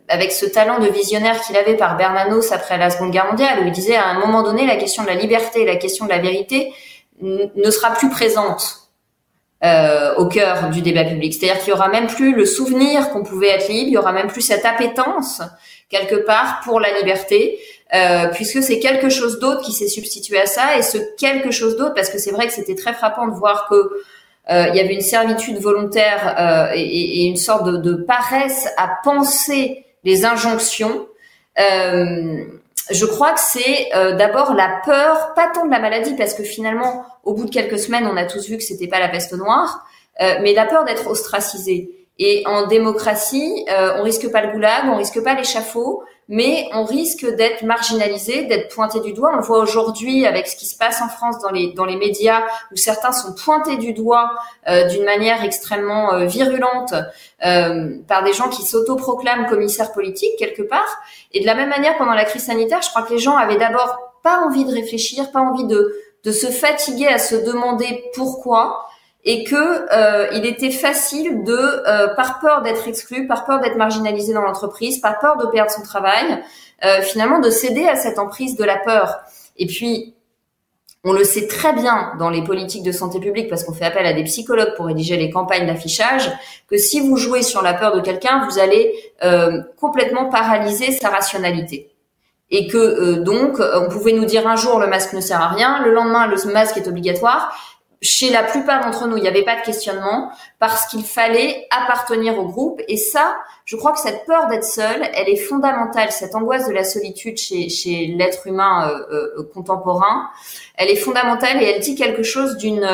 avec 0.10 0.32
ce 0.32 0.46
talent 0.46 0.80
de 0.80 0.88
visionnaire 0.88 1.40
qu'il 1.42 1.56
avait 1.56 1.78
par 1.78 1.96
Bernanos 1.96 2.52
après 2.52 2.78
la 2.78 2.90
Seconde 2.90 3.12
Guerre 3.12 3.28
mondiale, 3.28 3.60
où 3.62 3.68
il 3.68 3.72
disait 3.72 3.96
à 3.96 4.08
un 4.08 4.20
moment 4.20 4.44
donné 4.44 4.66
la 4.66 4.76
question 4.76 5.04
de 5.04 5.08
la 5.08 5.16
liberté 5.16 5.62
et 5.62 5.66
la 5.66 5.78
question 5.78 6.06
de 6.06 6.10
la 6.10 6.20
vérité 6.20 6.74
ne 7.22 7.72
sera 7.72 7.92
plus 7.92 8.10
présente 8.10 8.81
euh, 9.64 10.16
au 10.16 10.26
cœur 10.26 10.70
du 10.70 10.82
débat 10.82 11.04
public. 11.04 11.34
C'est-à-dire 11.34 11.60
qu'il 11.62 11.70
y 11.70 11.74
aura 11.74 11.90
même 11.90 12.08
plus 12.08 12.34
le 12.34 12.46
souvenir 12.46 13.10
qu'on 13.10 13.24
pouvait 13.24 13.50
être 13.50 13.68
libre, 13.68 13.88
il 13.88 13.94
y 13.94 13.98
aura 13.98 14.12
même 14.12 14.28
plus 14.28 14.42
cette 14.42 14.66
appétence 14.66 15.42
quelque 15.90 16.16
part 16.16 16.62
pour 16.64 16.80
la 16.80 16.98
liberté. 16.98 17.60
Euh, 17.94 18.28
puisque 18.28 18.64
c'est 18.64 18.80
quelque 18.80 19.10
chose 19.10 19.40
d'autre 19.40 19.62
qui 19.64 19.74
s'est 19.74 19.90
substitué 19.90 20.40
à 20.40 20.46
ça, 20.46 20.78
et 20.78 20.82
ce 20.82 20.98
quelque 21.18 21.52
chose 21.52 21.76
d'autre, 21.76 21.94
parce 21.94 22.10
que 22.10 22.20
c'est 22.20 22.32
vrai 22.32 22.48
que 22.48 22.54
c'était 22.54 22.76
très 22.76 22.94
frappant 22.94 23.28
de 23.28 23.34
voir 23.34 23.68
que 23.68 23.76
euh, 24.50 24.68
il 24.70 24.76
y 24.76 24.80
avait 24.80 24.94
une 24.94 25.02
servitude 25.02 25.58
volontaire 25.58 26.36
euh, 26.40 26.74
et, 26.74 27.24
et, 27.24 27.26
une 27.26 27.38
sorte 27.38 27.66
de, 27.66 27.78
de, 27.78 27.94
paresse 27.94 28.68
à 28.78 28.90
penser 29.04 29.86
les 30.04 30.26
injonctions. 30.26 31.08
Euh, 31.60 32.46
je 32.90 33.06
crois 33.06 33.34
que 33.34 33.40
c'est 33.40 33.90
d'abord 34.18 34.54
la 34.54 34.82
peur, 34.84 35.34
pas 35.36 35.52
tant 35.54 35.66
de 35.66 35.72
la 35.72 35.80
maladie, 35.80 36.16
parce 36.16 36.34
que 36.34 36.44
finalement, 36.44 37.06
au 37.24 37.34
bout 37.34 37.46
de 37.46 37.52
quelques 37.52 37.80
semaines, 37.80 38.08
on 38.12 38.18
a 38.18 38.26
tous 38.26 38.50
vu 38.50 38.58
que 38.58 38.64
c'était 38.64 38.88
pas 38.88 39.00
la 39.00 39.10
peste 39.10 39.34
noire, 39.34 39.86
mais 40.20 40.54
la 40.54 40.66
peur 40.66 40.84
d'être 40.84 41.08
ostracisé. 41.08 42.01
Et 42.24 42.44
en 42.46 42.68
démocratie, 42.68 43.66
on 43.98 44.04
risque 44.04 44.32
pas 44.32 44.44
le 44.44 44.52
goulag, 44.52 44.84
on 44.86 44.96
risque 44.96 45.24
pas 45.24 45.34
l'échafaud, 45.34 46.04
mais 46.32 46.70
on 46.72 46.86
risque 46.86 47.26
d'être 47.36 47.64
marginalisé, 47.64 48.46
d'être 48.46 48.74
pointé 48.74 49.02
du 49.02 49.12
doigt. 49.12 49.32
On 49.34 49.38
le 49.38 49.44
voit 49.44 49.60
aujourd'hui 49.60 50.26
avec 50.26 50.48
ce 50.48 50.56
qui 50.56 50.66
se 50.66 50.78
passe 50.78 51.02
en 51.02 51.10
France 51.10 51.40
dans 51.40 51.52
les 51.52 51.74
dans 51.74 51.84
les 51.84 51.98
médias 51.98 52.44
où 52.72 52.78
certains 52.78 53.12
sont 53.12 53.34
pointés 53.34 53.76
du 53.76 53.92
doigt 53.92 54.32
euh, 54.70 54.88
d'une 54.88 55.04
manière 55.04 55.44
extrêmement 55.44 56.14
euh, 56.14 56.26
virulente 56.28 56.94
euh, 57.46 57.98
par 58.08 58.24
des 58.24 58.32
gens 58.32 58.48
qui 58.48 58.62
s'autoproclament 58.62 59.46
commissaires 59.48 59.92
politiques 59.92 60.38
quelque 60.40 60.62
part. 60.62 61.02
Et 61.34 61.42
de 61.42 61.46
la 61.46 61.54
même 61.54 61.70
manière 61.70 61.98
pendant 61.98 62.14
la 62.14 62.24
crise 62.24 62.46
sanitaire, 62.46 62.82
je 62.82 62.90
crois 62.90 63.02
que 63.02 63.12
les 63.12 63.20
gens 63.20 63.36
avaient 63.36 63.58
d'abord 63.58 63.98
pas 64.24 64.40
envie 64.40 64.64
de 64.64 64.72
réfléchir, 64.72 65.32
pas 65.32 65.42
envie 65.42 65.66
de 65.66 65.94
de 66.24 66.32
se 66.32 66.48
fatiguer 66.48 67.08
à 67.08 67.18
se 67.18 67.36
demander 67.36 68.06
pourquoi 68.14 68.86
et 69.24 69.44
que 69.44 69.56
euh, 69.56 70.28
il 70.34 70.46
était 70.46 70.72
facile 70.72 71.44
de, 71.44 71.54
euh, 71.54 72.08
par 72.16 72.40
peur 72.40 72.62
d'être 72.64 72.88
exclu, 72.88 73.28
par 73.28 73.46
peur 73.46 73.60
d'être 73.60 73.78
marginalisé 73.78 74.34
dans 74.34 74.42
l'entreprise, 74.42 75.00
par 75.00 75.20
peur 75.20 75.38
de 75.38 75.46
perdre 75.48 75.72
son 75.72 75.84
travail, 75.84 76.40
euh, 76.84 77.02
finalement 77.02 77.40
de 77.40 77.50
céder 77.50 77.88
à 77.88 77.96
cette 77.96 78.18
emprise 78.18 78.56
de 78.56 78.64
la 78.64 78.78
peur. 78.78 79.20
Et 79.58 79.68
puis, 79.68 80.16
on 81.04 81.14
le 81.14 81.24
sait 81.24 81.48
très 81.48 81.74
bien 81.74 82.14
dans 82.20 82.30
les 82.30 82.44
politiques 82.44 82.84
de 82.84 82.92
santé 82.92 83.20
publique 83.20 83.50
parce 83.50 83.64
qu'on 83.64 83.74
fait 83.74 83.86
appel 83.86 84.06
à 84.06 84.14
des 84.14 84.24
psychologues 84.24 84.76
pour 84.76 84.88
rédiger 84.88 85.18
les 85.18 85.30
campagnes 85.30 85.68
d'affichage, 85.68 86.32
que 86.68 86.78
si 86.78 87.00
vous 87.00 87.18
jouez 87.18 87.44
sur 87.44 87.62
la 87.62 87.74
peur 87.74 87.96
de 87.96 88.02
quelqu'un, 88.02 88.48
vous 88.48 88.60
allez 88.60 88.94
complètement 89.80 90.30
paralyser 90.30 90.92
sa 90.92 91.10
rationalité 91.10 91.90
et 92.52 92.68
que 92.68 93.16
donc 93.16 93.60
on 93.60 93.90
pouvait 93.90 94.12
nous 94.12 94.26
dire 94.26 94.48
un 94.48 94.56
jour 94.56 94.80
le 94.80 94.86
masque 94.86 95.14
ne 95.14 95.22
sert 95.22 95.42
à 95.42 95.48
rien, 95.48 95.84
le 95.84 95.92
lendemain 95.92 96.28
le 96.28 96.52
masque 96.52 96.78
est 96.78 96.88
obligatoire, 96.88 97.52
chez 98.02 98.32
la 98.32 98.44
plupart 98.44 98.84
d'entre 98.84 99.08
nous, 99.08 99.18
il 99.18 99.22
n'y 99.22 99.28
avait 99.28 99.44
pas 99.44 99.58
de 99.58 99.62
questionnement 99.62 100.32
parce 100.58 100.88
qu'il 100.88 101.04
fallait 101.04 101.68
appartenir 101.70 102.40
au 102.40 102.46
groupe. 102.46 102.82
Et 102.88 102.98
ça, 102.98 103.38
je 103.66 103.76
crois 103.76 103.92
que 103.92 104.00
cette 104.00 104.26
peur 104.26 104.48
d'être 104.48 104.64
seul, 104.64 105.08
elle 105.14 105.30
est 105.30 105.36
fondamentale. 105.36 106.12
Cette 106.12 106.34
angoisse 106.34 106.68
de 106.68 106.74
la 106.74 106.84
solitude 106.84 107.38
chez, 107.38 108.08
l'être 108.18 108.48
humain 108.48 108.90
euh, 108.90 109.38
euh, 109.38 109.52
contemporain, 109.54 110.30
elle 110.78 110.90
est 110.90 110.96
fondamentale 110.96 111.62
et 111.62 111.66
elle 111.66 111.82
dit 111.82 111.96
quelque 111.96 112.24
chose 112.24 112.58
d'une 112.58 112.88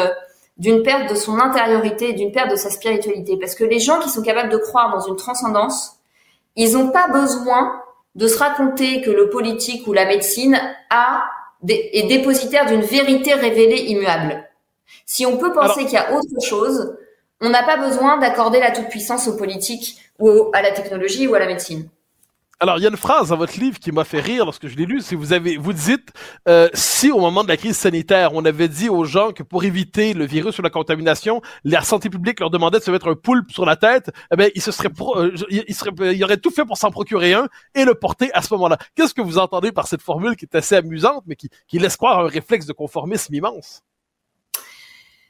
d'une 0.58 0.82
perte 0.82 1.08
de 1.08 1.15
son 1.15 1.39
intériorité, 1.39 2.13
d'une 2.13 2.32
perte 2.32 2.50
de 2.50 2.56
sa 2.56 2.72
spiritualité. 2.72 3.38
Parce 3.38 3.54
que 3.54 3.63
les 3.63 3.80
gens 3.80 4.00
qui 4.00 4.10
sont 4.10 4.24
capables 4.24 4.50
de 4.50 4.58
croire 4.58 4.91
dans 4.91 5.06
une 5.08 5.15
transcendance, 5.15 5.98
ils 6.56 6.74
n'ont 6.74 6.89
pas 6.89 7.08
besoin 7.10 7.80
de 8.15 8.28
se 8.28 8.39
raconter 8.39 9.02
que 9.02 9.12
le 9.12 9.30
politique 9.30 9.86
ou 9.86 9.93
la 9.93 10.06
médecine 10.06 10.60
a 10.89 11.26
est 11.67 12.08
dépositaire 12.08 12.65
d'une 12.65 12.82
vérité 12.82 13.36
révélée 13.36 13.84
immuable. 13.84 14.47
Si 15.06 15.26
on 15.26 15.38
peut 15.38 15.54
penser 15.54 15.84
qu'il 15.86 15.93
y 15.93 15.97
a 15.97 16.13
autre 16.13 16.41
chose, 16.41 16.97
on 17.41 17.50
n'a 17.50 17.63
pas 17.63 17.78
besoin 17.78 18.17
d'accorder 18.17 18.60
la 18.60 18.71
toute-puissance 18.71 19.28
aux 19.28 19.38
politiques 19.38 19.97
ou 20.19 20.50
à 20.54 20.62
la 20.62 20.71
technologie 20.71 21.28
ou 21.28 21.36
à 21.36 21.39
la 21.39 21.47
médecine. 21.47 21.89
Alors, 22.60 22.80
il 22.80 22.82
y 22.82 22.88
a 22.88 22.89
une 22.89 22.97
phrase 22.97 23.30
dans 23.30 23.38
votre 23.38 23.60
livre 23.60 23.78
qui 23.78 23.91
m'a 23.91 24.04
fait 24.04 24.19
rire 24.19 24.43
lorsque 24.43 24.65
je 24.65 24.76
l'ai 24.76 24.88
lu. 24.88 25.00
Si 25.02 25.13
vous 25.13 25.32
avez, 25.32 25.58
vous 25.58 25.73
dites, 25.73 26.10
euh, 26.50 26.69
si 26.73 27.12
au 27.12 27.19
moment 27.19 27.43
de 27.43 27.50
la 27.50 27.58
crise 27.58 27.78
sanitaire, 27.78 28.32
on 28.34 28.43
avait 28.45 28.67
dit 28.67 28.89
aux 28.89 29.04
gens 29.04 29.32
que 29.32 29.43
pour 29.43 29.63
éviter 29.63 30.15
le 30.15 30.26
virus 30.26 30.58
ou 30.58 30.63
la 30.63 30.71
contamination, 30.71 31.43
la 31.63 31.84
santé 31.84 32.10
publique 32.10 32.39
leur 32.39 32.50
demandait 32.50 32.80
de 32.80 32.84
se 32.84 32.89
mettre 32.89 33.10
un 33.10 33.15
poulpe 33.15 33.52
sur 33.52 33.63
la 33.63 33.76
tête, 33.76 34.10
eh 34.34 34.36
ben, 34.36 34.50
ils 34.56 34.62
se 34.63 34.71
seraient, 34.71 34.89
euh, 35.15 35.36
ils, 35.52 35.76
seraient, 35.76 36.15
ils 36.15 36.23
auraient 36.23 36.38
tout 36.38 36.50
fait 36.50 36.65
pour 36.65 36.78
s'en 36.78 36.89
procurer 36.89 37.34
un 37.34 37.47
et 37.76 37.86
le 37.86 37.93
porter 37.93 38.34
à 38.34 38.41
ce 38.41 38.52
moment-là. 38.56 38.80
Qu'est-ce 38.95 39.13
que 39.13 39.21
vous 39.21 39.38
entendez 39.38 39.71
par 39.71 39.88
cette 39.88 40.02
formule 40.02 40.36
qui 40.36 40.45
est 40.45 40.56
assez 40.56 40.76
amusante, 40.76 41.26
mais 41.28 41.36
qui, 41.36 41.52
qui 41.67 41.78
laisse 41.78 41.95
croire 41.95 42.21
un 42.21 42.28
réflexe 42.28 42.65
de 42.65 42.73
conformisme 42.73 43.36
immense? 43.36 43.84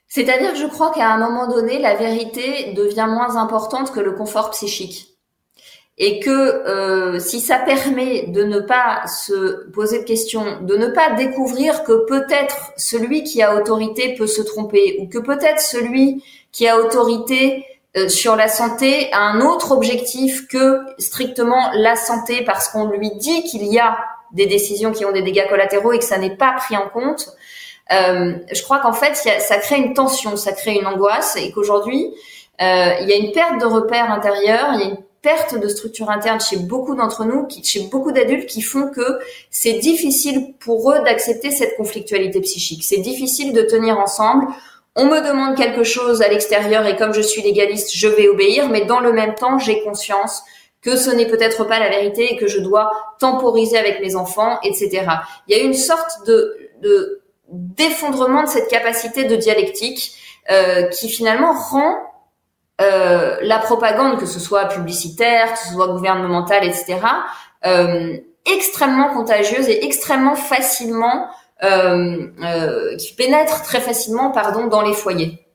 C'est-à-dire 0.08 0.54
que 0.54 0.60
je 0.60 0.68
crois 0.68 0.92
qu'à 0.92 1.10
un 1.10 1.18
moment 1.18 1.48
donné, 1.48 1.80
la 1.80 1.96
vérité 1.96 2.74
devient 2.74 3.08
moins 3.10 3.36
importante 3.36 3.92
que 3.92 4.00
le 4.00 4.14
confort 4.14 4.52
psychique 4.52 5.18
et 5.98 6.20
que 6.20 6.30
euh, 6.30 7.20
si 7.20 7.40
ça 7.40 7.58
permet 7.58 8.28
de 8.28 8.44
ne 8.44 8.60
pas 8.60 9.08
se 9.08 9.68
poser 9.72 10.00
de 10.00 10.04
questions, 10.04 10.62
de 10.62 10.78
ne 10.78 10.88
pas 10.88 11.12
découvrir 11.14 11.84
que 11.84 12.06
peut-être 12.06 12.72
celui 12.78 13.24
qui 13.24 13.42
a 13.42 13.56
autorité 13.56 14.14
peut 14.16 14.28
se 14.28 14.44
tromper, 14.44 14.98
ou 15.00 15.08
que 15.08 15.18
peut-être 15.18 15.60
celui 15.60 16.24
qui 16.52 16.68
a 16.68 16.78
autorité 16.78 17.66
euh, 17.98 18.10
sur 18.10 18.36
la 18.36 18.48
santé 18.48 19.10
a 19.12 19.22
un 19.22 19.42
autre 19.42 19.72
objectif 19.72 20.48
que 20.48 20.82
strictement 21.00 21.72
la 21.74 21.96
santé, 21.96 22.44
parce 22.46 22.70
qu'on 22.70 22.90
lui 22.90 23.12
dit 23.16 23.44
qu'il 23.44 23.66
y 23.66 23.80
a 23.80 23.98
des 24.32 24.46
décisions 24.46 24.92
qui 24.92 25.04
ont 25.04 25.12
des 25.12 25.24
dégâts 25.24 25.48
collatéraux 25.48 25.94
et 25.94 26.00
que 26.00 26.06
ça 26.06 26.20
n'est 26.20 26.36
pas 26.36 26.54
pris 26.58 26.78
en 26.78 26.90
compte. 26.90 27.30
Euh, 27.92 28.34
je 28.52 28.62
crois 28.64 28.80
qu'en 28.80 28.94
fait, 28.94 29.16
ça 29.16 29.58
crée 29.58 29.78
une 29.78 29.94
tension, 29.94 30.36
ça 30.38 30.52
crée 30.52 30.76
une 30.76 30.86
angoisse, 30.86 31.36
et 31.38 31.52
qu'aujourd'hui, 31.52 32.14
euh, 32.62 32.92
il 33.02 33.10
y 33.10 33.14
a 33.14 33.16
une 33.16 33.32
perte 33.32 33.60
de 33.62 33.66
repères 33.66 34.12
intérieurs, 34.12 34.72
il 34.74 34.80
y 34.80 34.84
a 34.84 34.88
une 34.88 34.98
perte 35.22 35.60
de 35.60 35.68
structure 35.68 36.10
interne 36.10 36.40
chez 36.40 36.58
beaucoup 36.58 36.96
d'entre 36.96 37.26
nous, 37.26 37.48
chez 37.64 37.82
beaucoup 37.92 38.12
d'adultes 38.12 38.48
qui 38.48 38.62
font 38.62 38.90
que 38.90 39.20
c'est 39.50 39.74
difficile 39.74 40.54
pour 40.60 40.92
eux 40.92 41.00
d'accepter 41.04 41.52
cette 41.52 41.76
conflictualité 41.76 42.40
psychique. 42.42 42.84
C'est 42.84 42.98
difficile 42.98 43.54
de 43.54 43.62
tenir 43.62 44.00
ensemble. 44.00 44.48
On 44.96 45.06
me 45.06 45.20
demande 45.20 45.56
quelque 45.56 45.84
chose 45.84 46.22
à 46.22 46.28
l'extérieur 46.28 46.86
et 46.86 46.96
comme 46.96 47.14
je 47.14 47.22
suis 47.22 47.42
légaliste, 47.42 47.92
je 47.94 48.08
vais 48.08 48.28
obéir, 48.28 48.70
mais 48.70 48.86
dans 48.86 49.00
le 49.00 49.12
même 49.12 49.36
temps, 49.36 49.60
j'ai 49.60 49.82
conscience 49.84 50.44
que 50.82 50.96
ce 50.96 51.10
n'est 51.10 51.28
peut-être 51.28 51.66
pas 51.66 51.80
la 51.80 51.90
vérité 51.90 52.34
et 52.34 52.38
que 52.38 52.48
je 52.48 52.60
dois 52.60 52.92
temporiser 53.20 53.78
avec 53.78 54.00
mes 54.02 54.16
enfants, 54.16 54.58
etc. 54.64 55.06
Il 55.48 55.58
y 55.58 55.60
a 55.60 55.64
une 55.64 55.74
sorte 55.74 56.26
de, 56.26 57.17
d'effondrement 57.50 58.44
de 58.44 58.48
cette 58.48 58.70
capacité 58.70 59.26
de 59.26 59.36
dialectique 59.36 60.14
euh, 60.52 60.84
qui 60.88 61.10
finalement 61.10 61.54
rend 61.54 61.96
euh, 62.82 63.38
la 63.42 63.60
propagande, 63.60 64.20
que 64.20 64.26
ce 64.26 64.40
soit 64.40 64.66
publicitaire, 64.66 65.54
que 65.54 65.60
ce 65.60 65.74
soit 65.74 65.88
gouvernementale, 65.88 66.64
etc., 66.66 67.00
euh, 67.66 68.18
extrêmement 68.46 69.14
contagieuse 69.14 69.68
et 69.68 69.86
extrêmement 69.86 70.36
facilement, 70.36 71.28
qui 71.60 73.14
pénètre 73.18 73.64
très 73.64 73.82
facilement, 73.82 74.30
pardon, 74.30 74.68
dans 74.68 74.84
les 74.84 74.94
foyers. 74.94 75.47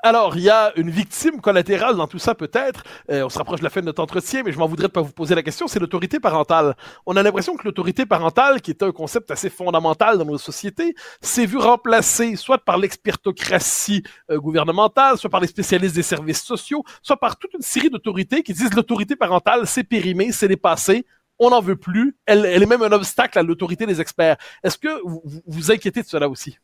Alors, 0.00 0.36
il 0.36 0.42
y 0.42 0.50
a 0.50 0.72
une 0.76 0.90
victime 0.90 1.40
collatérale 1.40 1.96
dans 1.96 2.06
tout 2.06 2.18
ça 2.18 2.34
peut-être. 2.34 2.82
Euh, 3.10 3.24
on 3.24 3.28
se 3.28 3.38
rapproche 3.38 3.60
de 3.60 3.64
la 3.64 3.70
fin 3.70 3.80
de 3.80 3.86
notre 3.86 4.02
entretien, 4.02 4.42
mais 4.44 4.52
je 4.52 4.58
m'en 4.58 4.66
voudrais 4.66 4.88
de 4.88 4.92
pas 4.92 5.00
vous 5.00 5.12
poser 5.12 5.34
la 5.34 5.42
question. 5.42 5.68
C'est 5.68 5.78
l'autorité 5.78 6.20
parentale. 6.20 6.76
On 7.06 7.16
a 7.16 7.22
l'impression 7.22 7.56
que 7.56 7.64
l'autorité 7.64 8.06
parentale, 8.06 8.60
qui 8.60 8.70
est 8.70 8.82
un 8.82 8.92
concept 8.92 9.30
assez 9.30 9.50
fondamental 9.50 10.18
dans 10.18 10.24
nos 10.24 10.38
sociétés, 10.38 10.94
s'est 11.20 11.46
vu 11.46 11.58
remplacée 11.58 12.36
soit 12.36 12.58
par 12.58 12.78
l'expertocratie 12.78 14.02
euh, 14.30 14.38
gouvernementale, 14.38 15.18
soit 15.18 15.30
par 15.30 15.40
les 15.40 15.48
spécialistes 15.48 15.94
des 15.94 16.02
services 16.02 16.42
sociaux, 16.42 16.84
soit 17.02 17.18
par 17.18 17.36
toute 17.36 17.54
une 17.54 17.62
série 17.62 17.90
d'autorités 17.90 18.42
qui 18.42 18.52
disent 18.52 18.74
l'autorité 18.74 19.16
parentale, 19.16 19.66
c'est 19.66 19.84
périmé, 19.84 20.32
c'est 20.32 20.48
dépassé, 20.48 21.06
on 21.38 21.50
n'en 21.50 21.60
veut 21.60 21.76
plus. 21.76 22.16
Elle, 22.26 22.44
elle, 22.44 22.62
est 22.62 22.66
même 22.66 22.82
un 22.82 22.92
obstacle 22.92 23.38
à 23.38 23.42
l'autorité 23.42 23.86
des 23.86 24.00
experts. 24.00 24.36
Est-ce 24.62 24.78
que 24.78 25.00
vous 25.04 25.22
vous 25.46 25.70
inquiétez 25.70 26.02
de 26.02 26.08
cela 26.08 26.28
aussi? 26.28 26.58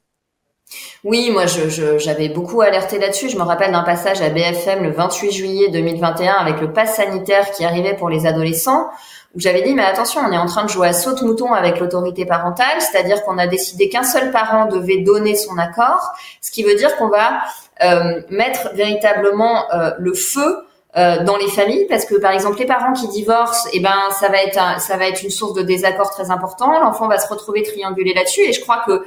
Oui, 1.04 1.30
moi 1.30 1.44
j'avais 1.46 2.28
beaucoup 2.28 2.62
alerté 2.62 2.98
là-dessus. 2.98 3.28
Je 3.28 3.36
me 3.36 3.42
rappelle 3.42 3.72
d'un 3.72 3.82
passage 3.82 4.22
à 4.22 4.30
BFM 4.30 4.82
le 4.82 4.90
28 4.90 5.30
juillet 5.32 5.68
2021 5.68 6.32
avec 6.32 6.60
le 6.60 6.72
pass 6.72 6.96
sanitaire 6.96 7.50
qui 7.50 7.64
arrivait 7.64 7.94
pour 7.94 8.08
les 8.08 8.26
adolescents, 8.26 8.88
où 9.34 9.40
j'avais 9.40 9.62
dit 9.62 9.74
mais 9.74 9.84
attention, 9.84 10.22
on 10.26 10.32
est 10.32 10.38
en 10.38 10.46
train 10.46 10.64
de 10.64 10.70
jouer 10.70 10.88
à 10.88 10.92
saute-mouton 10.92 11.52
avec 11.52 11.78
l'autorité 11.78 12.24
parentale, 12.24 12.80
c'est-à-dire 12.80 13.22
qu'on 13.24 13.36
a 13.36 13.46
décidé 13.46 13.88
qu'un 13.88 14.02
seul 14.02 14.30
parent 14.30 14.66
devait 14.66 14.98
donner 14.98 15.36
son 15.36 15.58
accord, 15.58 16.14
ce 16.40 16.50
qui 16.50 16.62
veut 16.62 16.74
dire 16.74 16.96
qu'on 16.96 17.08
va 17.08 17.40
euh, 17.82 18.22
mettre 18.30 18.74
véritablement 18.74 19.70
euh, 19.74 19.90
le 19.98 20.14
feu 20.14 20.64
euh, 20.96 21.24
dans 21.24 21.36
les 21.36 21.48
familles 21.48 21.86
parce 21.88 22.04
que 22.04 22.14
par 22.14 22.30
exemple 22.30 22.56
les 22.60 22.66
parents 22.66 22.92
qui 22.92 23.08
divorcent 23.08 23.68
eh 23.72 23.80
ben 23.80 23.98
ça 24.12 24.28
va 24.28 24.40
être 24.44 24.80
ça 24.80 24.96
va 24.96 25.08
être 25.08 25.24
une 25.24 25.30
source 25.30 25.52
de 25.54 25.62
désaccord 25.62 26.08
très 26.10 26.30
important 26.30 26.78
l'enfant 26.78 27.08
va 27.08 27.18
se 27.18 27.26
retrouver 27.26 27.64
triangulé 27.64 28.14
là-dessus 28.14 28.42
et 28.42 28.52
je 28.52 28.60
crois 28.60 28.84
que 28.86 29.04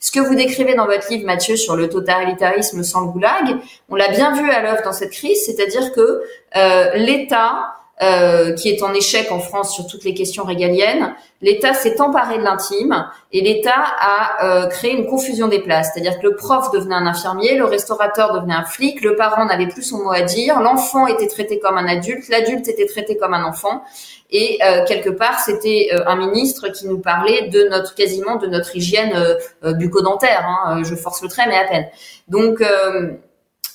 ce 0.00 0.12
que 0.12 0.20
vous 0.20 0.34
décrivez 0.34 0.74
dans 0.74 0.86
votre 0.86 1.10
livre, 1.10 1.26
Mathieu, 1.26 1.56
sur 1.56 1.76
le 1.76 1.88
totalitarisme 1.88 2.82
sans 2.82 3.06
goulag, 3.06 3.56
on 3.88 3.96
l'a 3.96 4.08
bien 4.08 4.32
vu 4.32 4.50
à 4.50 4.62
l'œuvre 4.62 4.82
dans 4.84 4.92
cette 4.92 5.10
crise, 5.10 5.44
c'est-à-dire 5.44 5.92
que 5.92 6.22
euh, 6.56 6.94
l'État, 6.94 7.74
euh, 8.02 8.52
qui 8.52 8.68
est 8.68 8.82
en 8.82 8.94
échec 8.94 9.32
en 9.32 9.40
France 9.40 9.74
sur 9.74 9.86
toutes 9.86 10.04
les 10.04 10.14
questions 10.14 10.44
régaliennes, 10.44 11.14
l'État 11.42 11.74
s'est 11.74 12.00
emparé 12.00 12.38
de 12.38 12.42
l'intime 12.42 13.06
et 13.32 13.40
l'État 13.40 13.74
a 13.76 14.44
euh, 14.44 14.66
créé 14.66 14.92
une 14.92 15.06
confusion 15.06 15.48
des 15.48 15.60
places. 15.60 15.90
C'est-à-dire 15.92 16.18
que 16.18 16.26
le 16.26 16.36
prof 16.36 16.70
devenait 16.72 16.94
un 16.94 17.06
infirmier, 17.06 17.56
le 17.56 17.64
restaurateur 17.64 18.32
devenait 18.32 18.54
un 18.54 18.64
flic, 18.64 19.02
le 19.02 19.16
parent 19.16 19.44
n'avait 19.44 19.68
plus 19.68 19.82
son 19.82 19.98
mot 20.04 20.12
à 20.12 20.22
dire, 20.22 20.60
l'enfant 20.60 21.06
était 21.06 21.28
traité 21.28 21.58
comme 21.58 21.76
un 21.76 21.86
adulte, 21.86 22.28
l'adulte 22.28 22.68
était 22.68 22.86
traité 22.86 23.16
comme 23.16 23.34
un 23.34 23.44
enfant. 23.44 23.82
Et 24.30 24.58
euh, 24.62 24.84
quelque 24.84 25.08
part, 25.08 25.40
c'était 25.40 25.88
euh, 25.92 26.04
un 26.06 26.16
ministre 26.16 26.68
qui 26.68 26.86
nous 26.86 26.98
parlait 26.98 27.48
de 27.48 27.68
notre 27.68 27.94
quasiment 27.94 28.36
de 28.36 28.46
notre 28.46 28.76
hygiène 28.76 29.12
euh, 29.14 29.72
bucco-dentaire. 29.72 30.46
Hein, 30.46 30.82
je 30.84 30.94
force 30.94 31.22
le 31.22 31.28
trait, 31.28 31.46
mais 31.48 31.56
à 31.56 31.64
peine. 31.64 31.86
Donc 32.28 32.62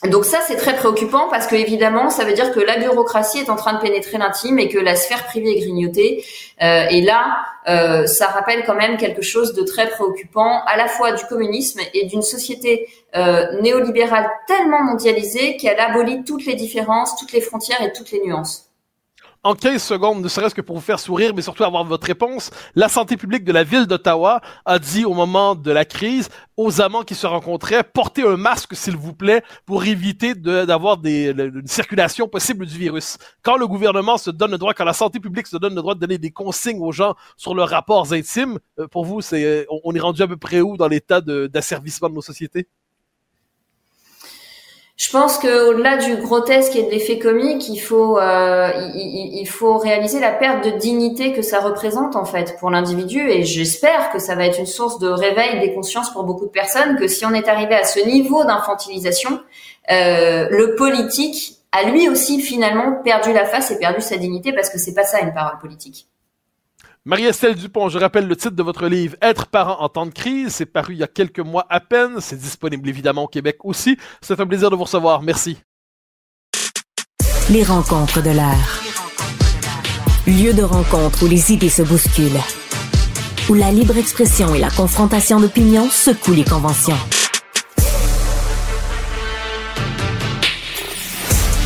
donc 0.09 0.25
ça, 0.25 0.39
c'est 0.45 0.57
très 0.57 0.75
préoccupant 0.75 1.29
parce 1.29 1.47
que 1.47 1.55
évidemment, 1.55 2.09
ça 2.09 2.25
veut 2.25 2.33
dire 2.33 2.51
que 2.51 2.59
la 2.59 2.77
bureaucratie 2.77 3.39
est 3.39 3.49
en 3.49 3.55
train 3.55 3.73
de 3.73 3.79
pénétrer 3.79 4.17
l'intime 4.17 4.59
et 4.59 4.67
que 4.67 4.77
la 4.77 4.97
sphère 4.97 5.23
privée 5.25 5.51
est 5.51 5.59
grignotée. 5.61 6.25
Euh, 6.61 6.85
et 6.89 7.01
là, 7.01 7.37
euh, 7.69 8.05
ça 8.05 8.27
rappelle 8.27 8.65
quand 8.65 8.75
même 8.75 8.97
quelque 8.97 9.21
chose 9.21 9.53
de 9.53 9.63
très 9.63 9.89
préoccupant, 9.89 10.61
à 10.65 10.75
la 10.75 10.87
fois 10.87 11.13
du 11.13 11.23
communisme 11.25 11.79
et 11.93 12.05
d'une 12.05 12.21
société 12.21 12.89
euh, 13.15 13.61
néolibérale 13.61 14.29
tellement 14.45 14.83
mondialisée 14.83 15.55
qu'elle 15.55 15.79
abolit 15.79 16.23
toutes 16.25 16.45
les 16.45 16.55
différences, 16.55 17.15
toutes 17.15 17.31
les 17.31 17.41
frontières 17.41 17.81
et 17.81 17.93
toutes 17.93 18.11
les 18.11 18.21
nuances 18.25 18.72
en 19.43 19.55
15 19.55 19.81
secondes, 19.81 20.21
ne 20.23 20.27
serait-ce 20.27 20.55
que 20.55 20.61
pour 20.61 20.77
vous 20.77 20.81
faire 20.81 20.99
sourire, 20.99 21.33
mais 21.35 21.41
surtout 21.41 21.63
avoir 21.65 21.83
votre 21.83 22.07
réponse, 22.07 22.49
la 22.75 22.87
santé 22.87 23.17
publique 23.17 23.43
de 23.43 23.51
la 23.51 23.63
ville 23.63 23.87
d'Ottawa 23.87 24.41
a 24.65 24.79
dit 24.79 25.03
au 25.03 25.13
moment 25.13 25.55
de 25.55 25.71
la 25.71 25.83
crise 25.83 26.29
aux 26.55 26.81
amants 26.81 27.03
qui 27.03 27.15
se 27.15 27.27
rencontraient, 27.27 27.83
portez 27.83 28.23
un 28.23 28.37
masque 28.37 28.75
s'il 28.75 28.95
vous 28.95 29.13
plaît 29.13 29.43
pour 29.65 29.83
éviter 29.83 30.33
d'avoir 30.33 30.99
une 31.03 31.67
circulation 31.67 32.27
possible 32.27 32.65
du 32.65 32.77
virus. 32.77 33.17
Quand 33.41 33.57
le 33.57 33.67
gouvernement 33.67 34.17
se 34.17 34.29
donne 34.29 34.51
le 34.51 34.57
droit, 34.57 34.73
quand 34.73 34.85
la 34.85 34.93
santé 34.93 35.19
publique 35.19 35.47
se 35.47 35.57
donne 35.57 35.75
le 35.75 35.81
droit 35.81 35.95
de 35.95 35.99
donner 35.99 36.17
des 36.17 36.31
consignes 36.31 36.81
aux 36.81 36.91
gens 36.91 37.15
sur 37.35 37.53
leurs 37.53 37.69
rapports 37.69 38.13
intimes, 38.13 38.59
euh, 38.79 38.87
pour 38.87 39.03
vous, 39.03 39.21
c'est 39.21 39.67
on 39.83 39.93
est 39.93 39.99
rendu 39.99 40.21
à 40.21 40.27
peu 40.27 40.37
près 40.37 40.61
où 40.61 40.77
dans 40.77 40.87
l'état 40.87 41.21
d'asservissement 41.21 42.09
de 42.09 42.15
nos 42.15 42.21
sociétés? 42.21 42.67
Je 44.95 45.09
pense 45.09 45.39
qu'au-delà 45.39 45.97
du 45.97 46.17
grotesque 46.17 46.75
et 46.75 46.83
de 46.83 46.91
l'effet 46.91 47.17
comique, 47.17 47.67
il 47.67 47.79
faut 47.79 48.19
euh, 48.19 48.71
il, 48.93 49.45
faut 49.47 49.77
réaliser 49.77 50.19
la 50.19 50.31
perte 50.31 50.63
de 50.65 50.69
dignité 50.77 51.33
que 51.33 51.41
ça 51.41 51.61
représente 51.61 52.15
en 52.15 52.25
fait 52.25 52.55
pour 52.59 52.69
l'individu 52.69 53.27
et 53.27 53.43
j'espère 53.43 54.11
que 54.11 54.19
ça 54.19 54.35
va 54.35 54.45
être 54.45 54.59
une 54.59 54.67
source 54.67 54.99
de 54.99 55.07
réveil 55.07 55.59
des 55.61 55.73
consciences 55.73 56.11
pour 56.13 56.23
beaucoup 56.25 56.45
de 56.45 56.51
personnes 56.51 56.95
que 56.95 57.07
si 57.07 57.25
on 57.25 57.33
est 57.33 57.47
arrivé 57.47 57.73
à 57.73 57.85
ce 57.85 58.05
niveau 58.05 58.43
d'infantilisation, 58.43 59.41
euh, 59.91 60.47
le 60.51 60.75
politique 60.75 61.57
a 61.71 61.89
lui 61.89 62.07
aussi 62.07 62.39
finalement 62.39 63.01
perdu 63.03 63.33
la 63.33 63.45
face 63.45 63.71
et 63.71 63.79
perdu 63.79 63.99
sa 63.99 64.17
dignité 64.17 64.53
parce 64.53 64.69
que 64.69 64.77
c'est 64.77 64.93
pas 64.93 65.05
ça 65.05 65.21
une 65.21 65.33
parole 65.33 65.57
politique. 65.57 66.07
Marie-Estelle 67.05 67.55
Dupont, 67.55 67.89
je 67.89 67.97
rappelle 67.97 68.27
le 68.27 68.35
titre 68.37 68.55
de 68.55 68.63
votre 68.63 68.87
livre 68.87 69.17
Être 69.21 69.47
parent 69.47 69.81
en 69.81 69.89
temps 69.89 70.05
de 70.05 70.11
crise. 70.11 70.53
C'est 70.55 70.65
paru 70.65 70.93
il 70.93 70.99
y 70.99 71.03
a 71.03 71.07
quelques 71.07 71.41
mois 71.41 71.65
à 71.69 71.81
peine. 71.81 72.21
C'est 72.21 72.37
disponible 72.37 72.87
évidemment 72.87 73.23
au 73.23 73.27
Québec 73.27 73.57
aussi. 73.65 73.97
C'est 74.21 74.39
un 74.39 74.47
plaisir 74.47 74.69
de 74.69 74.77
vous 74.77 74.85
recevoir. 74.85 75.21
Merci. 75.21 75.57
Les 77.49 77.63
rencontres 77.63 78.23
de 78.23 78.29
l'art. 78.29 78.81
Lieu 80.25 80.53
de 80.53 80.63
rencontre 80.63 81.25
où 81.25 81.27
les 81.27 81.51
idées 81.51 81.67
se 81.67 81.81
bousculent. 81.81 82.39
Où 83.49 83.53
la 83.53 83.73
libre 83.73 83.97
expression 83.97 84.55
et 84.55 84.59
la 84.59 84.69
confrontation 84.69 85.41
d'opinions 85.41 85.89
secouent 85.89 86.31
les 86.31 86.45
conventions. 86.45 86.95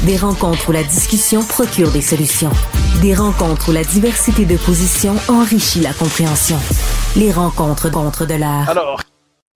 Des 0.06 0.16
rencontres 0.16 0.70
où 0.70 0.72
la 0.72 0.84
discussion 0.84 1.44
procure 1.44 1.92
des 1.92 2.02
solutions. 2.02 2.52
Des 3.02 3.16
rencontres 3.16 3.70
où 3.70 3.72
la 3.72 3.84
diversité 3.84 4.46
de 4.46 4.56
positions 4.56 5.16
enrichit 5.28 5.82
la 5.82 5.92
compréhension. 5.92 6.58
Les 7.16 7.32
rencontres 7.32 7.90
contre 7.90 8.26
de 8.26 8.36
l'art. 8.36 8.70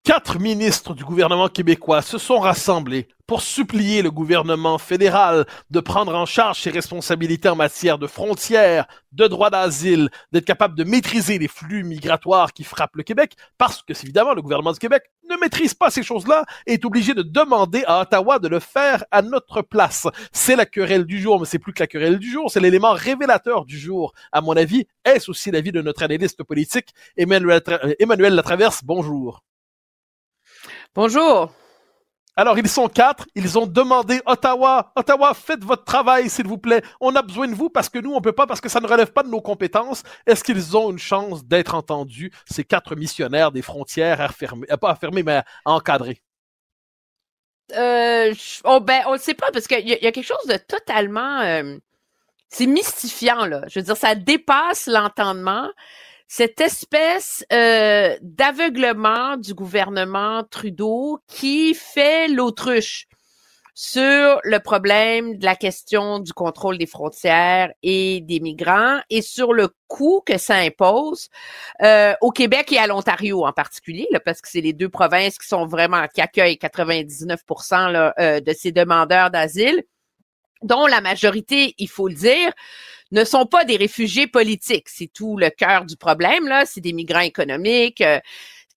Quatre 0.04 0.40
ministres 0.40 0.96
du 0.96 1.06
gouvernement 1.06 1.48
québécois 1.48 2.02
se 2.02 2.18
sont 2.18 2.40
rassemblés 2.40 3.08
pour 3.28 3.44
supplier 3.44 4.02
le 4.02 4.10
gouvernement 4.10 4.80
fédéral 4.80 5.46
de 5.70 5.80
prendre 5.80 6.16
en 6.16 6.26
charge 6.26 6.60
ses 6.60 6.72
responsabilités 6.72 7.50
en 7.50 7.56
matière 7.56 8.00
de 8.00 8.08
frontières, 8.08 8.88
de 9.12 9.28
droit 9.28 9.52
d'asile, 9.52 10.10
d'être 10.32 10.46
capable 10.46 10.76
de 10.76 10.84
maîtriser 10.84 11.38
les 11.38 11.48
flux 11.48 11.84
migratoires 11.84 12.52
qui 12.52 12.64
frappent 12.64 12.96
le 12.96 13.04
Québec, 13.04 13.36
parce 13.60 13.84
que, 13.84 13.94
évidemment, 13.94 14.34
le 14.34 14.42
gouvernement 14.42 14.72
du 14.72 14.80
Québec 14.80 15.04
ne 15.30 15.38
maîtrise 15.38 15.76
pas 15.76 15.92
ces 15.92 16.02
choses-là 16.02 16.46
et 16.66 16.74
est 16.74 16.86
obligé 16.86 17.14
de 17.14 17.22
demander 17.22 17.84
à 17.86 18.02
Ottawa 18.02 18.40
de 18.40 18.48
le 18.48 18.60
faire 18.60 19.06
à 19.12 19.22
notre 19.22 19.62
place. 19.62 20.08
C'est 20.32 20.56
la 20.56 20.66
querelle 20.66 21.06
du 21.06 21.22
jour, 21.22 21.40
mais 21.40 21.46
c'est 21.46 21.60
plus 21.60 21.74
que 21.74 21.84
la 21.84 21.88
querelle 21.88 22.18
du 22.18 22.32
jour, 22.32 22.50
c'est 22.50 22.60
l'élément 22.60 22.94
révélateur 22.94 23.66
du 23.66 23.78
jour. 23.78 24.14
À 24.32 24.42
mon 24.42 24.58
avis, 24.58 24.88
est-ce 25.06 25.30
aussi 25.30 25.52
l'avis 25.52 25.72
de 25.72 25.84
notre 25.84 26.02
analyste 26.02 26.42
politique, 26.44 26.88
Emmanuel, 27.18 27.62
Emmanuel 28.00 28.34
Latraverse? 28.34 28.82
Bonjour. 28.84 29.44
Bonjour. 30.94 31.54
Alors, 32.36 32.58
ils 32.58 32.68
sont 32.68 32.90
quatre. 32.90 33.26
Ils 33.34 33.58
ont 33.58 33.66
demandé 33.66 34.20
Ottawa, 34.26 34.92
Ottawa, 34.98 35.34
faites 35.34 35.64
votre 35.64 35.86
travail, 35.86 36.30
s'il 36.30 36.48
vous 36.48 36.58
plaît. 36.58 36.82
On 37.00 37.16
a 37.16 37.22
besoin 37.22 37.48
de 37.48 37.54
vous 37.54 37.70
parce 37.70 37.88
que 37.88 38.00
nous, 38.00 38.14
on 38.14 38.20
peut 38.20 38.34
pas, 38.34 38.46
parce 38.46 38.60
que 38.60 38.68
ça 38.68 38.82
ne 38.82 38.88
relève 38.88 39.14
pas 39.14 39.24
de 39.24 39.30
nos 39.30 39.40
compétences. 39.40 40.04
Est-ce 40.26 40.44
qu'ils 40.44 40.76
ont 40.76 40.92
une 40.92 41.00
chance 41.00 41.46
d'être 41.46 41.76
entendus, 41.76 42.32
ces 42.50 42.66
quatre 42.66 42.96
missionnaires 42.96 43.54
des 43.54 43.62
frontières 43.62 44.20
à 44.20 44.28
fermer, 44.28 44.68
pas 44.68 44.92
à 44.92 44.96
fermer, 44.96 45.24
mais 45.24 45.38
à 45.38 45.46
encadrer? 45.66 46.22
Euh, 47.74 48.34
oh, 48.66 48.82
ben, 48.82 49.04
on 49.08 49.14
ne 49.14 49.18
sait 49.18 49.34
pas 49.34 49.50
parce 49.52 49.68
qu'il 49.68 49.88
y, 49.88 49.92
y, 49.92 50.08
a 50.08 50.12
quelque 50.12 50.22
chose 50.26 50.46
de 50.46 50.58
totalement, 50.58 51.40
euh, 51.40 51.78
c'est 52.50 52.66
mystifiant 52.66 53.46
là. 53.46 53.62
Je 53.70 53.80
veux 53.80 53.86
dire, 53.86 53.96
ça 53.96 54.14
dépasse 54.16 54.88
l'entendement 54.88 55.70
cette 56.34 56.62
espèce 56.62 57.44
euh, 57.52 58.16
d'aveuglement 58.22 59.36
du 59.36 59.54
gouvernement 59.54 60.46
Trudeau 60.50 61.20
qui 61.28 61.74
fait 61.74 62.30
l'autruche 62.30 63.10
sur 63.74 64.40
le 64.46 64.60
problème 64.60 65.38
de 65.38 65.44
la 65.44 65.58
question 65.58 66.20
du 66.20 66.32
contrôle 66.32 66.78
des 66.78 66.86
frontières 66.86 67.74
et 67.84 68.22
des 68.22 68.40
migrants 68.40 69.02
et 69.10 69.22
sur 69.22 69.52
le 69.52 69.72
coût 69.90 70.24
que 70.26 70.38
ça 70.38 70.56
impose 70.56 71.28
euh, 71.84 72.14
au 72.22 72.32
Québec 72.32 72.72
et 72.72 72.78
à 72.78 72.88
l'Ontario 72.88 73.46
en 73.46 73.52
particulier, 73.52 74.08
parce 74.24 74.40
que 74.40 74.48
c'est 74.48 74.62
les 74.62 74.72
deux 74.72 74.88
provinces 74.88 75.38
qui 75.38 75.50
sont 75.50 75.66
vraiment 75.66 76.08
qui 76.08 76.22
accueillent 76.22 76.58
99 76.58 77.42
là, 77.72 78.14
euh, 78.20 78.40
de 78.40 78.54
ces 78.54 78.72
demandeurs 78.72 79.32
d'asile, 79.32 79.84
dont 80.62 80.86
la 80.88 81.02
majorité, 81.02 81.76
il 81.78 81.90
faut 81.90 82.08
le 82.08 82.16
dire, 82.16 82.52
ne 83.12 83.24
sont 83.24 83.46
pas 83.46 83.66
des 83.66 83.78
réfugiés 83.78 84.28
politiques. 84.28 84.90
C'est 84.90 85.12
tout 85.14 85.38
le 85.38 85.50
cœur 85.50 85.86
du 85.86 85.98
problème 85.98 86.48
là. 86.48 86.66
C'est 86.66 86.82
des 86.82 86.94
migrants 86.94 87.20
économiques 87.20 88.02
euh, 88.02 88.20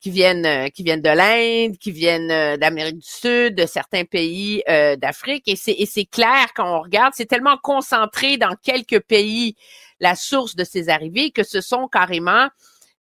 qui 0.00 0.10
viennent 0.10 0.46
euh, 0.46 0.68
qui 0.68 0.82
viennent 0.82 1.02
de 1.02 1.10
l'Inde, 1.10 1.78
qui 1.78 1.92
viennent 1.92 2.30
euh, 2.30 2.56
d'Amérique 2.56 2.98
du 2.98 3.08
Sud, 3.08 3.54
de 3.54 3.66
certains 3.66 4.04
pays 4.04 4.62
d'Afrique. 4.98 5.44
Et 5.46 5.56
c'est 5.56 6.04
clair 6.06 6.48
quand 6.54 6.78
on 6.78 6.82
regarde, 6.82 7.14
c'est 7.16 7.26
tellement 7.26 7.56
concentré 7.62 8.36
dans 8.36 8.56
quelques 8.62 9.00
pays 9.00 9.54
la 10.00 10.14
source 10.16 10.56
de 10.56 10.64
ces 10.64 10.88
arrivées 10.88 11.30
que 11.30 11.44
ce 11.44 11.60
sont 11.60 11.86
carrément 11.88 12.48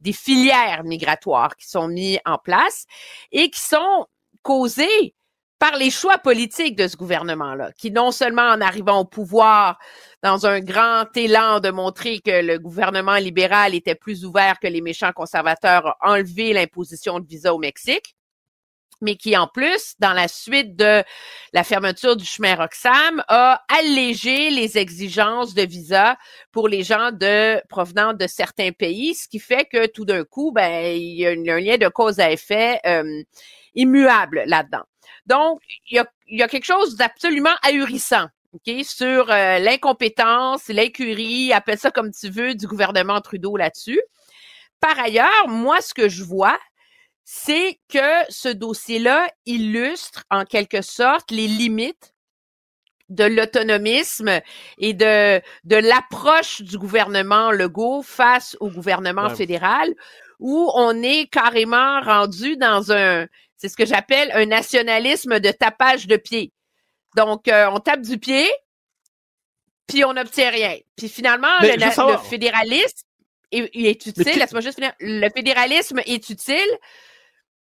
des 0.02 0.14
filières 0.14 0.84
migratoires 0.84 1.56
qui 1.56 1.68
sont 1.70 1.88
mis 1.88 2.20
en 2.26 2.38
place 2.38 2.86
et 3.32 3.50
qui 3.50 3.60
sont 3.62 4.08
causées 4.42 5.14
par 5.62 5.78
les 5.78 5.92
choix 5.92 6.18
politiques 6.18 6.76
de 6.76 6.88
ce 6.88 6.98
gouvernement-là, 6.98 7.72
qui 7.74 7.92
non 7.92 8.10
seulement 8.10 8.48
en 8.48 8.62
arrivant 8.62 9.02
au 9.02 9.06
pouvoir 9.06 9.78
dans 10.24 10.48
un 10.48 10.60
grand 10.60 11.06
élan 11.16 11.60
de 11.60 11.70
montrer 11.70 12.20
que 12.20 12.42
le 12.42 12.58
gouvernement 12.58 13.18
libéral 13.18 13.76
était 13.76 13.94
plus 13.94 14.26
ouvert 14.26 14.60
que 14.60 14.66
les 14.66 14.82
méchants 14.82 15.12
conservateurs, 15.12 15.96
a 16.02 16.14
enlevé 16.14 16.52
l'imposition 16.54 17.20
de 17.20 17.28
visa 17.28 17.54
au 17.54 17.60
Mexique, 17.60 18.16
mais 19.02 19.16
qui 19.16 19.38
en 19.38 19.46
plus, 19.46 19.94
dans 20.00 20.14
la 20.14 20.28
suite 20.28 20.76
de 20.76 21.04
la 21.54 21.64
fermeture 21.64 22.16
du 22.16 22.26
chemin 22.26 22.56
Roxham, 22.56 23.24
a 23.28 23.64
allégé 23.80 24.50
les 24.50 24.80
exigences 24.80 25.54
de 25.54 25.62
visa 25.62 26.18
pour 26.52 26.70
les 26.70 26.82
gens 26.82 27.12
de 27.12 27.62
provenant 27.68 28.14
de 28.14 28.26
certains 28.26 28.72
pays, 28.72 29.14
ce 29.14 29.28
qui 29.28 29.38
fait 29.38 29.66
que 29.66 29.86
tout 29.86 30.06
d'un 30.06 30.24
coup, 30.24 30.52
ben 30.52 30.98
il 30.98 31.20
y 31.20 31.28
a 31.28 31.30
un 31.30 31.60
lien 31.60 31.78
de 31.78 31.88
cause 31.88 32.20
à 32.20 32.32
effet 32.32 32.80
euh, 32.88 33.22
immuable 33.76 34.42
là-dedans. 34.48 34.86
Donc, 35.26 35.62
il 35.90 36.04
y 36.30 36.42
a, 36.42 36.48
quelque 36.48 36.66
chose 36.66 36.96
d'absolument 36.96 37.56
ahurissant 37.64 38.28
OK, 38.54 38.84
sur 38.84 39.32
euh, 39.32 39.60
l'incompétence, 39.60 40.68
l'incurie, 40.68 41.54
appelle 41.54 41.78
ça 41.78 41.90
comme 41.90 42.12
tu 42.12 42.30
veux, 42.30 42.54
du 42.54 42.68
gouvernement 42.68 43.22
Trudeau 43.22 43.56
là-dessus. 43.56 44.02
Par 44.82 45.00
ailleurs, 45.00 45.48
moi, 45.48 45.80
ce 45.80 45.94
que 45.94 46.10
je 46.10 46.24
vois, 46.24 46.60
c'est 47.24 47.80
que 47.88 48.26
ce 48.30 48.50
dossier-là 48.50 49.30
illustre 49.46 50.26
en 50.30 50.44
quelque 50.44 50.82
sorte 50.82 51.32
les 51.32 51.48
limites 51.48 52.14
de 53.08 53.26
l'autonomisme 53.26 54.42
et 54.80 54.94
de, 54.94 55.42
de 55.64 55.76
l'approche 55.76 56.62
du 56.62 56.78
gouvernement 56.78 57.52
Legault 57.52 58.02
face 58.02 58.58
au 58.60 58.70
gouvernement 58.70 59.30
fédéral, 59.30 59.94
où 60.40 60.72
on 60.74 61.04
est 61.04 61.30
carrément 61.30 62.02
rendu 62.02 62.58
dans 62.58 62.92
un, 62.92 63.28
c'est 63.62 63.70
ce 63.70 63.78
que 63.78 63.86
j'appelle 63.86 64.32
un 64.34 64.48
nationalisme 64.48 65.40
de 65.40 65.52
tapage 65.52 66.08
de 66.08 66.18
pied. 66.18 66.52
Donc, 67.16 67.48
euh, 67.48 67.70
on 67.72 67.80
tape 67.80 68.02
du 68.02 68.18
pied, 68.18 68.50
puis 69.88 70.04
on 70.04 70.14
n'obtient 70.14 70.50
rien. 70.50 70.78
Puis 70.98 71.10
finalement, 71.10 71.56
le, 71.62 72.18
fédéralisme 72.28 73.06
est, 73.52 74.06
utile. 74.08 74.40
Laisse-moi 74.40 74.62
juste 74.62 74.80
finir. 74.80 74.94
Le 75.00 75.30
fédéralisme 75.30 76.00
est 76.08 76.28
utile 76.32 76.80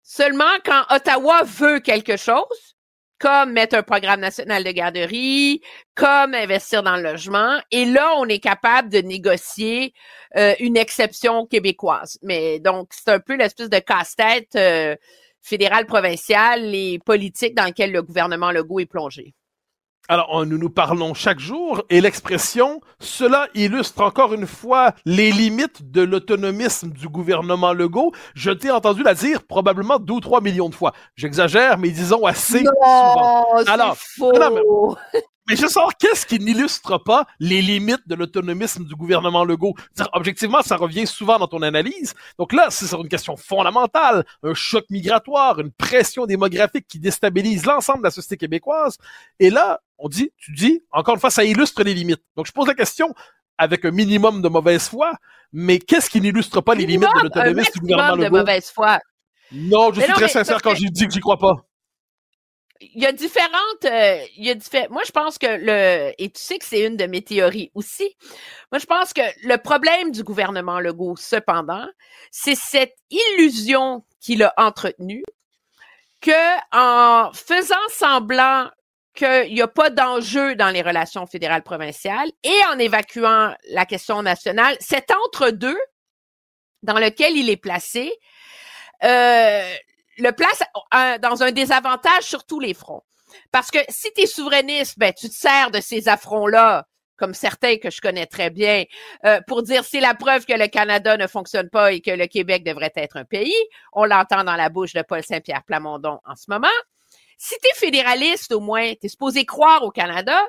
seulement 0.01 0.57
quand 0.65 0.83
Ottawa 0.89 1.43
veut 1.43 1.79
quelque 1.79 2.17
chose, 2.17 2.75
comme 3.19 3.51
mettre 3.51 3.75
un 3.75 3.83
programme 3.83 4.21
national 4.21 4.63
de 4.63 4.71
garderie, 4.71 5.61
comme 5.93 6.33
investir 6.33 6.81
dans 6.81 6.95
le 6.95 7.03
logement. 7.03 7.59
Et 7.69 7.85
là, 7.85 8.15
on 8.17 8.25
est 8.25 8.39
capable 8.39 8.89
de 8.89 8.97
négocier 8.97 9.93
euh, 10.37 10.55
une 10.59 10.75
exception 10.75 11.45
québécoise. 11.45 12.17
Mais 12.23 12.59
donc, 12.59 12.89
c'est 12.93 13.11
un 13.11 13.19
peu 13.19 13.35
l'espèce 13.35 13.69
de 13.69 13.77
casse-tête. 13.77 14.55
Euh, 14.55 14.95
fédéral, 15.43 15.85
provincial 15.85 16.73
et 16.73 16.99
politique 17.05 17.53
dans 17.53 17.65
lequel 17.65 17.91
le 17.91 18.01
gouvernement 18.01 18.51
Legault 18.51 18.79
est 18.79 18.85
plongé. 18.85 19.35
Alors, 20.09 20.45
nous 20.45 20.57
nous 20.57 20.69
parlons 20.69 21.13
chaque 21.13 21.39
jour 21.39 21.81
et 21.89 22.01
l'expression, 22.01 22.81
cela 22.99 23.47
illustre 23.55 24.01
encore 24.01 24.33
une 24.33 24.47
fois 24.47 24.93
les 25.05 25.31
limites 25.31 25.91
de 25.91 26.01
l'autonomisme 26.01 26.89
du 26.89 27.07
gouvernement 27.07 27.71
Legault. 27.71 28.11
Je 28.35 28.51
t'ai 28.51 28.69
entendu 28.69 29.01
la 29.01 29.13
dire 29.13 29.43
probablement 29.43 29.99
deux 29.99 30.15
ou 30.15 30.19
trois 30.19 30.41
millions 30.41 30.67
de 30.67 30.75
fois. 30.75 30.91
J'exagère, 31.15 31.77
mais 31.77 31.89
disons 31.89 32.25
assez 32.25 32.63
non, 32.63 32.71
souvent. 32.81 33.45
Alors, 33.67 33.95
faux. 33.97 34.33
Mais 35.13 35.21
je 35.49 35.67
sens 35.67 35.91
qu'est-ce 35.99 36.25
qui 36.25 36.39
n'illustre 36.39 36.97
pas 36.97 37.25
les 37.39 37.61
limites 37.61 38.07
de 38.07 38.15
l'autonomisme 38.15 38.85
du 38.85 38.95
gouvernement 38.95 39.43
Legault? 39.43 39.75
Objectivement, 40.13 40.61
ça 40.61 40.77
revient 40.77 41.05
souvent 41.05 41.37
dans 41.37 41.47
ton 41.47 41.61
analyse. 41.61 42.13
Donc 42.39 42.53
là, 42.53 42.67
c'est 42.69 42.87
sur 42.87 43.01
une 43.01 43.09
question 43.09 43.35
fondamentale, 43.35 44.25
un 44.43 44.53
choc 44.53 44.85
migratoire, 44.89 45.59
une 45.59 45.71
pression 45.71 46.25
démographique 46.25 46.87
qui 46.87 46.99
déstabilise 46.99 47.65
l'ensemble 47.65 47.99
de 47.99 48.05
la 48.05 48.11
société 48.11 48.37
québécoise. 48.37 48.97
Et 49.39 49.49
là, 49.49 49.81
on 49.97 50.07
dit, 50.07 50.31
tu 50.37 50.53
dis, 50.53 50.81
encore 50.91 51.15
une 51.15 51.21
fois, 51.21 51.29
ça 51.29 51.43
illustre 51.43 51.83
les 51.83 51.93
limites. 51.93 52.23
Donc 52.35 52.47
je 52.47 52.51
pose 52.51 52.67
la 52.67 52.75
question 52.75 53.13
avec 53.57 53.85
un 53.85 53.91
minimum 53.91 54.41
de 54.41 54.49
mauvaise 54.49 54.87
foi, 54.87 55.13
mais 55.51 55.77
qu'est-ce 55.79 56.09
qui 56.09 56.21
n'illustre 56.21 56.61
pas 56.61 56.73
les 56.73 56.85
limites 56.85 57.09
de 57.15 57.23
l'autonomisme 57.23 57.71
du 57.73 57.79
gouvernement 57.81 58.15
Legault? 58.15 58.37
de 58.37 58.39
mauvaise 58.39 58.71
foi. 58.71 58.99
Non, 59.51 59.91
je 59.93 60.01
suis 60.01 60.13
très 60.13 60.29
sincère 60.29 60.61
quand 60.61 60.73
je 60.73 60.87
dis 60.87 61.05
que 61.05 61.13
j'y 61.13 61.19
crois 61.19 61.37
pas 61.37 61.65
il 62.93 63.01
y 63.01 63.05
a 63.05 63.11
différentes, 63.11 63.86
euh, 63.86 64.25
il 64.38 64.45
y 64.45 64.49
a 64.49 64.55
différentes, 64.55 64.91
moi 64.91 65.03
je 65.05 65.11
pense 65.11 65.38
que 65.38 65.47
le, 65.47 66.13
et 66.17 66.29
tu 66.29 66.41
sais 66.41 66.57
que 66.57 66.65
c'est 66.65 66.86
une 66.86 66.97
de 66.97 67.05
mes 67.05 67.21
théories 67.21 67.71
aussi, 67.73 68.15
moi 68.71 68.79
je 68.79 68.86
pense 68.86 69.13
que 69.13 69.21
le 69.47 69.57
problème 69.57 70.11
du 70.11 70.23
gouvernement 70.23 70.79
Legault, 70.79 71.15
cependant, 71.15 71.88
c'est 72.31 72.55
cette 72.55 72.95
illusion 73.09 74.03
qu'il 74.19 74.43
a 74.43 74.53
entretenue 74.57 75.23
que 76.21 76.31
en 76.71 77.31
faisant 77.34 77.75
semblant 77.89 78.69
qu'il 79.13 79.53
n'y 79.53 79.61
a 79.61 79.67
pas 79.67 79.89
d'enjeu 79.89 80.55
dans 80.55 80.69
les 80.69 80.81
relations 80.81 81.27
fédérales 81.27 81.63
provinciales 81.63 82.31
et 82.43 82.59
en 82.71 82.79
évacuant 82.79 83.53
la 83.69 83.86
question 83.86 84.23
nationale, 84.23 84.75
cet 84.79 85.11
entre-deux 85.11 85.77
dans 86.81 86.99
lequel 86.99 87.38
il 87.38 87.49
est 87.49 87.57
placé, 87.57 88.11
euh, 89.03 89.75
le 90.18 90.32
place 90.32 90.61
dans 91.22 91.43
un 91.43 91.51
désavantage 91.51 92.24
sur 92.24 92.45
tous 92.45 92.59
les 92.59 92.74
fronts. 92.74 93.03
Parce 93.51 93.72
que 93.72 93.80
si 93.89 94.11
tu 94.14 94.22
es 94.22 94.26
souverainiste, 94.26 94.97
ben, 94.99 95.14
tu 95.14 95.30
te 95.30 95.34
sers 95.34 95.72
de 95.72 95.80
ces 95.80 96.07
affronts-là, 96.07 96.86
comme 97.18 97.34
certains 97.34 97.78
que 97.78 97.89
je 97.89 98.01
connais 98.01 98.26
très 98.26 98.49
bien, 98.49 98.84
euh, 99.26 99.39
pour 99.47 99.64
dire 99.64 99.84
c'est 99.84 99.99
la 99.99 100.14
preuve 100.14 100.45
que 100.45 100.53
le 100.53 100.68
Canada 100.68 101.18
ne 101.18 101.28
fonctionne 101.28 101.70
pas 101.70 101.93
et 101.93 102.01
que 102.01 102.11
le 102.11 102.28
Québec 102.28 102.64
devrait 102.64 102.91
être 102.95 103.18
un 103.18 103.26
pays. 103.26 103.55
On 103.93 104.05
l'entend 104.05 104.43
dans 104.43 104.55
la 104.55 104.70
bouche 104.70 104.93
de 104.93 105.01
Paul 105.01 105.24
Saint-Pierre 105.24 105.64
Plamondon 105.64 106.20
en 106.26 106.36
ce 106.36 106.45
moment. 106.49 106.68
Si 107.38 107.55
tu 107.61 107.70
es 107.70 107.80
fédéraliste, 107.80 108.51
au 108.51 108.59
moins, 108.59 108.93
tu 108.93 109.05
es 109.05 109.09
supposé 109.09 109.45
croire 109.45 109.84
au 109.84 109.91
Canada, 109.91 110.39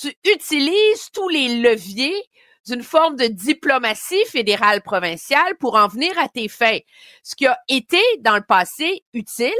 tu 0.00 0.12
utilises 0.24 1.10
tous 1.12 1.28
les 1.28 1.60
leviers 1.60 2.22
d'une 2.68 2.82
forme 2.82 3.16
de 3.16 3.26
diplomatie 3.26 4.24
fédérale 4.26 4.82
provinciale 4.82 5.56
pour 5.58 5.74
en 5.74 5.88
venir 5.88 6.16
à 6.18 6.28
tes 6.28 6.48
fins. 6.48 6.78
Ce 7.22 7.34
qui 7.34 7.46
a 7.46 7.58
été 7.68 8.00
dans 8.20 8.36
le 8.36 8.44
passé 8.46 9.04
utile 9.12 9.52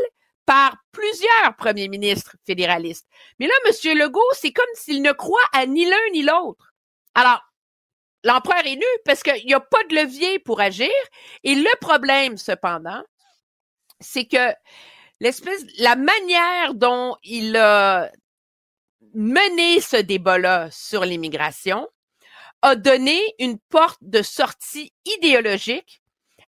par 0.47 0.77
plusieurs 0.93 1.57
premiers 1.59 1.89
ministres 1.89 2.37
fédéralistes. 2.47 3.07
Mais 3.39 3.47
là, 3.47 3.55
M. 3.67 3.99
Legault, 3.99 4.33
c'est 4.33 4.53
comme 4.53 4.65
s'il 4.75 5.03
ne 5.03 5.13
croit 5.13 5.39
à 5.53 5.67
ni 5.67 5.85
l'un 5.85 6.11
ni 6.13 6.23
l'autre. 6.23 6.73
Alors, 7.15 7.43
l'empereur 8.25 8.65
est 8.65 8.77
nu 8.77 8.87
parce 9.05 9.23
qu'il 9.23 9.45
n'y 9.47 9.55
a 9.55 9.61
pas 9.61 9.85
de 9.91 9.95
levier 9.95 10.39
pour 10.39 10.61
agir. 10.61 10.89
Et 11.45 11.55
le 11.55 11.79
problème, 11.81 12.39
cependant, 12.39 13.03
c'est 14.01 14.25
que 14.27 14.55
l'espèce, 15.21 15.65
la 15.79 15.97
manière 15.97 16.75
dont 16.75 17.17
il 17.23 17.57
a 17.57 18.11
mené 19.15 19.81
ce 19.81 19.97
débat-là 19.97 20.71
sur 20.71 21.05
l'immigration 21.05 21.89
a 22.63 22.75
donné 22.75 23.19
une 23.39 23.59
porte 23.59 23.99
de 24.03 24.23
sortie 24.23 24.93
idéologique 25.17 26.03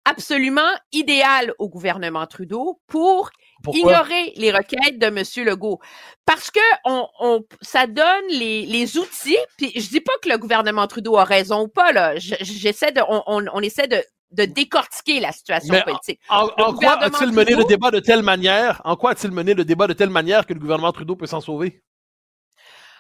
absolument 0.06 0.72
idéale 0.92 1.54
au 1.58 1.68
gouvernement 1.68 2.26
Trudeau 2.28 2.80
pour 2.88 3.32
ignorer 3.74 4.34
les 4.36 4.52
requêtes 4.52 5.00
de 5.00 5.08
M. 5.08 5.46
Legault. 5.48 5.80
Parce 6.26 6.52
que 6.52 6.60
on, 6.86 7.08
on 7.20 7.44
ça 7.62 7.88
donne 7.88 8.28
les, 8.30 8.66
les, 8.66 8.98
outils, 8.98 9.38
puis 9.58 9.72
je 9.76 9.90
dis 9.90 10.02
pas 10.02 10.14
que 10.22 10.30
le 10.30 10.38
gouvernement 10.38 10.86
Trudeau 10.88 11.18
a 11.18 11.24
raison 11.24 11.64
ou 11.64 11.68
pas, 11.68 11.92
là. 11.92 12.14
J'essaie 12.18 12.92
de, 12.92 13.02
on, 13.10 13.24
on, 13.26 13.60
essaie 13.62 13.88
de, 13.88 14.04
de 14.32 14.46
décortiquer 14.46 15.20
la 15.20 15.32
situation 15.32 15.82
politique. 15.82 16.20
En, 16.30 16.50
en 16.58 16.74
quoi 16.74 17.02
a-t-il 17.02 17.32
mené 17.32 17.56
le 17.56 17.64
débat 17.64 17.90
de 17.90 18.00
telle 18.00 18.22
manière? 18.22 18.82
En 18.86 18.96
quoi 18.96 19.12
a-t-il 19.12 19.34
mené 19.34 19.56
le 19.56 19.66
débat 19.66 19.88
de 19.88 19.94
telle 19.94 20.12
manière 20.12 20.46
que 20.46 20.54
le 20.54 20.60
gouvernement 20.60 20.92
Trudeau 20.92 21.16
peut 21.16 21.28
s'en 21.28 21.42
sauver? 21.42 21.82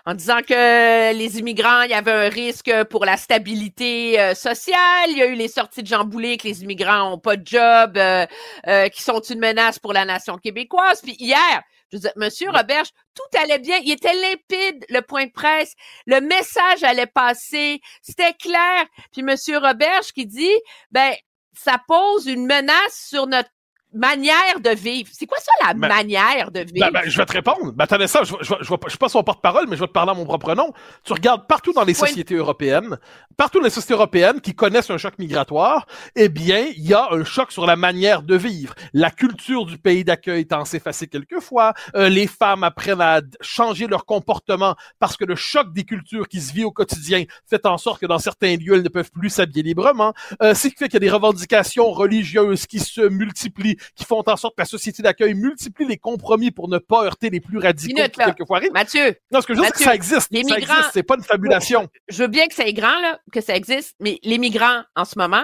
En 0.06 0.14
disant 0.14 0.42
que 0.48 1.14
les 1.14 1.40
immigrants, 1.40 1.82
il 1.82 1.90
y 1.90 1.96
avait 1.96 2.12
un 2.12 2.30
risque 2.30 2.72
pour 2.86 3.06
la 3.06 3.18
stabilité 3.18 4.20
euh, 4.20 4.36
sociale. 4.36 5.10
Il 5.10 5.18
y 5.18 5.22
a 5.22 5.26
eu 5.26 5.34
les 5.34 5.48
sorties 5.48 5.82
de 5.82 5.88
Jean 5.88 6.06
Boulet 6.06 6.38
que 6.38 6.48
les 6.48 6.62
immigrants 6.64 7.14
ont 7.14 7.18
pas 7.18 7.38
de 7.38 7.46
job, 7.46 7.98
euh, 7.98 8.26
euh, 8.68 8.88
qui 8.90 9.02
sont 9.02 9.20
une 9.20 9.40
menace 9.40 9.80
pour 9.80 9.94
la 9.94 10.06
nation 10.06 10.38
québécoise. 10.38 11.02
Puis 11.02 11.16
hier, 11.20 11.64
je 11.92 11.98
disais, 11.98 12.14
Monsieur 12.18 12.52
Roberge, 12.52 12.90
tout 13.16 13.40
allait 13.40 13.58
bien. 13.58 13.78
Il 13.84 13.92
était 13.92 14.14
limpide, 14.14 14.86
le 14.90 15.02
point 15.02 15.26
de 15.26 15.32
presse. 15.32 15.74
Le 16.06 16.22
message 16.22 16.84
allait 16.84 17.08
passer. 17.08 17.82
C'était 18.04 18.34
clair. 18.34 18.86
Puis 19.12 19.24
Monsieur 19.24 19.58
Roberge 19.58 20.12
qui 20.14 20.28
dit, 20.28 20.56
ben, 20.92 21.14
ça 21.54 21.82
pose 21.88 22.28
une 22.28 22.46
menace 22.46 23.08
sur 23.10 23.26
notre 23.26 23.50
manière 23.96 24.60
de 24.60 24.70
vivre. 24.70 25.10
C'est 25.12 25.26
quoi 25.26 25.38
ça, 25.40 25.52
la 25.66 25.74
ben, 25.74 25.88
manière 25.88 26.52
de 26.52 26.64
ben, 26.64 26.74
vivre? 26.74 26.92
Ben, 26.92 27.02
je 27.06 27.18
vais 27.18 27.26
te 27.26 27.34
répondre. 27.34 27.72
Ben, 27.72 27.86
attendez 27.86 28.08
ça, 28.08 28.22
je, 28.24 28.34
je, 28.42 28.54
je, 28.62 28.74
je, 28.84 28.90
suis 28.90 28.98
pas 28.98 29.10
son 29.10 29.24
porte-parole, 29.24 29.66
mais 29.68 29.76
je 29.76 29.82
vais 29.82 29.88
te 29.88 29.94
parler 29.94 30.12
à 30.12 30.14
mon 30.14 30.26
propre 30.26 30.54
nom. 30.54 30.74
Tu 31.04 31.14
regardes 31.14 31.48
partout 31.48 31.74
dans 31.74 31.84
les 31.84 31.94
sociétés 31.94 32.36
européennes, 32.36 32.98
partout 33.38 33.60
dans 33.60 33.66
les 33.66 33.70
sociétés 33.70 33.94
européennes 33.94 34.42
qui 34.42 34.54
connaissent 34.54 34.90
un 34.90 34.98
choc 34.98 35.18
migratoire, 35.18 35.88
eh 36.16 36.30
bien, 36.30 36.68
il 36.76 36.88
y 36.88 36.94
a 36.94 37.08
un 37.12 37.24
choc 37.24 37.52
sur 37.52 37.66
la 37.66 37.76
manière 37.76 38.22
de 38.22 38.36
vivre. 38.36 38.76
La 38.94 39.12
culture 39.12 39.66
du 39.66 39.78
pays 39.78 40.04
d'accueil 40.04 40.46
tend 40.46 40.62
à 40.62 40.66
s'effacer 40.66 41.08
quelquefois. 41.08 41.74
Euh, 41.96 42.10
les 42.10 42.28
femmes 42.28 42.64
apprennent 42.64 43.02
à 43.02 43.22
changer 43.42 43.88
leur 43.88 44.06
comportement 44.06 44.76
parce 45.00 45.18
que 45.18 45.26
le 45.26 45.36
choc 45.36 45.74
des 45.74 45.84
cultures 45.84 46.28
qui 46.28 46.42
se 46.42 46.54
vit 46.54 46.64
au 46.64 46.72
quotidien 46.72 47.24
fait 47.50 47.66
en 47.66 47.78
sorte 47.78 48.02
que 48.02 48.06
dans 48.06 48.20
certains 48.20 48.56
lieux, 48.58 48.76
elles 48.76 48.84
ne 48.84 48.90
peuvent 48.90 49.12
plus 49.12 49.30
s'habiller 49.30 49.64
librement. 49.64 50.14
Euh, 50.42 50.54
ce 50.54 50.68
qui 50.68 50.76
fait 50.76 50.86
qu'il 50.86 50.96
y 50.96 50.98
a 50.98 51.00
des 51.00 51.10
revendications 51.10 51.92
religieuses 51.92 52.66
qui 52.66 52.80
se 52.80 53.02
multiplient 53.02 53.78
qui 53.96 54.06
font 54.06 54.24
en 54.26 54.38
sorte 54.38 54.56
que 54.56 54.62
la 54.62 54.66
société 54.66 55.04
d'accueil 55.04 55.34
multiplie 55.34 55.86
les 55.86 55.98
compromis 55.98 56.52
pour 56.52 56.68
ne 56.70 56.78
pas 56.78 57.04
heurter 57.06 57.30
les 57.30 57.40
plus 57.40 57.58
radicaux 57.58 57.96
Minute, 57.96 58.16
quelquefois 58.16 58.62
Mathieu. 58.74 59.16
Non, 59.32 59.42
ce 59.42 59.48
que 59.48 59.54
je 59.54 59.60
veux 59.60 59.66
dire, 59.66 59.76
c'est 59.76 59.84
que 59.84 59.90
ça 59.90 59.96
existe. 59.96 60.28
Les 60.32 60.44
ça 60.44 60.58
existe, 60.58 60.90
c'est 60.94 61.04
pas 61.04 61.16
une 61.16 61.24
fabulation. 61.24 61.88
Je 62.08 62.24
veux 62.24 62.28
bien 62.28 62.48
que 62.48 62.54
ça 62.54 62.66
est 62.66 62.74
grand, 62.74 63.00
là, 63.02 63.20
que 63.32 63.42
ça 63.42 63.56
existe, 63.56 63.96
mais 64.00 64.20
les 64.24 64.38
migrants, 64.38 64.84
en 64.96 65.06
ce 65.06 65.18
moment, 65.18 65.44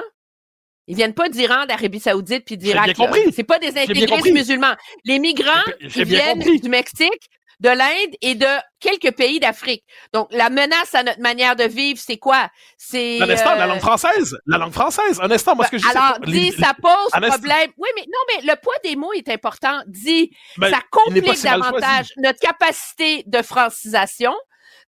ils 0.87 0.95
viennent 0.95 1.13
pas 1.13 1.29
d'Iran, 1.29 1.65
d'Arabie 1.67 1.99
Saoudite 1.99 2.43
puis 2.45 2.57
d'Irak. 2.57 2.95
C'est 3.33 3.43
pas 3.43 3.59
des 3.59 3.77
intégrés 3.77 4.31
musulmans. 4.31 4.75
Les 5.05 5.19
migrants, 5.19 5.63
ils 5.79 6.05
viennent 6.05 6.39
du 6.39 6.69
Mexique, 6.69 7.29
de 7.62 7.70
l'Inde 7.70 8.16
et 8.22 8.36
de 8.36 8.47
quelques 8.80 9.16
pays 9.16 9.39
d'Afrique. 9.39 9.86
Donc, 10.14 10.28
la 10.32 10.49
menace 10.49 10.93
à 10.93 11.03
notre 11.03 11.22
manière 11.22 11.55
de 11.55 11.64
vivre, 11.64 11.99
c'est 12.03 12.18
quoi? 12.18 12.49
C'est... 12.76 13.22
Un 13.22 13.30
instant, 13.30 13.55
la 13.55 13.68
langue 13.68 13.78
euh, 13.78 13.82
française. 13.82 14.36
La 14.47 14.57
langue 14.57 14.74
française. 14.74 15.20
Un 15.22 15.30
instant, 15.30 15.55
moi, 15.55 15.66
ce 15.66 15.72
que 15.72 15.78
je 15.78 15.88
Alors, 15.88 16.20
dis, 16.22 16.51
ça 16.53 16.74
pose 16.74 17.12
problème. 17.12 17.70
Oui, 17.78 17.89
mais 17.95 18.05
non, 18.07 18.20
mais 18.30 18.51
le 18.51 18.59
poids 18.59 18.74
des 18.84 18.95
mots 18.95 19.14
est 19.14 19.30
important. 19.30 19.80
Dis, 19.86 20.32
ben, 20.57 20.72
ça 20.72 20.80
complique 20.89 21.43
davantage 21.43 22.07
notre 22.18 22.39
capacité 22.39 23.24
de 23.28 23.41
francisation 23.43 24.34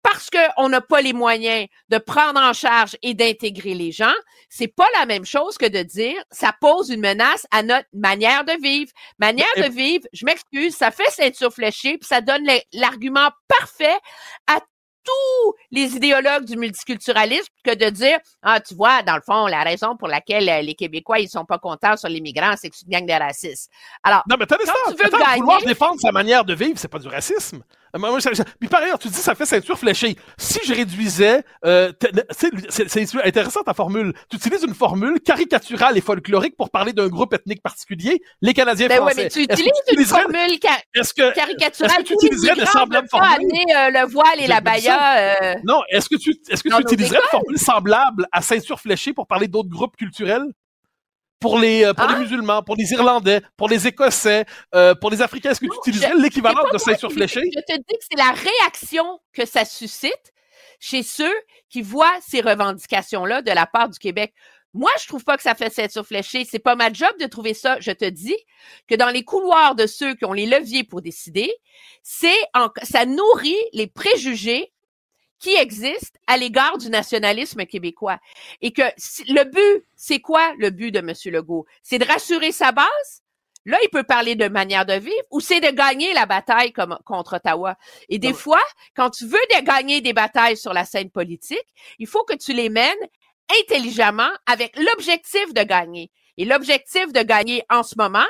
parce 0.07 0.31
qu'on 0.31 0.69
n'a 0.69 0.81
pas 0.81 1.01
les 1.01 1.13
moyens 1.13 1.67
de 1.89 1.99
prendre 1.99 2.41
en 2.41 2.53
charge 2.53 2.97
et 3.03 3.15
d'intégrer 3.15 3.75
les 3.75 3.91
gens, 3.91 4.15
c'est 4.49 4.69
pas 4.69 4.87
la 4.99 5.05
même 5.05 5.25
chose 5.25 5.59
que 5.59 5.67
de 5.67 5.83
dire 5.83 6.23
ça 6.31 6.55
pose 6.61 6.91
une 6.91 7.01
menace 7.01 7.45
à 7.51 7.65
notre 7.65 7.89
manière 7.93 8.45
de 8.45 8.53
vivre. 8.63 8.93
Manière 9.19 9.47
de 9.57 9.69
vivre, 9.69 10.05
je 10.13 10.25
m'excuse, 10.25 10.77
ça 10.77 10.93
fait 10.93 11.11
ceinture 11.11 11.53
fléchée, 11.53 11.99
puis 11.99 12.07
ça 12.07 12.21
donne 12.21 12.47
l'argument 12.73 13.31
parfait 13.49 13.99
à 14.47 14.61
tous 15.07 15.55
les 15.71 15.97
idéologues 15.97 16.45
du 16.45 16.57
multiculturalisme 16.57 17.53
que 17.65 17.75
de 17.75 17.91
dire 17.91 18.19
ah 18.43 18.61
tu 18.61 18.75
vois 18.75 19.03
dans 19.03 19.15
le 19.15 19.23
fond 19.23 19.47
la 19.47 19.63
raison 19.63 19.97
pour 19.97 20.09
laquelle 20.09 20.49
euh, 20.49 20.63
les 20.63 20.75
Québécois 20.75 21.21
ils 21.21 21.29
sont 21.29 21.45
pas 21.45 21.59
contents 21.59 21.97
sur 21.97 22.09
les 22.09 22.21
migrants 22.21 22.55
c'est 22.57 22.71
que 22.71 22.77
c'est 22.77 22.87
une 22.87 22.93
gang 22.93 23.07
de 23.07 23.13
racistes. 23.13 23.71
Alors 24.03 24.23
non 24.29 24.37
mais 24.39 24.47
t'as 24.47 24.57
ça, 24.65 24.73
tu 24.89 25.03
veux 25.03 25.11
gagner, 25.11 25.41
vouloir 25.41 25.63
défendre 25.63 26.01
sa 26.01 26.11
manière 26.11 26.45
de 26.45 26.55
vivre 26.55 26.77
c'est 26.77 26.89
pas 26.89 26.99
du 26.99 27.09
racisme. 27.09 27.63
Puis 28.59 28.69
par 28.69 28.83
ailleurs, 28.83 28.99
tu 28.99 29.09
dis 29.09 29.15
ça 29.15 29.35
fait 29.35 29.47
ceinture 29.47 29.79
fléchée. 29.79 30.17
Si 30.39 30.59
je 30.65 30.75
réduisais, 30.75 31.43
euh, 31.65 31.93
c'est 32.31 33.15
intéressant 33.25 33.63
ta 33.63 33.75
formule. 33.75 34.13
Tu 34.31 34.37
utilises 34.37 34.63
une 34.63 34.75
formule 34.75 35.21
caricaturale 35.21 35.97
et 35.97 36.01
folklorique 36.01 36.57
pour 36.57 36.71
parler 36.71 36.93
d'un 36.93 37.09
groupe 37.09 37.35
ethnique 37.35 37.63
particulier, 37.63 38.21
les 38.43 38.55
Canadiens 38.55 38.89
ben 38.89 38.97
français. 38.97 39.17
Ouais, 39.17 39.23
mais 39.25 39.29
tu 39.31 39.43
utilises 39.43 39.71
une 39.93 40.05
formule 40.05 40.59
que, 40.59 41.35
caricaturale. 41.35 42.01
Est-ce 42.01 42.15
que 42.15 42.19
tu 42.19 42.27
utiliserais 42.27 42.57
de 42.57 42.65
semblables 42.65 43.09
formules? 43.09 43.27
amener 43.37 43.77
euh, 43.77 43.91
le 43.91 44.11
voile 44.11 44.41
et 44.41 44.47
la 44.47 44.61
baya. 44.61 45.19
Euh... 45.19 45.55
Non, 45.65 45.83
est-ce 45.91 46.09
que 46.09 46.17
tu 46.17 46.35
est-ce 46.49 46.63
que 46.63 46.69
tu 46.69 46.81
utiliserais 46.81 47.19
une 47.19 47.31
formule 47.31 47.59
semblable 47.59 48.27
à 48.33 48.43
ceinture 48.43 48.81
fléchée 48.81 49.13
pour 49.13 49.27
parler 49.27 49.49
d'autres 49.49 49.71
groupes 49.71 49.97
culturels? 49.97 50.47
Pour 51.41 51.59
les 51.59 51.85
euh, 51.85 51.93
pour 51.93 52.09
les 52.09 52.15
hein? 52.15 52.21
musulmans, 52.21 52.63
pour 52.63 52.77
les 52.77 52.93
Irlandais, 52.93 53.43
pour 53.57 53.69
les 53.69 53.87
Écossais, 53.87 54.45
euh, 54.75 54.95
pour 54.95 55.11
les 55.11 55.23
Africains, 55.23 55.51
est-ce 55.51 55.61
que 55.61 55.67
tu 55.67 55.91
utiliserais 55.91 56.15
l'équivalent 56.17 56.63
de 56.73 56.79
ceinture 56.79 57.13
fléchée? 57.13 57.43
Je 57.55 57.61
te 57.61 57.79
dis 57.79 57.99
que 57.99 58.05
c'est 58.11 58.19
la 58.19 58.33
réaction 58.33 59.21
que 59.33 59.47
ça 59.47 59.65
suscite 59.65 60.33
chez 60.81 61.03
ceux 61.03 61.35
qui 61.69 61.83
voient 61.83 62.19
ces 62.27 62.41
revendications-là 62.41 63.43
de 63.43 63.51
la 63.51 63.67
part 63.67 63.89
du 63.89 63.99
Québec. 63.99 64.35
Moi, 64.75 64.91
je 65.01 65.07
trouve 65.07 65.25
pas 65.25 65.39
que 65.39 65.43
ça 65.43 65.55
fait 65.55 65.73
ceinture 65.73 66.07
fléchée. 66.07 66.45
C'est 66.45 66.59
pas 66.59 66.77
ma 66.77 66.93
job 66.93 67.09
de 67.19 67.25
trouver 67.27 67.55
ça. 67.55 67.81
Je 67.81 67.93
te 67.93 68.05
dis 68.05 68.37
que 68.87 68.95
dans 68.95 69.09
les 69.09 69.25
couloirs 69.25 69.75
de 69.75 69.87
ceux 69.87 70.15
qui 70.15 70.27
ont 70.27 70.35
les 70.35 70.45
leviers 70.45 70.85
pour 70.85 71.01
décider, 71.01 71.51
c'est 72.03 72.37
ça 72.83 73.07
nourrit 73.07 73.57
les 73.73 73.87
préjugés 73.87 74.73
qui 75.39 75.55
existe 75.55 76.17
à 76.27 76.37
l'égard 76.37 76.79
du 76.79 76.89
nationalisme 76.89 77.67
québécois. 77.67 78.19
Et 78.63 78.73
que 78.73 78.83
le 79.29 79.45
but, 79.45 79.85
c'est 79.95 80.21
quoi 80.21 80.53
le 80.59 80.71
but 80.71 80.91
de 80.91 80.99
M. 80.99 81.13
Legault? 81.27 81.67
C'est 81.83 81.99
de 81.99 82.05
rassurer 82.05 82.53
sa 82.53 82.73
base? 82.73 83.23
Là, 83.65 83.79
il 83.83 83.89
peut 83.89 84.05
parler 84.05 84.37
de 84.37 84.47
manière 84.47 84.87
de 84.87 84.95
vivre 84.95 85.25
ou 85.31 85.41
c'est 85.41 85.61
de 85.61 85.71
gagner 85.75 86.13
la 86.15 86.25
bataille 86.25 86.73
comme, 86.73 86.97
contre 87.05 87.37
Ottawa? 87.37 87.77
Et 88.09 88.19
des 88.19 88.33
fois, 88.33 88.63
quand 88.95 89.11
tu 89.11 89.25
veux 89.25 89.33
de 89.33 89.65
gagner 89.65 90.01
des 90.01 90.13
batailles 90.13 90.57
sur 90.57 90.73
la 90.73 90.85
scène 90.85 91.11
politique, 91.11 91.67
il 91.99 92.07
faut 92.07 92.25
que 92.25 92.37
tu 92.37 92.53
les 92.53 92.69
mènes 92.69 92.95
intelligemment 93.63 94.31
avec 94.47 94.77
l'objectif 94.77 95.53
de 95.53 95.63
gagner. 95.63 96.13
Et 96.39 96.45
l'objectif 96.45 97.13
de 97.13 97.23
gagner 97.23 97.65
en 97.69 97.83
ce 97.83 97.97
moment, 97.99 98.27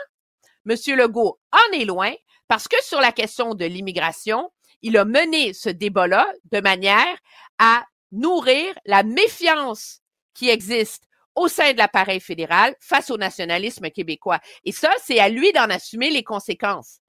M. 0.68 0.74
Legault 0.96 1.38
en 1.52 1.72
est 1.78 1.84
loin 1.84 2.12
parce 2.48 2.66
que 2.66 2.82
sur 2.82 3.00
la 3.00 3.12
question 3.12 3.54
de 3.54 3.66
l'immigration, 3.66 4.50
il 4.82 4.96
a 4.96 5.04
mené 5.04 5.52
ce 5.52 5.68
débat-là 5.68 6.26
de 6.52 6.60
manière 6.60 7.16
à 7.58 7.84
nourrir 8.12 8.74
la 8.84 9.02
méfiance 9.02 10.00
qui 10.34 10.48
existe 10.48 11.04
au 11.34 11.48
sein 11.48 11.72
de 11.72 11.78
l'appareil 11.78 12.20
fédéral 12.20 12.74
face 12.80 13.10
au 13.10 13.18
nationalisme 13.18 13.90
québécois. 13.90 14.40
Et 14.64 14.72
ça, 14.72 14.90
c'est 15.02 15.18
à 15.18 15.28
lui 15.28 15.52
d'en 15.52 15.68
assumer 15.70 16.10
les 16.10 16.22
conséquences. 16.22 17.00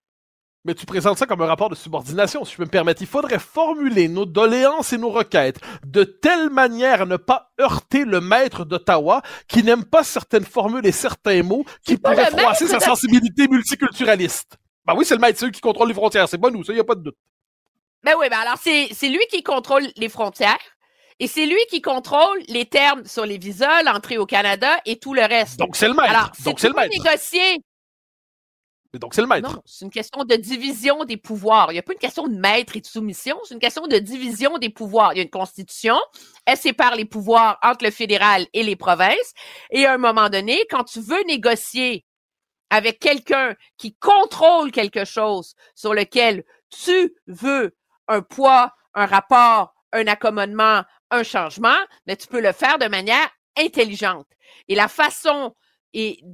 Mais 0.65 0.75
tu 0.75 0.85
présentes 0.85 1.17
ça 1.17 1.25
comme 1.25 1.41
un 1.41 1.45
rapport 1.45 1.69
de 1.69 1.75
subordination, 1.75 2.43
si 2.43 2.51
je 2.51 2.57
peux 2.57 2.65
me 2.65 2.69
permettre. 2.69 3.01
Il 3.01 3.07
faudrait 3.07 3.39
formuler 3.39 4.09
nos 4.09 4.25
doléances 4.25 4.91
et 4.91 4.97
nos 4.97 5.09
requêtes 5.09 5.61
de 5.85 6.03
telle 6.03 6.49
manière 6.49 7.03
à 7.03 7.05
ne 7.05 7.15
pas 7.15 7.53
heurter 7.61 8.03
le 8.03 8.19
maître 8.19 8.65
d'Ottawa 8.65 9.21
qui 9.47 9.63
n'aime 9.63 9.85
pas 9.85 10.03
certaines 10.03 10.43
formules 10.43 10.85
et 10.85 10.91
certains 10.91 11.41
mots 11.41 11.63
qui 11.85 11.95
pourraient 11.95 12.31
froisser 12.31 12.67
sa 12.67 12.81
sensibilité 12.81 13.47
multiculturaliste. 13.47 14.57
Ben 14.85 14.93
oui, 14.97 15.05
c'est 15.05 15.15
le 15.15 15.21
maître, 15.21 15.39
c'est 15.39 15.45
eux 15.45 15.51
qui 15.51 15.61
contrôlent 15.61 15.87
les 15.87 15.93
frontières, 15.93 16.27
c'est 16.27 16.37
pas 16.37 16.49
nous, 16.49 16.65
ça, 16.65 16.73
y 16.73 16.79
a 16.79 16.83
pas 16.83 16.95
de 16.95 17.03
doute. 17.03 17.17
Ben 18.03 18.13
oui, 18.19 18.27
ben 18.29 18.37
alors 18.39 18.57
c'est 18.57 19.09
lui 19.09 19.25
qui 19.29 19.43
contrôle 19.43 19.87
les 19.95 20.09
frontières. 20.09 20.57
Et 21.19 21.27
c'est 21.27 21.47
lui 21.47 21.59
qui 21.69 21.81
contrôle 21.81 22.39
les 22.47 22.65
termes 22.65 23.05
sur 23.05 23.25
les 23.25 23.39
visas, 23.39 23.81
l'entrée 23.81 24.19
au 24.19 24.27
Canada 24.27 24.69
et 24.85 24.99
tout 24.99 25.15
le 25.15 25.23
reste. 25.23 25.57
Donc 25.57 25.75
c'est 25.75 25.87
le 25.87 25.95
maître. 25.95 26.09
Alors, 26.09 26.31
c'est 26.35 26.67
le 26.67 26.73
maître. 26.73 26.95
négocier. 26.95 27.59
donc, 28.93 29.15
c'est 29.15 29.21
le 29.21 29.27
maître. 29.27 29.51
Non, 29.51 29.61
c'est 29.65 29.83
une 29.85 29.91
question 29.91 30.23
de 30.25 30.35
division 30.35 31.05
des 31.05 31.17
pouvoirs. 31.17 31.71
Il 31.71 31.73
n'y 31.73 31.79
a 31.79 31.83
pas 31.83 31.93
une 31.93 31.99
question 31.99 32.27
de 32.27 32.37
maître 32.37 32.77
et 32.77 32.81
de 32.81 32.85
soumission, 32.85 33.35
c'est 33.45 33.55
une 33.55 33.59
question 33.59 33.87
de 33.87 33.97
division 33.97 34.59
des 34.59 34.69
pouvoirs. 34.69 35.13
Il 35.13 35.17
y 35.17 35.19
a 35.19 35.23
une 35.23 35.29
constitution, 35.31 35.97
elle 36.45 36.57
sépare 36.57 36.95
les 36.95 37.05
pouvoirs 37.05 37.57
entre 37.63 37.85
le 37.85 37.91
fédéral 37.91 38.45
et 38.53 38.61
les 38.61 38.75
provinces. 38.75 39.33
Et 39.71 39.87
à 39.87 39.93
un 39.93 39.97
moment 39.97 40.29
donné, 40.29 40.65
quand 40.69 40.83
tu 40.83 40.99
veux 41.01 41.23
négocier 41.23 42.05
avec 42.69 42.99
quelqu'un 42.99 43.55
qui 43.77 43.95
contrôle 43.95 44.71
quelque 44.71 45.03
chose 45.03 45.55
sur 45.73 45.95
lequel 45.95 46.43
tu 46.69 47.15
veux 47.25 47.75
un 48.07 48.21
poids, 48.21 48.73
un 48.93 49.05
rapport, 49.05 49.73
un 49.93 50.07
accommodement, 50.07 50.83
un 51.11 51.23
changement, 51.23 51.77
mais 52.05 52.15
tu 52.15 52.27
peux 52.27 52.41
le 52.41 52.51
faire 52.51 52.77
de 52.77 52.87
manière 52.87 53.29
intelligente. 53.57 54.27
Et 54.67 54.75
la 54.75 54.87
façon 54.87 55.55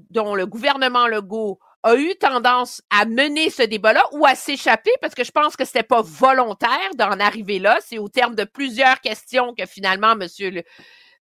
dont 0.10 0.36
le 0.36 0.46
gouvernement 0.46 1.08
Legault 1.08 1.60
a 1.84 1.96
eu 1.96 2.16
tendance 2.16 2.82
à 2.90 3.06
mener 3.06 3.50
ce 3.50 3.64
débat-là 3.64 4.06
ou 4.14 4.26
à 4.26 4.36
s'échapper 4.36 4.92
parce 5.02 5.14
que 5.14 5.24
je 5.24 5.32
pense 5.32 5.56
que 5.56 5.66
c'était 5.66 5.84
pas 5.84 6.02
volontaire 6.02 6.96
d'en 6.98 7.20
arriver 7.20 7.60
là. 7.60 7.78
C'est 7.86 7.98
au 7.98 8.08
terme 8.08 8.36
de 8.36 8.46
plusieurs 8.46 9.00
questions 9.02 9.54
que 9.54 9.66
finalement, 9.66 10.16
Monsieur 10.16 10.64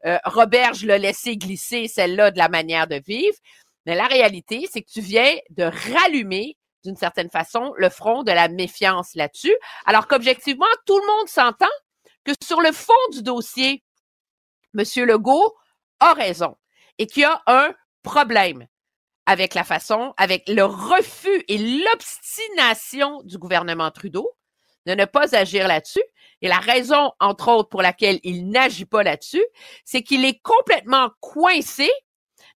euh, 0.07 0.19
Robert, 0.25 0.75
je 0.75 0.87
l'ai 0.87 0.99
laissé 0.99 1.37
glisser 1.37 1.89
celle-là 1.89 2.31
de 2.31 2.39
la 2.39 2.49
manière 2.49 2.87
de 2.87 3.01
vivre. 3.05 3.37
Mais 3.87 3.97
la 3.97 4.07
réalité, 4.07 4.69
c'est 4.71 4.83
que 4.83 4.91
tu 4.91 5.01
viens 5.01 5.35
de 5.51 5.65
rallumer 5.65 6.57
d'une 6.85 6.97
certaine 6.97 7.31
façon 7.31 7.73
le 7.77 7.89
front 7.89 8.23
de 8.23 8.33
la 8.33 8.49
méfiance 8.49 9.15
là-dessus, 9.15 9.55
alors 9.87 10.09
qu'objectivement, 10.09 10.67
tout 10.87 10.99
le 10.99 11.07
monde 11.07 11.29
s'entend 11.29 11.67
que 12.25 12.33
sur 12.43 12.61
le 12.61 12.73
fond 12.73 12.93
du 13.13 13.23
dossier, 13.23 13.83
Monsieur 14.75 15.05
Legault 15.05 15.55
a 16.01 16.15
raison 16.15 16.57
et 16.99 17.07
qu'il 17.07 17.23
y 17.23 17.27
a 17.27 17.43
un 17.47 17.75
problème 18.03 18.67
avec 19.27 19.55
la 19.55 19.65
façon, 19.65 20.15
avec 20.17 20.49
le 20.49 20.65
refus 20.65 21.45
et 21.49 21.59
l'obstination 21.59 23.23
du 23.25 23.39
gouvernement 23.39 23.91
Trudeau 23.91 24.31
de 24.87 24.95
ne 24.95 25.05
pas 25.05 25.37
agir 25.37 25.69
là-dessus. 25.69 26.03
Et 26.41 26.49
la 26.49 26.59
raison, 26.59 27.13
entre 27.21 27.49
autres, 27.49 27.69
pour 27.69 27.83
laquelle 27.83 28.19
il 28.25 28.51
n'agit 28.51 28.85
pas 28.85 29.03
là-dessus, 29.03 29.45
c'est 29.85 30.03
qu'il 30.03 30.25
est 30.25 30.41
complètement 30.43 31.11
coincé 31.21 31.89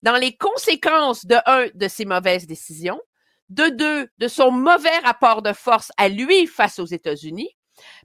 dans 0.03 0.16
les 0.16 0.37
conséquences 0.37 1.24
de 1.24 1.37
un, 1.47 1.68
de 1.74 1.89
ses 1.89 2.05
mauvaises 2.05 2.47
décisions, 2.47 3.01
de 3.49 3.68
deux, 3.68 4.09
de 4.18 4.28
son 4.28 4.51
mauvais 4.51 4.99
rapport 5.05 5.42
de 5.42 5.53
force 5.53 5.92
à 5.97 6.09
lui 6.09 6.47
face 6.47 6.78
aux 6.78 6.86
États-Unis, 6.86 7.51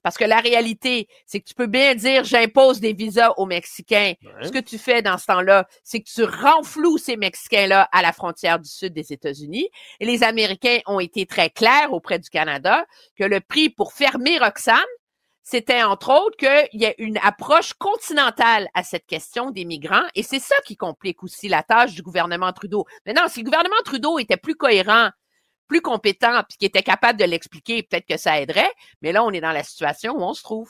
parce 0.03 0.17
que 0.17 0.25
la 0.25 0.39
réalité, 0.39 1.07
c'est 1.25 1.39
que 1.39 1.47
tu 1.47 1.53
peux 1.53 1.67
bien 1.67 1.95
dire 1.95 2.23
j'impose 2.23 2.79
des 2.79 2.93
visas 2.93 3.31
aux 3.37 3.45
Mexicains. 3.45 4.13
Ce 4.41 4.49
que 4.49 4.59
tu 4.59 4.77
fais 4.77 5.01
dans 5.01 5.17
ce 5.17 5.25
temps-là, 5.27 5.67
c'est 5.83 6.01
que 6.01 6.09
tu 6.09 6.23
renfloues 6.23 6.97
ces 6.97 7.17
Mexicains-là 7.17 7.87
à 7.91 8.01
la 8.01 8.11
frontière 8.11 8.59
du 8.59 8.69
sud 8.69 8.93
des 8.93 9.13
États-Unis. 9.13 9.69
Et 9.99 10.05
les 10.05 10.23
Américains 10.23 10.79
ont 10.87 10.99
été 10.99 11.25
très 11.25 11.49
clairs 11.49 11.93
auprès 11.93 12.19
du 12.19 12.29
Canada 12.29 12.85
que 13.17 13.23
le 13.23 13.39
prix 13.39 13.69
pour 13.69 13.93
fermer 13.93 14.39
Roxham, 14.39 14.77
c'était 15.43 15.81
entre 15.83 16.11
autres 16.13 16.37
qu'il 16.37 16.79
y 16.79 16.85
a 16.85 16.93
une 16.99 17.17
approche 17.17 17.73
continentale 17.73 18.67
à 18.75 18.83
cette 18.83 19.07
question 19.07 19.49
des 19.49 19.65
migrants 19.65 20.05
et 20.13 20.21
c'est 20.21 20.39
ça 20.39 20.55
qui 20.65 20.77
complique 20.77 21.23
aussi 21.23 21.47
la 21.47 21.63
tâche 21.63 21.95
du 21.95 22.03
gouvernement 22.03 22.53
Trudeau. 22.53 22.85
Maintenant, 23.05 23.27
si 23.27 23.39
le 23.39 23.45
gouvernement 23.45 23.81
Trudeau 23.83 24.19
était 24.19 24.37
plus 24.37 24.55
cohérent 24.55 25.09
plus 25.71 25.79
compétent 25.79 26.43
puis 26.49 26.57
qui 26.57 26.65
était 26.65 26.83
capable 26.83 27.17
de 27.17 27.23
l'expliquer, 27.23 27.81
peut-être 27.81 28.05
que 28.05 28.17
ça 28.17 28.41
aiderait. 28.41 28.69
Mais 29.01 29.13
là, 29.13 29.23
on 29.23 29.31
est 29.31 29.39
dans 29.39 29.53
la 29.53 29.63
situation 29.63 30.17
où 30.17 30.21
on 30.21 30.33
se 30.33 30.43
trouve. 30.43 30.69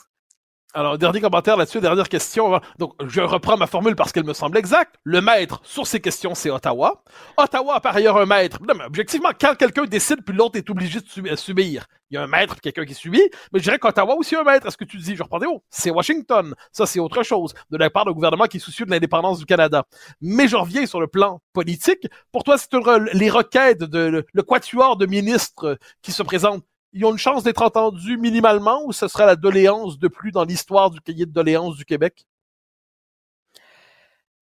Alors, 0.74 0.96
dernier 0.96 1.20
commentaire 1.20 1.58
là-dessus, 1.58 1.82
dernière 1.82 2.08
question. 2.08 2.58
Donc, 2.78 2.94
je 3.06 3.20
reprends 3.20 3.58
ma 3.58 3.66
formule 3.66 3.94
parce 3.94 4.10
qu'elle 4.10 4.24
me 4.24 4.32
semble 4.32 4.56
exacte. 4.56 4.94
Le 5.04 5.20
maître 5.20 5.60
sur 5.64 5.86
ces 5.86 6.00
questions, 6.00 6.34
c'est 6.34 6.48
Ottawa. 6.48 7.04
Ottawa 7.36 7.74
a 7.74 7.80
par 7.80 7.94
ailleurs 7.94 8.16
un 8.16 8.24
maître. 8.24 8.58
Non, 8.66 8.72
mais 8.78 8.84
objectivement, 8.84 9.28
quand 9.38 9.54
quelqu'un 9.54 9.84
décide, 9.84 10.24
puis 10.24 10.34
l'autre 10.34 10.56
est 10.56 10.70
obligé 10.70 11.00
de 11.00 11.36
subir, 11.36 11.84
il 12.10 12.14
y 12.14 12.16
a 12.16 12.22
un 12.22 12.26
maître 12.26 12.54
puis 12.54 12.62
quelqu'un 12.62 12.86
qui 12.86 12.94
subit. 12.94 13.20
Mais 13.52 13.58
je 13.58 13.64
dirais 13.64 13.78
qu'Ottawa 13.78 14.14
aussi 14.14 14.34
un 14.34 14.44
maître. 14.44 14.66
Est-ce 14.66 14.78
que 14.78 14.86
tu 14.86 14.96
dis, 14.96 15.14
je 15.14 15.22
reprends 15.22 15.40
des 15.40 15.46
mots, 15.46 15.62
c'est 15.68 15.90
Washington. 15.90 16.54
Ça, 16.72 16.86
c'est 16.86 17.00
autre 17.00 17.22
chose, 17.22 17.52
de 17.70 17.76
la 17.76 17.90
part 17.90 18.06
d'un 18.06 18.12
gouvernement 18.12 18.46
qui 18.46 18.56
est 18.56 18.60
soucieux 18.60 18.86
de 18.86 18.90
l'indépendance 18.90 19.40
du 19.40 19.44
Canada. 19.44 19.84
Mais 20.22 20.48
je 20.48 20.56
reviens 20.56 20.86
sur 20.86 21.02
le 21.02 21.06
plan 21.06 21.42
politique. 21.52 22.06
Pour 22.32 22.44
toi, 22.44 22.56
c'est 22.56 22.70
les 23.12 23.28
requêtes 23.28 23.82
de 23.82 24.24
le 24.32 24.42
quatuor 24.42 24.96
de 24.96 25.04
ministres 25.04 25.76
qui 26.00 26.12
se 26.12 26.22
présentent 26.22 26.64
ils 26.92 27.04
ont 27.04 27.12
une 27.12 27.18
chance 27.18 27.42
d'être 27.42 27.62
entendus 27.62 28.18
minimalement 28.18 28.84
ou 28.84 28.92
ce 28.92 29.08
sera 29.08 29.26
la 29.26 29.36
doléance 29.36 29.98
de 29.98 30.08
plus 30.08 30.32
dans 30.32 30.44
l'histoire 30.44 30.90
du 30.90 31.00
cahier 31.00 31.26
de 31.26 31.32
doléances 31.32 31.76
du 31.76 31.84
Québec? 31.84 32.26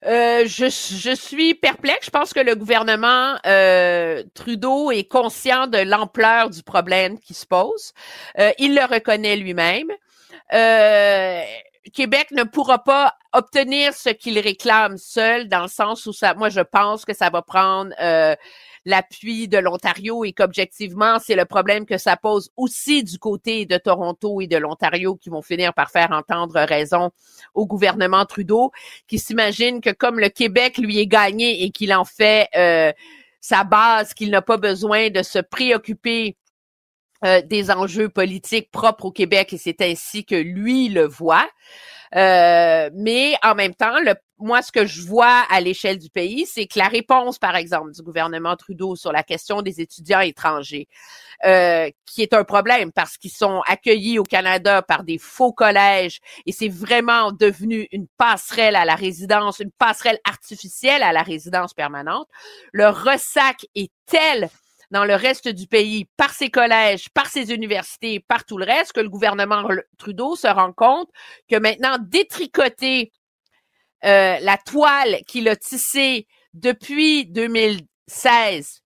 Euh, 0.06 0.44
je, 0.46 0.64
je, 0.64 1.14
suis 1.14 1.54
perplexe. 1.54 2.06
Je 2.06 2.10
pense 2.10 2.32
que 2.32 2.40
le 2.40 2.54
gouvernement 2.54 3.36
euh, 3.46 4.24
Trudeau 4.34 4.90
est 4.90 5.04
conscient 5.04 5.66
de 5.66 5.78
l'ampleur 5.78 6.48
du 6.48 6.62
problème 6.62 7.18
qui 7.18 7.34
se 7.34 7.46
pose. 7.46 7.92
Euh, 8.38 8.50
il 8.58 8.74
le 8.74 8.84
reconnaît 8.84 9.36
lui-même. 9.36 9.88
Québec 11.92 12.28
ne 12.32 12.44
pourra 12.44 12.84
pas 12.84 13.14
obtenir 13.32 13.94
ce 13.94 14.10
qu'il 14.10 14.38
réclame 14.38 14.98
seul, 14.98 15.48
dans 15.48 15.62
le 15.62 15.68
sens 15.68 16.06
où 16.06 16.12
ça, 16.12 16.34
moi 16.34 16.48
je 16.48 16.60
pense 16.60 17.04
que 17.04 17.14
ça 17.14 17.30
va 17.30 17.42
prendre 17.42 17.94
l'appui 18.84 19.48
de 19.48 19.58
l'Ontario 19.58 20.24
et 20.24 20.32
qu'objectivement, 20.32 21.18
c'est 21.18 21.36
le 21.36 21.44
problème 21.44 21.86
que 21.86 21.98
ça 21.98 22.16
pose 22.16 22.50
aussi 22.56 23.04
du 23.04 23.18
côté 23.18 23.66
de 23.66 23.76
Toronto 23.76 24.40
et 24.40 24.46
de 24.46 24.56
l'Ontario 24.56 25.16
qui 25.16 25.28
vont 25.28 25.42
finir 25.42 25.74
par 25.74 25.90
faire 25.90 26.10
entendre 26.12 26.58
raison 26.60 27.10
au 27.54 27.66
gouvernement 27.66 28.24
Trudeau, 28.24 28.72
qui 29.06 29.18
s'imagine 29.18 29.80
que 29.80 29.90
comme 29.90 30.18
le 30.18 30.28
Québec 30.28 30.78
lui 30.78 30.98
est 30.98 31.06
gagné 31.06 31.64
et 31.64 31.70
qu'il 31.70 31.92
en 31.92 32.04
fait 32.04 32.48
euh, 32.56 32.92
sa 33.40 33.64
base, 33.64 34.14
qu'il 34.14 34.30
n'a 34.30 34.42
pas 34.42 34.56
besoin 34.56 35.10
de 35.10 35.22
se 35.22 35.38
préoccuper 35.38 36.36
euh, 37.24 37.42
des 37.42 37.70
enjeux 37.70 38.08
politiques 38.08 38.70
propres 38.70 39.06
au 39.06 39.12
Québec 39.12 39.52
et 39.52 39.58
c'est 39.58 39.80
ainsi 39.82 40.24
que 40.24 40.34
lui 40.34 40.88
le 40.88 41.06
voit. 41.06 41.48
Euh, 42.16 42.90
mais 42.94 43.36
en 43.42 43.54
même 43.54 43.74
temps, 43.74 43.94
moi, 44.38 44.62
ce 44.62 44.72
que 44.72 44.86
je 44.86 45.02
vois 45.02 45.44
à 45.50 45.60
l'échelle 45.60 45.98
du 45.98 46.08
pays, 46.08 46.46
c'est 46.46 46.66
que 46.66 46.78
la 46.78 46.88
réponse, 46.88 47.38
par 47.38 47.56
exemple, 47.56 47.92
du 47.92 48.02
gouvernement 48.02 48.56
Trudeau 48.56 48.96
sur 48.96 49.12
la 49.12 49.22
question 49.22 49.62
des 49.62 49.80
étudiants 49.80 50.20
étrangers, 50.20 50.88
euh, 51.44 51.90
qui 52.06 52.22
est 52.22 52.32
un 52.32 52.44
problème 52.44 52.90
parce 52.90 53.16
qu'ils 53.16 53.30
sont 53.30 53.60
accueillis 53.66 54.18
au 54.18 54.24
Canada 54.24 54.82
par 54.82 55.04
des 55.04 55.18
faux 55.18 55.52
collèges 55.52 56.20
et 56.46 56.52
c'est 56.52 56.68
vraiment 56.68 57.32
devenu 57.32 57.86
une 57.92 58.06
passerelle 58.16 58.76
à 58.76 58.84
la 58.84 58.94
résidence, 58.94 59.60
une 59.60 59.72
passerelle 59.72 60.18
artificielle 60.24 61.02
à 61.02 61.12
la 61.12 61.22
résidence 61.22 61.74
permanente. 61.74 62.28
Le 62.72 62.88
ressac 62.88 63.66
est 63.74 63.92
tel 64.06 64.48
dans 64.90 65.04
le 65.04 65.14
reste 65.14 65.48
du 65.48 65.66
pays 65.66 66.06
par 66.16 66.32
ses 66.32 66.50
collèges, 66.50 67.08
par 67.10 67.26
ses 67.26 67.52
universités, 67.52 68.20
par 68.20 68.44
tout 68.44 68.58
le 68.58 68.64
reste, 68.64 68.92
que 68.92 69.00
le 69.00 69.08
gouvernement 69.08 69.68
Trudeau 69.98 70.36
se 70.36 70.48
rend 70.48 70.72
compte 70.72 71.08
que 71.48 71.56
maintenant, 71.56 71.96
détricoter 72.00 73.12
euh, 74.04 74.38
la 74.40 74.56
toile 74.56 75.20
qu'il 75.26 75.48
a 75.48 75.56
tissée 75.56 76.26
depuis 76.54 77.26
2016, 77.26 78.82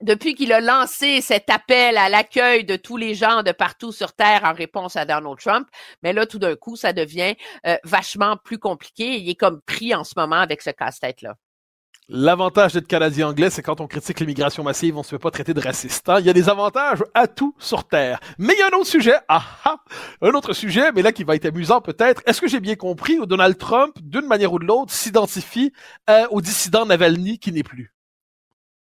depuis 0.00 0.34
qu'il 0.34 0.52
a 0.52 0.60
lancé 0.60 1.20
cet 1.20 1.50
appel 1.50 1.96
à 1.98 2.08
l'accueil 2.08 2.64
de 2.64 2.76
tous 2.76 2.96
les 2.96 3.14
gens 3.14 3.42
de 3.42 3.52
partout 3.52 3.92
sur 3.92 4.14
Terre 4.14 4.42
en 4.44 4.54
réponse 4.54 4.96
à 4.96 5.04
Donald 5.04 5.38
Trump, 5.38 5.68
mais 6.02 6.12
là, 6.12 6.26
tout 6.26 6.38
d'un 6.38 6.56
coup, 6.56 6.76
ça 6.76 6.92
devient 6.92 7.34
euh, 7.66 7.76
vachement 7.84 8.36
plus 8.36 8.58
compliqué. 8.58 9.18
Il 9.18 9.28
est 9.28 9.34
comme 9.34 9.60
pris 9.62 9.94
en 9.94 10.04
ce 10.04 10.14
moment 10.16 10.36
avec 10.36 10.62
ce 10.62 10.70
casse-tête-là. 10.70 11.34
L'avantage 12.10 12.72
d'être 12.72 12.86
Canadien 12.86 13.28
anglais, 13.28 13.50
c'est 13.50 13.62
quand 13.62 13.82
on 13.82 13.86
critique 13.86 14.18
l'immigration 14.20 14.62
massive, 14.62 14.96
on 14.96 15.02
se 15.02 15.10
fait 15.10 15.18
pas 15.18 15.30
traiter 15.30 15.52
de 15.52 15.60
raciste. 15.60 16.08
Hein. 16.08 16.20
Il 16.20 16.26
y 16.26 16.30
a 16.30 16.32
des 16.32 16.48
avantages 16.48 17.04
à 17.12 17.26
tout 17.26 17.54
sur 17.58 17.86
Terre. 17.86 18.18
Mais 18.38 18.54
il 18.54 18.58
y 18.58 18.62
a 18.62 18.68
un 18.68 18.78
autre 18.78 18.86
sujet, 18.86 19.16
ah, 19.28 19.44
ah 19.66 19.76
un 20.22 20.30
autre 20.30 20.54
sujet, 20.54 20.90
mais 20.92 21.02
là 21.02 21.12
qui 21.12 21.22
va 21.22 21.36
être 21.36 21.44
amusant 21.44 21.82
peut-être. 21.82 22.22
Est-ce 22.24 22.40
que 22.40 22.48
j'ai 22.48 22.60
bien 22.60 22.76
compris 22.76 23.18
où 23.18 23.26
Donald 23.26 23.58
Trump, 23.58 23.94
d'une 24.00 24.26
manière 24.26 24.54
ou 24.54 24.58
de 24.58 24.64
l'autre, 24.64 24.90
s'identifie 24.90 25.70
euh, 26.08 26.26
au 26.30 26.40
dissident 26.40 26.86
Navalny 26.86 27.38
qui 27.38 27.52
n'est 27.52 27.62
plus? 27.62 27.92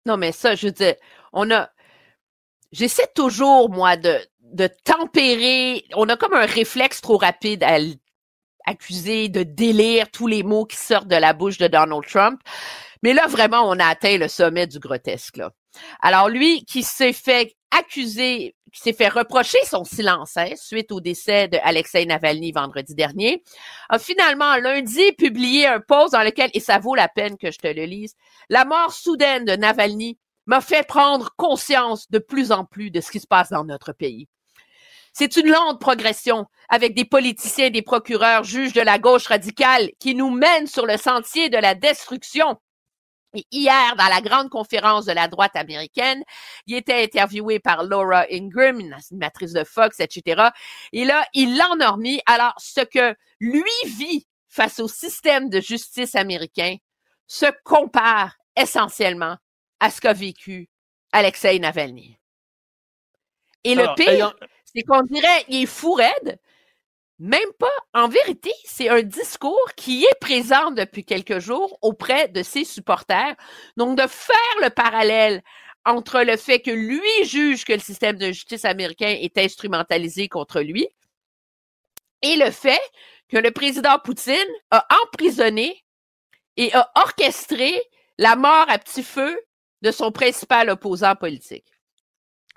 Non, 0.06 0.16
mais 0.16 0.32
ça, 0.32 0.54
je 0.54 0.68
veux 0.68 0.94
on 1.34 1.50
a... 1.50 1.68
J'essaie 2.72 3.10
toujours, 3.14 3.68
moi, 3.68 3.98
de, 3.98 4.16
de 4.40 4.66
tempérer... 4.82 5.84
On 5.94 6.08
a 6.08 6.16
comme 6.16 6.32
un 6.32 6.46
réflexe 6.46 7.02
trop 7.02 7.18
rapide 7.18 7.64
à 7.64 7.76
accuser 8.64 9.28
de 9.28 9.42
délire 9.42 10.10
tous 10.10 10.26
les 10.26 10.42
mots 10.42 10.64
qui 10.64 10.76
sortent 10.78 11.08
de 11.08 11.16
la 11.16 11.34
bouche 11.34 11.58
de 11.58 11.66
Donald 11.66 12.06
Trump. 12.06 12.40
Mais 13.02 13.12
là, 13.14 13.26
vraiment, 13.26 13.62
on 13.68 13.78
a 13.78 13.86
atteint 13.86 14.18
le 14.18 14.28
sommet 14.28 14.66
du 14.66 14.78
grotesque. 14.78 15.38
Là. 15.38 15.52
Alors, 16.00 16.28
lui, 16.28 16.64
qui 16.64 16.82
s'est 16.82 17.12
fait 17.12 17.54
accuser, 17.70 18.54
qui 18.72 18.80
s'est 18.80 18.92
fait 18.92 19.08
reprocher 19.08 19.58
son 19.64 19.84
silence 19.84 20.36
hein, 20.36 20.50
suite 20.56 20.92
au 20.92 21.00
décès 21.00 21.48
de 21.48 21.58
Alexei 21.62 22.04
Navalny 22.04 22.52
vendredi 22.52 22.94
dernier, 22.94 23.42
a 23.88 23.98
finalement 23.98 24.56
lundi 24.56 25.12
publié 25.12 25.66
un 25.66 25.80
post 25.80 26.12
dans 26.12 26.22
lequel, 26.22 26.50
et 26.52 26.60
ça 26.60 26.78
vaut 26.78 26.94
la 26.94 27.08
peine 27.08 27.36
que 27.38 27.50
je 27.50 27.58
te 27.58 27.68
le 27.68 27.84
lise, 27.84 28.14
la 28.48 28.64
mort 28.64 28.92
soudaine 28.92 29.44
de 29.44 29.52
Navalny 29.52 30.18
m'a 30.46 30.60
fait 30.60 30.86
prendre 30.86 31.30
conscience 31.36 32.10
de 32.10 32.18
plus 32.18 32.50
en 32.52 32.64
plus 32.64 32.90
de 32.90 33.00
ce 33.00 33.10
qui 33.10 33.20
se 33.20 33.26
passe 33.26 33.50
dans 33.50 33.64
notre 33.64 33.92
pays. 33.92 34.26
C'est 35.12 35.36
une 35.36 35.48
lente 35.48 35.80
progression 35.80 36.46
avec 36.68 36.94
des 36.94 37.04
politiciens, 37.04 37.70
des 37.70 37.82
procureurs, 37.82 38.44
juges 38.44 38.72
de 38.72 38.80
la 38.80 38.98
gauche 38.98 39.26
radicale 39.26 39.90
qui 39.98 40.14
nous 40.14 40.30
mènent 40.30 40.68
sur 40.68 40.86
le 40.86 40.96
sentier 40.96 41.48
de 41.48 41.56
la 41.56 41.74
destruction 41.74 42.56
hier, 43.50 43.96
dans 43.96 44.08
la 44.08 44.20
grande 44.20 44.50
conférence 44.50 45.06
de 45.06 45.12
la 45.12 45.28
droite 45.28 45.56
américaine, 45.56 46.22
il 46.66 46.76
était 46.76 47.02
interviewé 47.02 47.58
par 47.58 47.84
Laura 47.84 48.26
Ingram, 48.30 48.80
une 48.80 48.94
animatrice 48.94 49.52
de 49.52 49.64
Fox, 49.64 50.00
etc. 50.00 50.48
Et 50.92 51.04
là, 51.04 51.24
il 51.34 51.56
l'endormit. 51.56 52.20
Alors, 52.26 52.54
ce 52.58 52.80
que 52.80 53.14
lui 53.40 53.62
vit 53.86 54.26
face 54.48 54.80
au 54.80 54.88
système 54.88 55.48
de 55.48 55.60
justice 55.60 56.14
américain 56.14 56.76
se 57.26 57.46
compare 57.64 58.34
essentiellement 58.56 59.36
à 59.78 59.90
ce 59.90 60.00
qu'a 60.00 60.12
vécu 60.12 60.68
Alexei 61.12 61.58
Navalny. 61.58 62.18
Et 63.64 63.74
le 63.74 63.94
pire, 63.94 64.34
c'est 64.64 64.82
qu'on 64.82 65.02
dirait 65.02 65.44
il 65.48 65.62
est 65.62 65.66
fou 65.66 65.92
raide. 65.92 66.38
Même 67.20 67.52
pas. 67.58 67.68
En 67.92 68.08
vérité, 68.08 68.50
c'est 68.64 68.88
un 68.88 69.02
discours 69.02 69.72
qui 69.76 70.04
est 70.04 70.20
présent 70.20 70.70
depuis 70.70 71.04
quelques 71.04 71.38
jours 71.38 71.78
auprès 71.82 72.28
de 72.28 72.42
ses 72.42 72.64
supporters. 72.64 73.36
Donc, 73.76 73.98
de 73.98 74.06
faire 74.06 74.36
le 74.62 74.70
parallèle 74.70 75.42
entre 75.84 76.22
le 76.22 76.38
fait 76.38 76.60
que 76.60 76.70
lui 76.70 77.24
juge 77.24 77.64
que 77.64 77.74
le 77.74 77.78
système 77.78 78.16
de 78.16 78.26
justice 78.26 78.64
américain 78.64 79.14
est 79.20 79.36
instrumentalisé 79.36 80.28
contre 80.28 80.60
lui 80.60 80.88
et 82.22 82.36
le 82.36 82.50
fait 82.50 82.80
que 83.28 83.38
le 83.38 83.50
président 83.50 83.98
Poutine 83.98 84.34
a 84.70 84.86
emprisonné 85.02 85.84
et 86.56 86.72
a 86.74 86.90
orchestré 86.96 87.80
la 88.18 88.36
mort 88.36 88.66
à 88.68 88.78
petit 88.78 89.02
feu 89.02 89.38
de 89.82 89.90
son 89.90 90.12
principal 90.12 90.68
opposant 90.70 91.16
politique. 91.16 91.66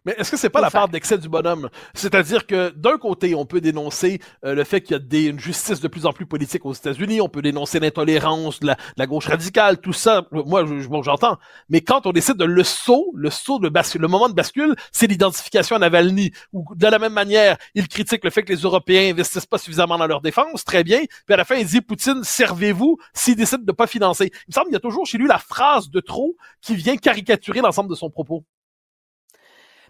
Mais 0.06 0.16
est-ce 0.18 0.32
que 0.32 0.38
c'est 0.38 0.50
pas 0.50 0.60
la 0.60 0.70
part 0.70 0.90
d'excès 0.90 1.18
du 1.18 1.30
bonhomme? 1.30 1.70
C'est-à-dire 1.94 2.46
que 2.46 2.72
d'un 2.72 2.98
côté, 2.98 3.36
on 3.36 3.46
peut 3.46 3.62
dénoncer 3.62 4.20
euh, 4.44 4.54
le 4.54 4.64
fait 4.66 4.82
qu'il 4.82 4.94
y 4.94 4.96
a 4.96 5.00
des, 5.00 5.26
une 5.26 5.40
justice 5.40 5.80
de 5.80 5.88
plus 5.88 6.06
en 6.06 6.12
plus 6.12 6.26
politique 6.26 6.66
aux 6.66 6.74
États-Unis, 6.74 7.22
on 7.22 7.30
peut 7.30 7.42
dénoncer 7.42 7.80
l'intolérance 7.80 8.60
de 8.60 8.74
la, 8.98 9.08
gauche 9.08 9.28
radicale, 9.28 9.80
tout 9.80 9.94
ça. 9.94 10.26
Moi, 10.32 10.66
je, 10.66 10.88
bon, 10.88 11.04
j'entends. 11.04 11.38
Mais 11.70 11.82
quand 11.82 12.06
on 12.06 12.12
décide 12.12 12.36
de 12.36 12.44
le 12.44 12.64
saut, 12.64 13.12
le 13.16 13.30
saut 13.30 13.60
de 13.60 13.70
bascule, 13.70 14.02
le 14.02 14.08
moment 14.08 14.28
de 14.28 14.34
bascule, 14.34 14.76
c'est 14.92 15.08
l'identification 15.08 15.78
à 15.78 15.80
Navalny. 15.80 16.32
Ou 16.52 16.66
de 16.76 16.88
la 16.88 17.00
même 17.00 17.14
manière, 17.14 17.58
il 17.74 17.88
critique 17.88 18.24
le 18.24 18.30
fait 18.30 18.44
que 18.44 18.52
les 18.52 18.60
Européens 18.60 19.12
investissent 19.12 19.46
pas 19.46 19.58
suffisamment 19.58 19.98
dans 19.98 20.08
leur 20.08 20.22
défense, 20.22 20.66
très 20.66 20.84
bien. 20.84 21.00
Puis 21.26 21.34
à 21.34 21.38
la 21.38 21.46
fin, 21.46 21.56
il 21.56 21.66
dit 21.66 21.82
Poutine, 21.82 22.24
servez-vous 22.24 22.98
s'il 23.14 23.36
décide 23.36 23.64
de 23.64 23.72
pas 23.72 23.88
financer. 23.88 24.32
Il 24.34 24.50
me 24.50 24.54
semble 24.54 24.66
qu'il 24.66 24.74
y 24.74 24.78
a 24.78 24.82
toujours 24.82 25.06
chez 25.06 25.18
lui 25.18 25.28
la 25.28 25.40
phrase 25.40 25.90
de 25.90 26.00
trop 26.02 26.36
qui 26.62 26.76
vient 26.76 26.98
caricaturer 26.98 27.62
l'ensemble 27.62 27.90
de 27.90 27.96
son 27.96 28.10
propos. 28.10 28.44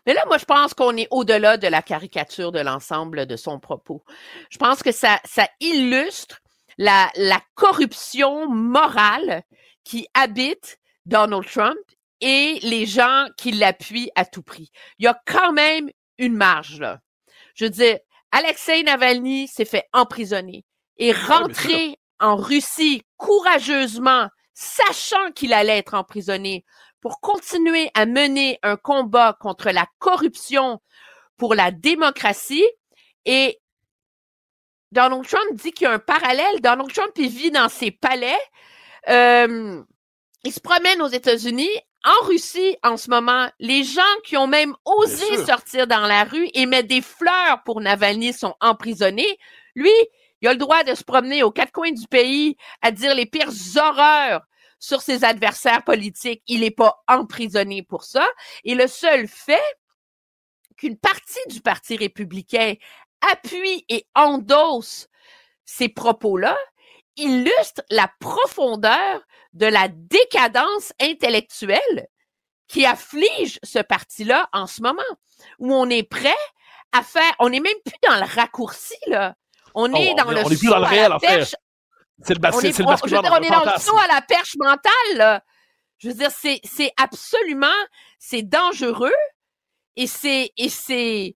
Mais 0.05 0.13
là, 0.13 0.23
moi, 0.27 0.37
je 0.37 0.45
pense 0.45 0.73
qu'on 0.73 0.95
est 0.97 1.07
au-delà 1.11 1.57
de 1.57 1.67
la 1.67 1.81
caricature 1.81 2.51
de 2.51 2.59
l'ensemble 2.59 3.25
de 3.25 3.35
son 3.35 3.59
propos. 3.59 4.03
Je 4.49 4.57
pense 4.57 4.83
que 4.83 4.91
ça, 4.91 5.19
ça 5.23 5.47
illustre 5.59 6.39
la, 6.77 7.09
la 7.15 7.39
corruption 7.55 8.49
morale 8.49 9.43
qui 9.83 10.07
habite 10.13 10.77
Donald 11.05 11.45
Trump 11.45 11.77
et 12.21 12.59
les 12.63 12.85
gens 12.85 13.27
qui 13.37 13.51
l'appuient 13.51 14.11
à 14.15 14.25
tout 14.25 14.43
prix. 14.43 14.71
Il 14.97 15.05
y 15.05 15.07
a 15.07 15.19
quand 15.25 15.51
même 15.51 15.89
une 16.17 16.35
marge, 16.35 16.79
là. 16.79 16.99
Je 17.55 17.65
veux 17.65 17.69
dire, 17.69 17.99
Alexei 18.31 18.83
Navalny 18.83 19.47
s'est 19.47 19.65
fait 19.65 19.85
emprisonner 19.93 20.65
et 20.97 21.11
rentrer 21.11 21.97
en 22.19 22.35
Russie 22.35 23.03
courageusement, 23.17 24.27
sachant 24.53 25.31
qu'il 25.35 25.53
allait 25.53 25.77
être 25.77 25.93
emprisonné 25.93 26.65
pour 27.03 27.19
continuer 27.19 27.91
à 27.95 28.05
mener 28.05 28.59
un 28.63 28.77
combat 28.77 29.37
contre 29.37 29.71
la 29.71 29.85
corruption 29.99 30.81
pour 31.35 31.53
la 31.53 31.69
démocratie. 31.69 32.65
Et 33.25 33.59
Donald 34.93 35.27
Trump 35.27 35.53
dit 35.53 35.73
qu'il 35.73 35.83
y 35.83 35.87
a 35.89 35.91
un 35.91 35.99
parallèle. 35.99 36.61
Donald 36.61 36.93
Trump, 36.93 37.11
il 37.17 37.27
vit 37.27 37.51
dans 37.51 37.67
ses 37.67 37.91
palais. 37.91 38.39
Euh, 39.09 39.83
il 40.45 40.53
se 40.53 40.61
promène 40.61 41.01
aux 41.01 41.09
États-Unis. 41.09 41.69
En 42.05 42.25
Russie, 42.25 42.77
en 42.83 42.95
ce 42.95 43.09
moment, 43.09 43.49
les 43.59 43.83
gens 43.83 44.01
qui 44.23 44.37
ont 44.37 44.47
même 44.47 44.73
osé 44.85 45.45
sortir 45.45 45.87
dans 45.87 46.07
la 46.07 46.23
rue 46.23 46.49
et 46.53 46.65
mettre 46.65 46.87
des 46.87 47.01
fleurs 47.01 47.63
pour 47.65 47.81
Navalny 47.81 48.31
sont 48.31 48.55
emprisonnés. 48.61 49.37
Lui, 49.75 49.91
il 50.41 50.47
a 50.47 50.53
le 50.53 50.57
droit 50.57 50.83
de 50.83 50.95
se 50.95 51.03
promener 51.03 51.43
aux 51.43 51.51
quatre 51.51 51.71
coins 51.73 51.91
du 51.91 52.07
pays 52.07 52.55
à 52.81 52.91
dire 52.91 53.13
les 53.13 53.25
pires 53.25 53.51
horreurs 53.75 54.41
sur 54.83 55.01
ses 55.01 55.23
adversaires 55.23 55.85
politiques. 55.85 56.43
Il 56.45 56.59
n'est 56.59 56.69
pas 56.69 57.01
emprisonné 57.07 57.83
pour 57.83 58.03
ça. 58.03 58.27
Et 58.65 58.75
le 58.75 58.87
seul 58.87 59.29
fait 59.29 59.63
qu'une 60.75 60.97
partie 60.97 61.39
du 61.47 61.61
Parti 61.61 61.95
républicain 61.95 62.73
appuie 63.31 63.85
et 63.87 64.05
endosse 64.13 65.07
ces 65.63 65.87
propos-là 65.87 66.57
illustre 67.15 67.81
la 67.89 68.11
profondeur 68.19 69.21
de 69.53 69.67
la 69.67 69.87
décadence 69.87 70.91
intellectuelle 70.99 72.09
qui 72.67 72.85
afflige 72.85 73.59
ce 73.63 73.79
parti-là 73.79 74.49
en 74.51 74.67
ce 74.67 74.81
moment, 74.81 75.01
où 75.59 75.73
on 75.73 75.89
est 75.89 76.03
prêt 76.03 76.35
à 76.91 77.03
faire, 77.03 77.31
on 77.39 77.49
n'est 77.49 77.61
même 77.61 77.71
plus 77.85 77.99
dans 78.09 78.17
le 78.17 78.35
raccourci, 78.35 78.97
là. 79.07 79.35
On 79.75 79.91
oh, 79.93 79.95
est 79.95 80.13
dans 80.15 80.29
le, 80.29 80.39
est 80.39 80.57
plus 80.57 80.67
dans 80.67 80.79
le 80.79 80.85
réel, 80.85 81.13
fait. 81.21 81.55
C'est 82.23 82.33
le, 82.33 82.39
on 82.43 82.59
est, 82.59 82.67
le 82.67 82.73
je 82.73 83.15
veux 83.15 83.21
dire, 83.21 83.31
on 83.31 83.41
est 83.41 83.49
dans 83.49 83.63
le 83.63 83.79
saut 83.79 83.97
à 83.97 84.07
la 84.07 84.21
perche 84.21 84.55
mentale. 84.57 85.17
Là. 85.17 85.43
Je 85.97 86.09
veux 86.09 86.13
dire, 86.13 86.31
c'est, 86.31 86.59
c'est 86.63 86.91
absolument, 86.97 87.67
c'est 88.19 88.43
dangereux 88.43 89.11
et 89.95 90.07
c'est, 90.07 90.51
et 90.57 90.69
c'est, 90.69 91.35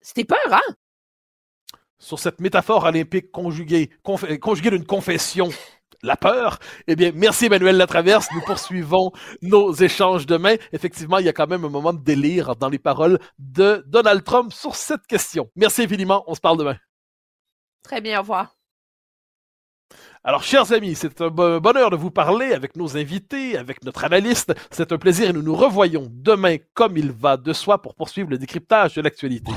c'était 0.00 0.24
peur, 0.24 0.38
hein? 0.50 0.74
Sur 1.98 2.18
cette 2.18 2.40
métaphore 2.40 2.84
olympique 2.84 3.32
conjuguée, 3.32 3.90
conjuguée 4.40 4.70
d'une 4.70 4.86
confession, 4.86 5.48
la 6.02 6.16
peur. 6.16 6.58
Eh 6.86 6.94
bien, 6.94 7.10
merci 7.14 7.46
Emmanuel 7.46 7.76
Latraverse. 7.76 8.28
Nous 8.32 8.40
poursuivons 8.42 9.10
nos 9.42 9.72
échanges 9.72 10.24
demain. 10.26 10.54
Effectivement, 10.72 11.18
il 11.18 11.26
y 11.26 11.28
a 11.28 11.32
quand 11.32 11.48
même 11.48 11.64
un 11.64 11.70
moment 11.70 11.92
de 11.92 12.02
délire 12.02 12.54
dans 12.56 12.68
les 12.68 12.78
paroles 12.78 13.18
de 13.38 13.82
Donald 13.86 14.22
Trump 14.22 14.52
sur 14.52 14.76
cette 14.76 15.06
question. 15.06 15.50
Merci 15.56 15.82
infiniment. 15.82 16.22
On 16.26 16.34
se 16.34 16.40
parle 16.40 16.58
demain. 16.58 16.76
Très 17.82 18.00
bien. 18.00 18.18
Au 18.18 18.22
revoir. 18.22 18.57
Alors, 20.24 20.42
chers 20.42 20.72
amis, 20.72 20.94
c'est 20.94 21.20
un 21.20 21.28
bonheur 21.28 21.90
de 21.90 21.96
vous 21.96 22.10
parler 22.10 22.52
avec 22.52 22.76
nos 22.76 22.96
invités, 22.96 23.56
avec 23.56 23.84
notre 23.84 24.04
analyste. 24.04 24.54
C'est 24.70 24.92
un 24.92 24.98
plaisir 24.98 25.30
et 25.30 25.32
nous 25.32 25.42
nous 25.42 25.54
revoyons 25.56 26.08
demain 26.10 26.56
comme 26.74 26.96
il 26.96 27.12
va 27.12 27.36
de 27.36 27.52
soi 27.52 27.80
pour 27.80 27.94
poursuivre 27.94 28.30
le 28.30 28.38
décryptage 28.38 28.94
de 28.94 29.00
l'actualité. 29.00 29.52